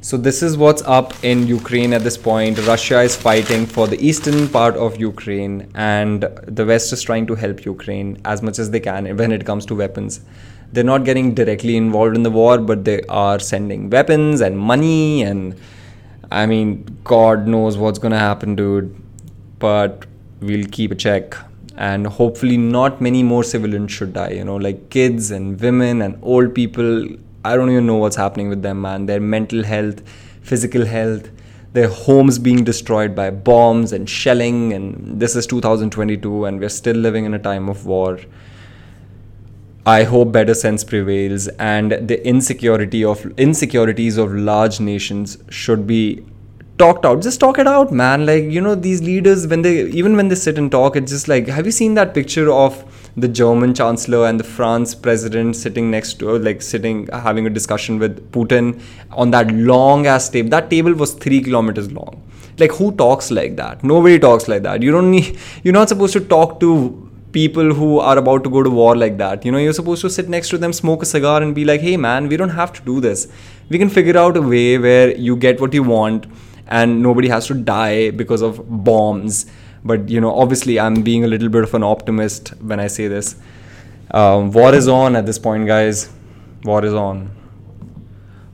So 0.00 0.16
this 0.16 0.42
is 0.42 0.56
what's 0.56 0.82
up 0.82 1.14
in 1.22 1.46
Ukraine 1.46 1.92
at 1.92 2.02
this 2.02 2.16
point. 2.16 2.58
Russia 2.66 3.00
is 3.02 3.14
fighting 3.14 3.64
for 3.64 3.86
the 3.86 4.04
eastern 4.04 4.48
part 4.48 4.74
of 4.76 5.00
Ukraine, 5.00 5.70
and 5.76 6.22
the 6.48 6.66
West 6.66 6.92
is 6.92 7.02
trying 7.02 7.28
to 7.28 7.36
help 7.36 7.64
Ukraine 7.64 8.20
as 8.24 8.42
much 8.42 8.58
as 8.58 8.72
they 8.72 8.80
can 8.80 9.16
when 9.16 9.30
it 9.30 9.46
comes 9.46 9.66
to 9.66 9.76
weapons 9.76 10.20
they're 10.72 10.84
not 10.84 11.04
getting 11.04 11.34
directly 11.34 11.76
involved 11.76 12.16
in 12.16 12.22
the 12.22 12.30
war, 12.30 12.58
but 12.58 12.84
they 12.84 13.02
are 13.02 13.38
sending 13.38 13.90
weapons 13.90 14.40
and 14.40 14.58
money. 14.58 15.22
And 15.22 15.54
I 16.30 16.46
mean, 16.46 16.98
God 17.04 17.46
knows 17.46 17.76
what's 17.76 17.98
going 17.98 18.12
to 18.12 18.18
happen, 18.18 18.56
dude. 18.56 18.94
But 19.58 20.06
we'll 20.40 20.66
keep 20.66 20.90
a 20.90 20.94
check. 20.94 21.34
And 21.76 22.06
hopefully, 22.06 22.56
not 22.56 23.00
many 23.00 23.22
more 23.22 23.44
civilians 23.44 23.92
should 23.92 24.12
die. 24.12 24.30
You 24.30 24.44
know, 24.44 24.56
like 24.56 24.90
kids 24.90 25.30
and 25.30 25.60
women 25.60 26.02
and 26.02 26.18
old 26.22 26.54
people. 26.54 27.06
I 27.44 27.54
don't 27.54 27.70
even 27.70 27.86
know 27.86 27.96
what's 27.96 28.16
happening 28.16 28.48
with 28.48 28.62
them, 28.62 28.82
man. 28.82 29.06
Their 29.06 29.20
mental 29.20 29.62
health, 29.62 30.02
physical 30.42 30.84
health, 30.84 31.30
their 31.74 31.88
homes 31.88 32.38
being 32.38 32.64
destroyed 32.64 33.14
by 33.14 33.30
bombs 33.30 33.92
and 33.92 34.10
shelling. 34.10 34.72
And 34.72 35.20
this 35.20 35.36
is 35.36 35.46
2022, 35.46 36.44
and 36.46 36.58
we're 36.58 36.68
still 36.70 36.96
living 36.96 37.24
in 37.24 37.34
a 37.34 37.38
time 37.38 37.68
of 37.68 37.86
war 37.86 38.18
I 39.86 40.02
hope 40.02 40.32
better 40.32 40.52
sense 40.52 40.82
prevails 40.82 41.46
and 41.46 41.92
the 41.92 42.26
insecurity 42.26 43.04
of 43.04 43.24
insecurities 43.38 44.16
of 44.16 44.34
large 44.34 44.80
nations 44.80 45.38
should 45.48 45.86
be 45.86 46.26
talked 46.76 47.06
out. 47.06 47.22
Just 47.22 47.38
talk 47.38 47.60
it 47.60 47.68
out, 47.68 47.92
man. 47.92 48.26
Like, 48.26 48.42
you 48.42 48.60
know, 48.60 48.74
these 48.74 49.00
leaders 49.00 49.46
when 49.46 49.62
they 49.62 49.84
even 49.90 50.16
when 50.16 50.26
they 50.26 50.34
sit 50.34 50.58
and 50.58 50.72
talk, 50.72 50.96
it's 50.96 51.12
just 51.12 51.28
like 51.28 51.46
have 51.46 51.66
you 51.66 51.70
seen 51.70 51.94
that 51.94 52.14
picture 52.14 52.50
of 52.50 52.84
the 53.16 53.28
German 53.28 53.74
chancellor 53.74 54.26
and 54.26 54.40
the 54.40 54.44
France 54.44 54.92
president 54.92 55.54
sitting 55.54 55.88
next 55.88 56.14
to 56.14 56.36
like 56.36 56.62
sitting 56.62 57.06
having 57.12 57.46
a 57.46 57.50
discussion 57.50 58.00
with 58.00 58.32
Putin 58.32 58.82
on 59.12 59.30
that 59.30 59.52
long 59.52 60.08
ass 60.08 60.28
table. 60.28 60.50
That 60.50 60.68
table 60.68 60.94
was 60.94 61.14
three 61.14 61.40
kilometers 61.40 61.92
long. 61.92 62.28
Like 62.58 62.72
who 62.72 62.90
talks 62.96 63.30
like 63.30 63.54
that? 63.54 63.84
Nobody 63.84 64.18
talks 64.18 64.48
like 64.48 64.64
that. 64.64 64.82
You 64.82 64.90
don't 64.90 65.12
need 65.12 65.38
you're 65.62 65.74
not 65.74 65.88
supposed 65.88 66.12
to 66.14 66.20
talk 66.20 66.58
to 66.58 67.06
people 67.32 67.74
who 67.74 67.98
are 67.98 68.16
about 68.18 68.44
to 68.44 68.50
go 68.50 68.62
to 68.62 68.70
war 68.70 68.96
like 68.96 69.18
that. 69.18 69.44
You 69.44 69.52
know, 69.52 69.58
you're 69.58 69.72
supposed 69.72 70.00
to 70.02 70.10
sit 70.10 70.28
next 70.28 70.48
to 70.50 70.58
them, 70.58 70.72
smoke 70.72 71.02
a 71.02 71.06
cigar, 71.06 71.42
and 71.42 71.54
be 71.54 71.64
like, 71.64 71.80
hey 71.80 71.96
man, 71.96 72.28
we 72.28 72.36
don't 72.36 72.50
have 72.50 72.72
to 72.74 72.82
do 72.82 73.00
this. 73.00 73.28
We 73.68 73.78
can 73.78 73.90
figure 73.90 74.16
out 74.16 74.36
a 74.36 74.42
way 74.42 74.78
where 74.78 75.14
you 75.16 75.36
get 75.36 75.60
what 75.60 75.74
you 75.74 75.82
want 75.82 76.26
and 76.68 77.02
nobody 77.02 77.28
has 77.28 77.46
to 77.48 77.54
die 77.54 78.10
because 78.10 78.42
of 78.42 78.62
bombs. 78.84 79.46
But, 79.84 80.08
you 80.08 80.20
know, 80.20 80.34
obviously, 80.34 80.80
I'm 80.80 81.02
being 81.02 81.24
a 81.24 81.28
little 81.28 81.48
bit 81.48 81.62
of 81.62 81.74
an 81.74 81.82
optimist 81.82 82.48
when 82.60 82.80
I 82.80 82.88
say 82.88 83.06
this. 83.08 83.36
Um, 84.10 84.50
war 84.50 84.74
is 84.74 84.88
on 84.88 85.14
at 85.16 85.26
this 85.26 85.38
point, 85.38 85.66
guys. 85.66 86.10
War 86.64 86.84
is 86.84 86.94
on. 86.94 87.30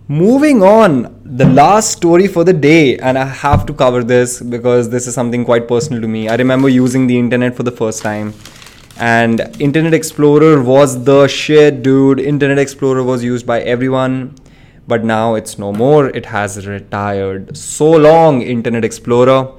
Moving 0.09 0.63
on, 0.63 1.23
the 1.25 1.47
last 1.47 1.93
story 1.93 2.27
for 2.27 2.45
the 2.45 2.53
day, 2.53 2.99
and 2.99 3.17
I 3.17 3.25
have 3.25 3.65
to 3.67 3.73
cover 3.73 4.05
this 4.05 4.43
because 4.43 4.91
this 4.91 5.07
is 5.07 5.15
something 5.15 5.45
quite 5.45 5.67
personal 5.69 6.03
to 6.03 6.09
me. 6.09 6.29
I 6.29 6.35
remember 6.35 6.69
using 6.69 7.07
the 7.07 7.19
internet 7.19 7.57
for 7.57 7.63
the 7.63 7.71
first 7.71 8.03
time 8.03 8.35
and 9.05 9.41
internet 9.59 9.95
explorer 9.95 10.63
was 10.63 11.03
the 11.05 11.27
shit 11.27 11.83
dude. 11.83 12.21
Internet 12.21 12.59
explorer 12.59 13.03
was 13.03 13.25
used 13.25 13.45
by 13.45 13.61
everyone 13.63 14.35
but 14.87 15.05
now 15.05 15.35
it's 15.35 15.59
no 15.59 15.73
more. 15.73 16.09
It 16.11 16.27
has 16.27 16.67
retired. 16.67 17.57
So 17.57 17.91
long 17.91 18.43
internet 18.43 18.85
explorer. 18.85 19.53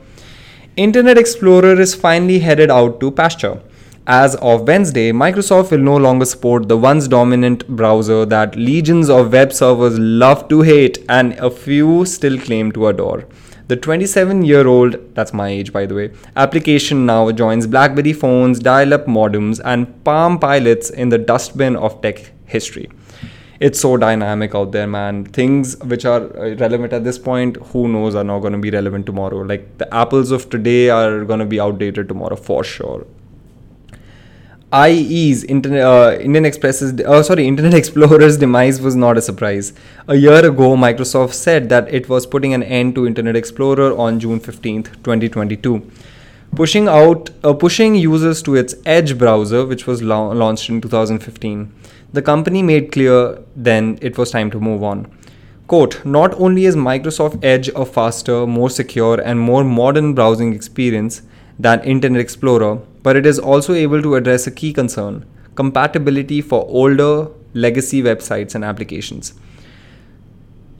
Internet 0.78 1.18
explorer 1.18 1.80
is 1.80 1.94
finally 1.94 2.40
headed 2.40 2.72
out 2.72 3.00
to 3.02 3.12
pasture. 3.12 3.62
As 4.08 4.36
of 4.36 4.68
Wednesday, 4.68 5.12
Microsoft 5.12 5.72
will 5.72 5.80
no 5.80 5.98
longer 5.98 6.26
support 6.26 6.70
the 6.70 6.78
once 6.78 7.08
dominant 7.08 7.68
browser 7.68 8.26
that 8.26 8.56
legions 8.56 9.10
of 9.10 9.34
web 9.34 9.54
servers 9.54 10.00
love 10.00 10.48
to 10.50 10.62
hate 10.62 11.00
and 11.10 11.34
a 11.34 11.50
few 11.50 12.06
still 12.06 12.38
claim 12.38 12.72
to 12.72 12.88
adore. 12.88 13.26
The 13.68 13.78
27 13.78 14.44
year 14.44 14.68
old, 14.68 15.16
that's 15.16 15.32
my 15.32 15.48
age 15.48 15.72
by 15.72 15.86
the 15.86 15.96
way, 15.96 16.12
application 16.36 17.06
now 17.06 17.32
joins 17.32 17.66
Blackberry 17.66 18.12
phones, 18.12 18.60
dial 18.60 18.94
up 18.94 19.06
modems, 19.06 19.62
and 19.64 20.04
Palm 20.04 20.38
pilots 20.38 20.90
in 20.90 21.08
the 21.08 21.18
dustbin 21.18 21.78
of 21.78 22.02
tech 22.02 22.32
history. 22.46 22.90
It's 23.62 23.80
so 23.80 23.96
dynamic 23.96 24.54
out 24.54 24.74
there, 24.74 24.88
man. 24.88 25.24
Things 25.24 25.78
which 25.80 26.04
are 26.04 26.24
uh, 26.38 26.56
relevant 26.56 26.92
at 26.92 27.06
this 27.06 27.18
point, 27.18 27.56
who 27.68 27.88
knows, 27.88 28.16
are 28.16 28.24
not 28.26 28.40
going 28.40 28.52
to 28.52 28.60
be 28.60 28.70
relevant 28.70 29.06
tomorrow. 29.06 29.38
Like 29.38 29.78
the 29.78 29.94
apples 29.94 30.32
of 30.32 30.50
today 30.50 30.90
are 30.90 31.24
going 31.24 31.40
to 31.40 31.46
be 31.46 31.62
outdated 31.62 32.10
tomorrow 32.10 32.36
for 32.36 32.66
sure. 32.66 33.06
IE's 34.74 35.44
Internet, 35.44 35.84
uh, 35.84 36.18
Indian 36.20 36.46
Express's, 36.46 37.00
uh, 37.02 37.22
sorry, 37.22 37.48
Internet 37.48 37.74
Explorer's 37.82 38.38
demise 38.38 38.82
was 38.82 38.96
not 38.96 39.20
a 39.20 39.22
surprise. 39.22 39.72
A 40.08 40.16
year 40.16 40.44
ago, 40.44 40.76
Microsoft 40.76 41.34
said 41.34 41.70
that 41.70 41.94
it 41.94 42.10
was 42.10 42.26
putting 42.26 42.56
an 42.56 42.64
end 42.64 42.96
to 42.96 43.06
Internet 43.06 43.36
Explorer 43.36 43.96
on 43.96 44.20
June 44.20 44.40
15th, 44.40 44.88
2022, 45.04 45.92
pushing 46.56 46.88
out, 46.88 47.30
uh, 47.44 47.54
pushing 47.54 47.94
users 47.94 48.42
to 48.42 48.56
its 48.56 48.74
Edge 48.84 49.16
browser, 49.16 49.64
which 49.64 49.86
was 49.86 50.02
la- 50.02 50.32
launched 50.32 50.70
in 50.70 50.82
2015. 50.82 51.72
The 52.12 52.24
company 52.24 52.64
made 52.64 52.92
clear 52.92 53.44
then 53.56 54.00
it 54.02 54.18
was 54.18 54.32
time 54.32 54.50
to 54.52 54.60
move 54.60 54.82
on. 54.82 55.06
Quote, 55.68 56.04
not 56.04 56.34
only 56.40 56.66
is 56.66 56.76
Microsoft 56.76 57.44
Edge 57.44 57.70
a 57.70 57.86
faster, 57.86 58.48
more 58.48 58.72
secure, 58.72 59.22
and 59.22 59.40
more 59.40 59.64
modern 59.64 60.16
browsing 60.16 60.54
experience 60.54 61.22
than 61.60 61.80
Internet 61.82 62.22
Explorer, 62.22 62.80
but 63.04 63.16
it 63.16 63.26
is 63.26 63.38
also 63.38 63.74
able 63.74 64.02
to 64.02 64.16
address 64.16 64.48
a 64.48 64.52
key 64.52 64.74
concern 64.74 65.26
compatibility 65.56 66.42
for 66.42 66.66
older 66.68 67.28
legacy 67.54 68.02
websites 68.02 68.56
and 68.56 68.66
applications. 68.66 69.34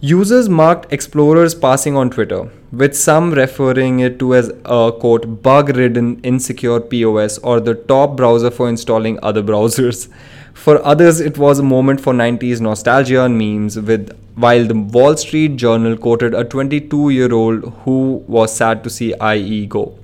Users 0.02 0.50
marked 0.50 0.92
Explorers 0.92 1.56
passing 1.56 1.96
on 1.96 2.10
Twitter, 2.10 2.50
with 2.74 2.94
some 2.94 3.32
referring 3.32 4.02
it 4.02 4.20
to 4.20 4.36
as 4.36 4.50
a 4.66 4.92
quote 5.00 5.42
bug 5.42 5.78
ridden 5.78 6.20
insecure 6.24 6.82
POS 6.82 7.38
or 7.38 7.62
the 7.62 7.76
top 7.76 8.18
browser 8.18 8.52
for 8.52 8.68
installing 8.68 9.18
other 9.24 9.42
browsers. 9.52 10.10
For 10.54 10.86
others, 10.86 11.22
it 11.22 11.38
was 11.38 11.60
a 11.60 11.64
moment 11.64 12.02
for 12.02 12.14
90s 12.14 12.60
nostalgia 12.60 13.24
and 13.24 13.38
memes, 13.38 13.80
with 13.80 14.12
while 14.36 14.66
the 14.66 14.76
Wall 14.76 15.16
Street 15.16 15.56
Journal 15.56 15.96
quoted 15.96 16.34
a 16.34 16.44
22 16.44 17.12
year 17.12 17.34
old 17.34 17.64
who 17.86 18.24
was 18.28 18.54
sad 18.54 18.84
to 18.84 18.90
see 18.90 19.14
IE 19.22 19.68
go. 19.68 19.98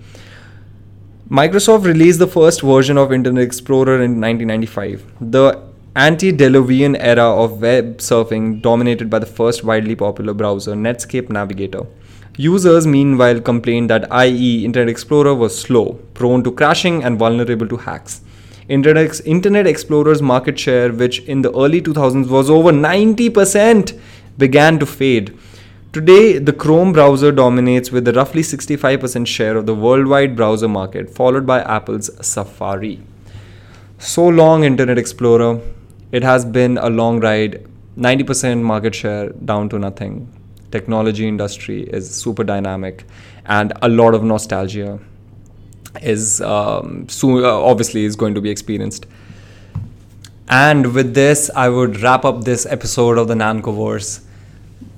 Microsoft 1.29 1.85
released 1.85 2.17
the 2.17 2.25
first 2.25 2.63
version 2.63 2.97
of 2.97 3.13
Internet 3.13 3.43
Explorer 3.43 4.01
in 4.01 4.19
1995. 4.19 5.05
The 5.21 5.61
antediluvian 5.95 6.95
era 6.95 7.23
of 7.23 7.61
web 7.61 7.97
surfing 7.99 8.63
dominated 8.63 9.11
by 9.11 9.19
the 9.19 9.27
first 9.27 9.63
widely 9.63 9.95
popular 9.95 10.33
browser, 10.33 10.73
Netscape 10.73 11.29
Navigator. 11.29 11.85
Users, 12.37 12.87
meanwhile, 12.87 13.39
complained 13.39 13.91
that 13.91 14.11
IE 14.11 14.65
Internet 14.65 14.89
Explorer 14.89 15.35
was 15.35 15.55
slow, 15.55 15.99
prone 16.15 16.43
to 16.45 16.51
crashing, 16.51 17.03
and 17.03 17.19
vulnerable 17.19 17.67
to 17.67 17.77
hacks. 17.77 18.21
Internet, 18.67 19.21
Internet 19.23 19.67
Explorer's 19.67 20.23
market 20.23 20.57
share, 20.57 20.91
which 20.91 21.19
in 21.25 21.43
the 21.43 21.51
early 21.51 21.79
2000s 21.79 22.27
was 22.27 22.49
over 22.49 22.71
90%, 22.71 23.99
began 24.39 24.79
to 24.79 24.85
fade. 24.87 25.37
Today, 25.91 26.37
the 26.37 26.53
Chrome 26.53 26.93
browser 26.93 27.31
dominates 27.31 27.91
with 27.91 28.07
a 28.07 28.13
roughly 28.13 28.43
65% 28.43 29.25
share 29.25 29.57
of 29.57 29.65
the 29.65 29.73
worldwide 29.73 30.35
browser 30.35 30.67
market, 30.67 31.09
followed 31.09 31.47
by 31.47 31.61
Apple's 31.61 32.11
Safari. 32.23 33.01
So 33.97 34.27
long, 34.27 34.63
Internet 34.63 34.99
Explorer. 34.99 35.59
It 36.11 36.21
has 36.21 36.45
been 36.45 36.77
a 36.77 36.91
long 36.91 37.19
ride. 37.21 37.65
90% 37.97 38.61
market 38.61 38.93
share 38.93 39.29
down 39.29 39.67
to 39.69 39.79
nothing. 39.79 40.31
Technology 40.69 41.27
industry 41.27 41.81
is 41.89 42.07
super 42.07 42.43
dynamic, 42.43 43.05
and 43.47 43.73
a 43.81 43.89
lot 43.89 44.13
of 44.13 44.23
nostalgia 44.23 44.99
is 46.03 46.39
um, 46.41 47.09
soon 47.09 47.43
uh, 47.43 47.47
obviously 47.47 48.05
is 48.05 48.15
going 48.15 48.35
to 48.35 48.41
be 48.41 48.51
experienced. 48.51 49.07
And 50.49 50.93
with 50.93 51.15
this, 51.15 51.49
I 51.55 51.67
would 51.69 51.99
wrap 52.01 52.25
up 52.25 52.43
this 52.43 52.67
episode 52.67 53.17
of 53.17 53.27
the 53.27 53.33
Nancoverse 53.33 54.21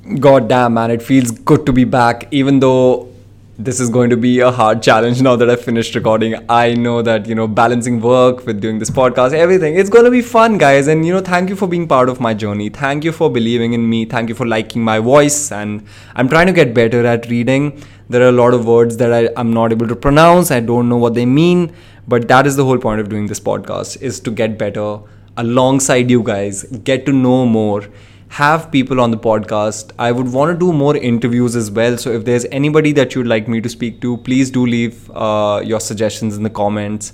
God 0.01 0.47
damn, 0.49 0.73
man, 0.73 0.89
it 0.89 1.01
feels 1.03 1.29
good 1.29 1.65
to 1.67 1.73
be 1.73 1.83
back, 1.83 2.27
even 2.31 2.59
though 2.59 3.13
this 3.59 3.79
is 3.79 3.91
going 3.91 4.09
to 4.09 4.17
be 4.17 4.39
a 4.39 4.49
hard 4.49 4.81
challenge 4.81 5.21
now 5.21 5.35
that 5.35 5.47
I've 5.47 5.61
finished 5.61 5.93
recording. 5.93 6.43
I 6.49 6.73
know 6.73 7.03
that, 7.03 7.27
you 7.27 7.35
know, 7.35 7.47
balancing 7.47 8.01
work 8.01 8.43
with 8.47 8.59
doing 8.59 8.79
this 8.79 8.89
podcast, 8.89 9.33
everything, 9.33 9.75
it's 9.75 9.91
going 9.91 10.05
to 10.05 10.09
be 10.09 10.23
fun, 10.23 10.57
guys. 10.57 10.87
And, 10.87 11.05
you 11.05 11.13
know, 11.13 11.21
thank 11.21 11.49
you 11.49 11.55
for 11.55 11.67
being 11.67 11.87
part 11.87 12.09
of 12.09 12.19
my 12.19 12.33
journey. 12.33 12.69
Thank 12.69 13.03
you 13.03 13.11
for 13.11 13.29
believing 13.29 13.73
in 13.73 13.87
me. 13.87 14.05
Thank 14.05 14.29
you 14.29 14.33
for 14.33 14.47
liking 14.47 14.83
my 14.83 14.97
voice. 14.97 15.51
And 15.51 15.85
I'm 16.15 16.27
trying 16.27 16.47
to 16.47 16.53
get 16.53 16.73
better 16.73 17.05
at 17.05 17.29
reading. 17.29 17.83
There 18.09 18.23
are 18.23 18.29
a 18.29 18.31
lot 18.31 18.55
of 18.55 18.65
words 18.65 18.97
that 18.97 19.13
I, 19.13 19.29
I'm 19.39 19.53
not 19.53 19.71
able 19.71 19.87
to 19.87 19.95
pronounce, 19.95 20.49
I 20.49 20.61
don't 20.61 20.89
know 20.89 20.97
what 20.97 21.13
they 21.13 21.27
mean. 21.27 21.75
But 22.07 22.27
that 22.29 22.47
is 22.47 22.55
the 22.55 22.65
whole 22.65 22.79
point 22.79 23.01
of 23.01 23.09
doing 23.09 23.27
this 23.27 23.39
podcast, 23.39 24.01
is 24.01 24.19
to 24.21 24.31
get 24.31 24.57
better 24.57 24.97
alongside 25.37 26.09
you 26.09 26.23
guys, 26.23 26.63
get 26.63 27.05
to 27.05 27.13
know 27.13 27.45
more 27.45 27.85
have 28.31 28.71
people 28.71 29.01
on 29.01 29.11
the 29.11 29.17
podcast. 29.17 29.91
I 29.99 30.13
would 30.13 30.31
want 30.31 30.53
to 30.53 30.57
do 30.57 30.71
more 30.71 30.95
interviews 30.95 31.53
as 31.53 31.69
well. 31.69 31.97
So 31.97 32.13
if 32.13 32.23
there's 32.23 32.45
anybody 32.45 32.93
that 32.93 33.13
you'd 33.13 33.27
like 33.27 33.49
me 33.49 33.59
to 33.59 33.67
speak 33.67 33.99
to, 34.01 34.15
please 34.17 34.49
do 34.49 34.65
leave 34.65 35.11
uh, 35.11 35.61
your 35.65 35.81
suggestions 35.81 36.37
in 36.37 36.43
the 36.43 36.49
comments. 36.49 37.11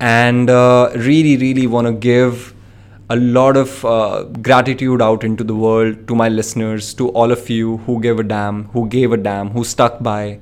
And 0.00 0.50
uh, 0.50 0.90
really, 0.96 1.36
really 1.36 1.68
want 1.68 1.86
to 1.86 1.92
give 1.92 2.54
a 3.08 3.14
lot 3.14 3.56
of 3.56 3.84
uh, 3.84 4.24
gratitude 4.48 5.00
out 5.00 5.22
into 5.22 5.44
the 5.44 5.54
world 5.54 6.08
to 6.08 6.16
my 6.16 6.28
listeners, 6.28 6.92
to 6.94 7.10
all 7.10 7.30
of 7.30 7.48
you 7.48 7.76
who 7.86 8.00
gave 8.00 8.18
a 8.18 8.24
damn, 8.24 8.64
who 8.70 8.88
gave 8.88 9.12
a 9.12 9.16
damn, 9.16 9.50
who 9.50 9.62
stuck 9.62 10.02
by. 10.02 10.40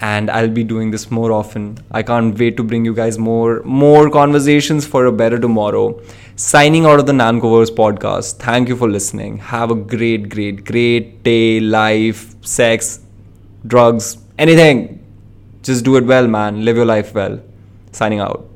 And 0.00 0.28
I'll 0.28 0.50
be 0.50 0.64
doing 0.64 0.90
this 0.90 1.08
more 1.10 1.30
often. 1.30 1.78
I 1.92 2.02
can't 2.02 2.36
wait 2.36 2.56
to 2.56 2.64
bring 2.64 2.84
you 2.84 2.94
guys 2.94 3.16
more 3.16 3.62
more 3.64 4.10
conversations 4.10 4.84
for 4.84 5.06
a 5.06 5.12
better 5.12 5.38
tomorrow 5.38 6.02
signing 6.36 6.84
out 6.86 7.00
of 7.00 7.06
the 7.06 7.12
Nancoverse 7.12 7.70
podcast. 7.70 8.38
Thank 8.38 8.68
you 8.68 8.76
for 8.76 8.88
listening. 8.88 9.38
Have 9.38 9.70
a 9.70 9.74
great, 9.74 10.28
great, 10.28 10.64
great 10.64 11.22
day, 11.22 11.60
life, 11.60 12.34
sex, 12.44 13.00
drugs, 13.66 14.18
anything. 14.38 15.02
Just 15.62 15.84
do 15.84 15.96
it 15.96 16.04
well, 16.04 16.28
man. 16.28 16.64
Live 16.64 16.76
your 16.76 16.84
life 16.84 17.14
well. 17.14 17.40
Signing 17.92 18.20
out. 18.20 18.48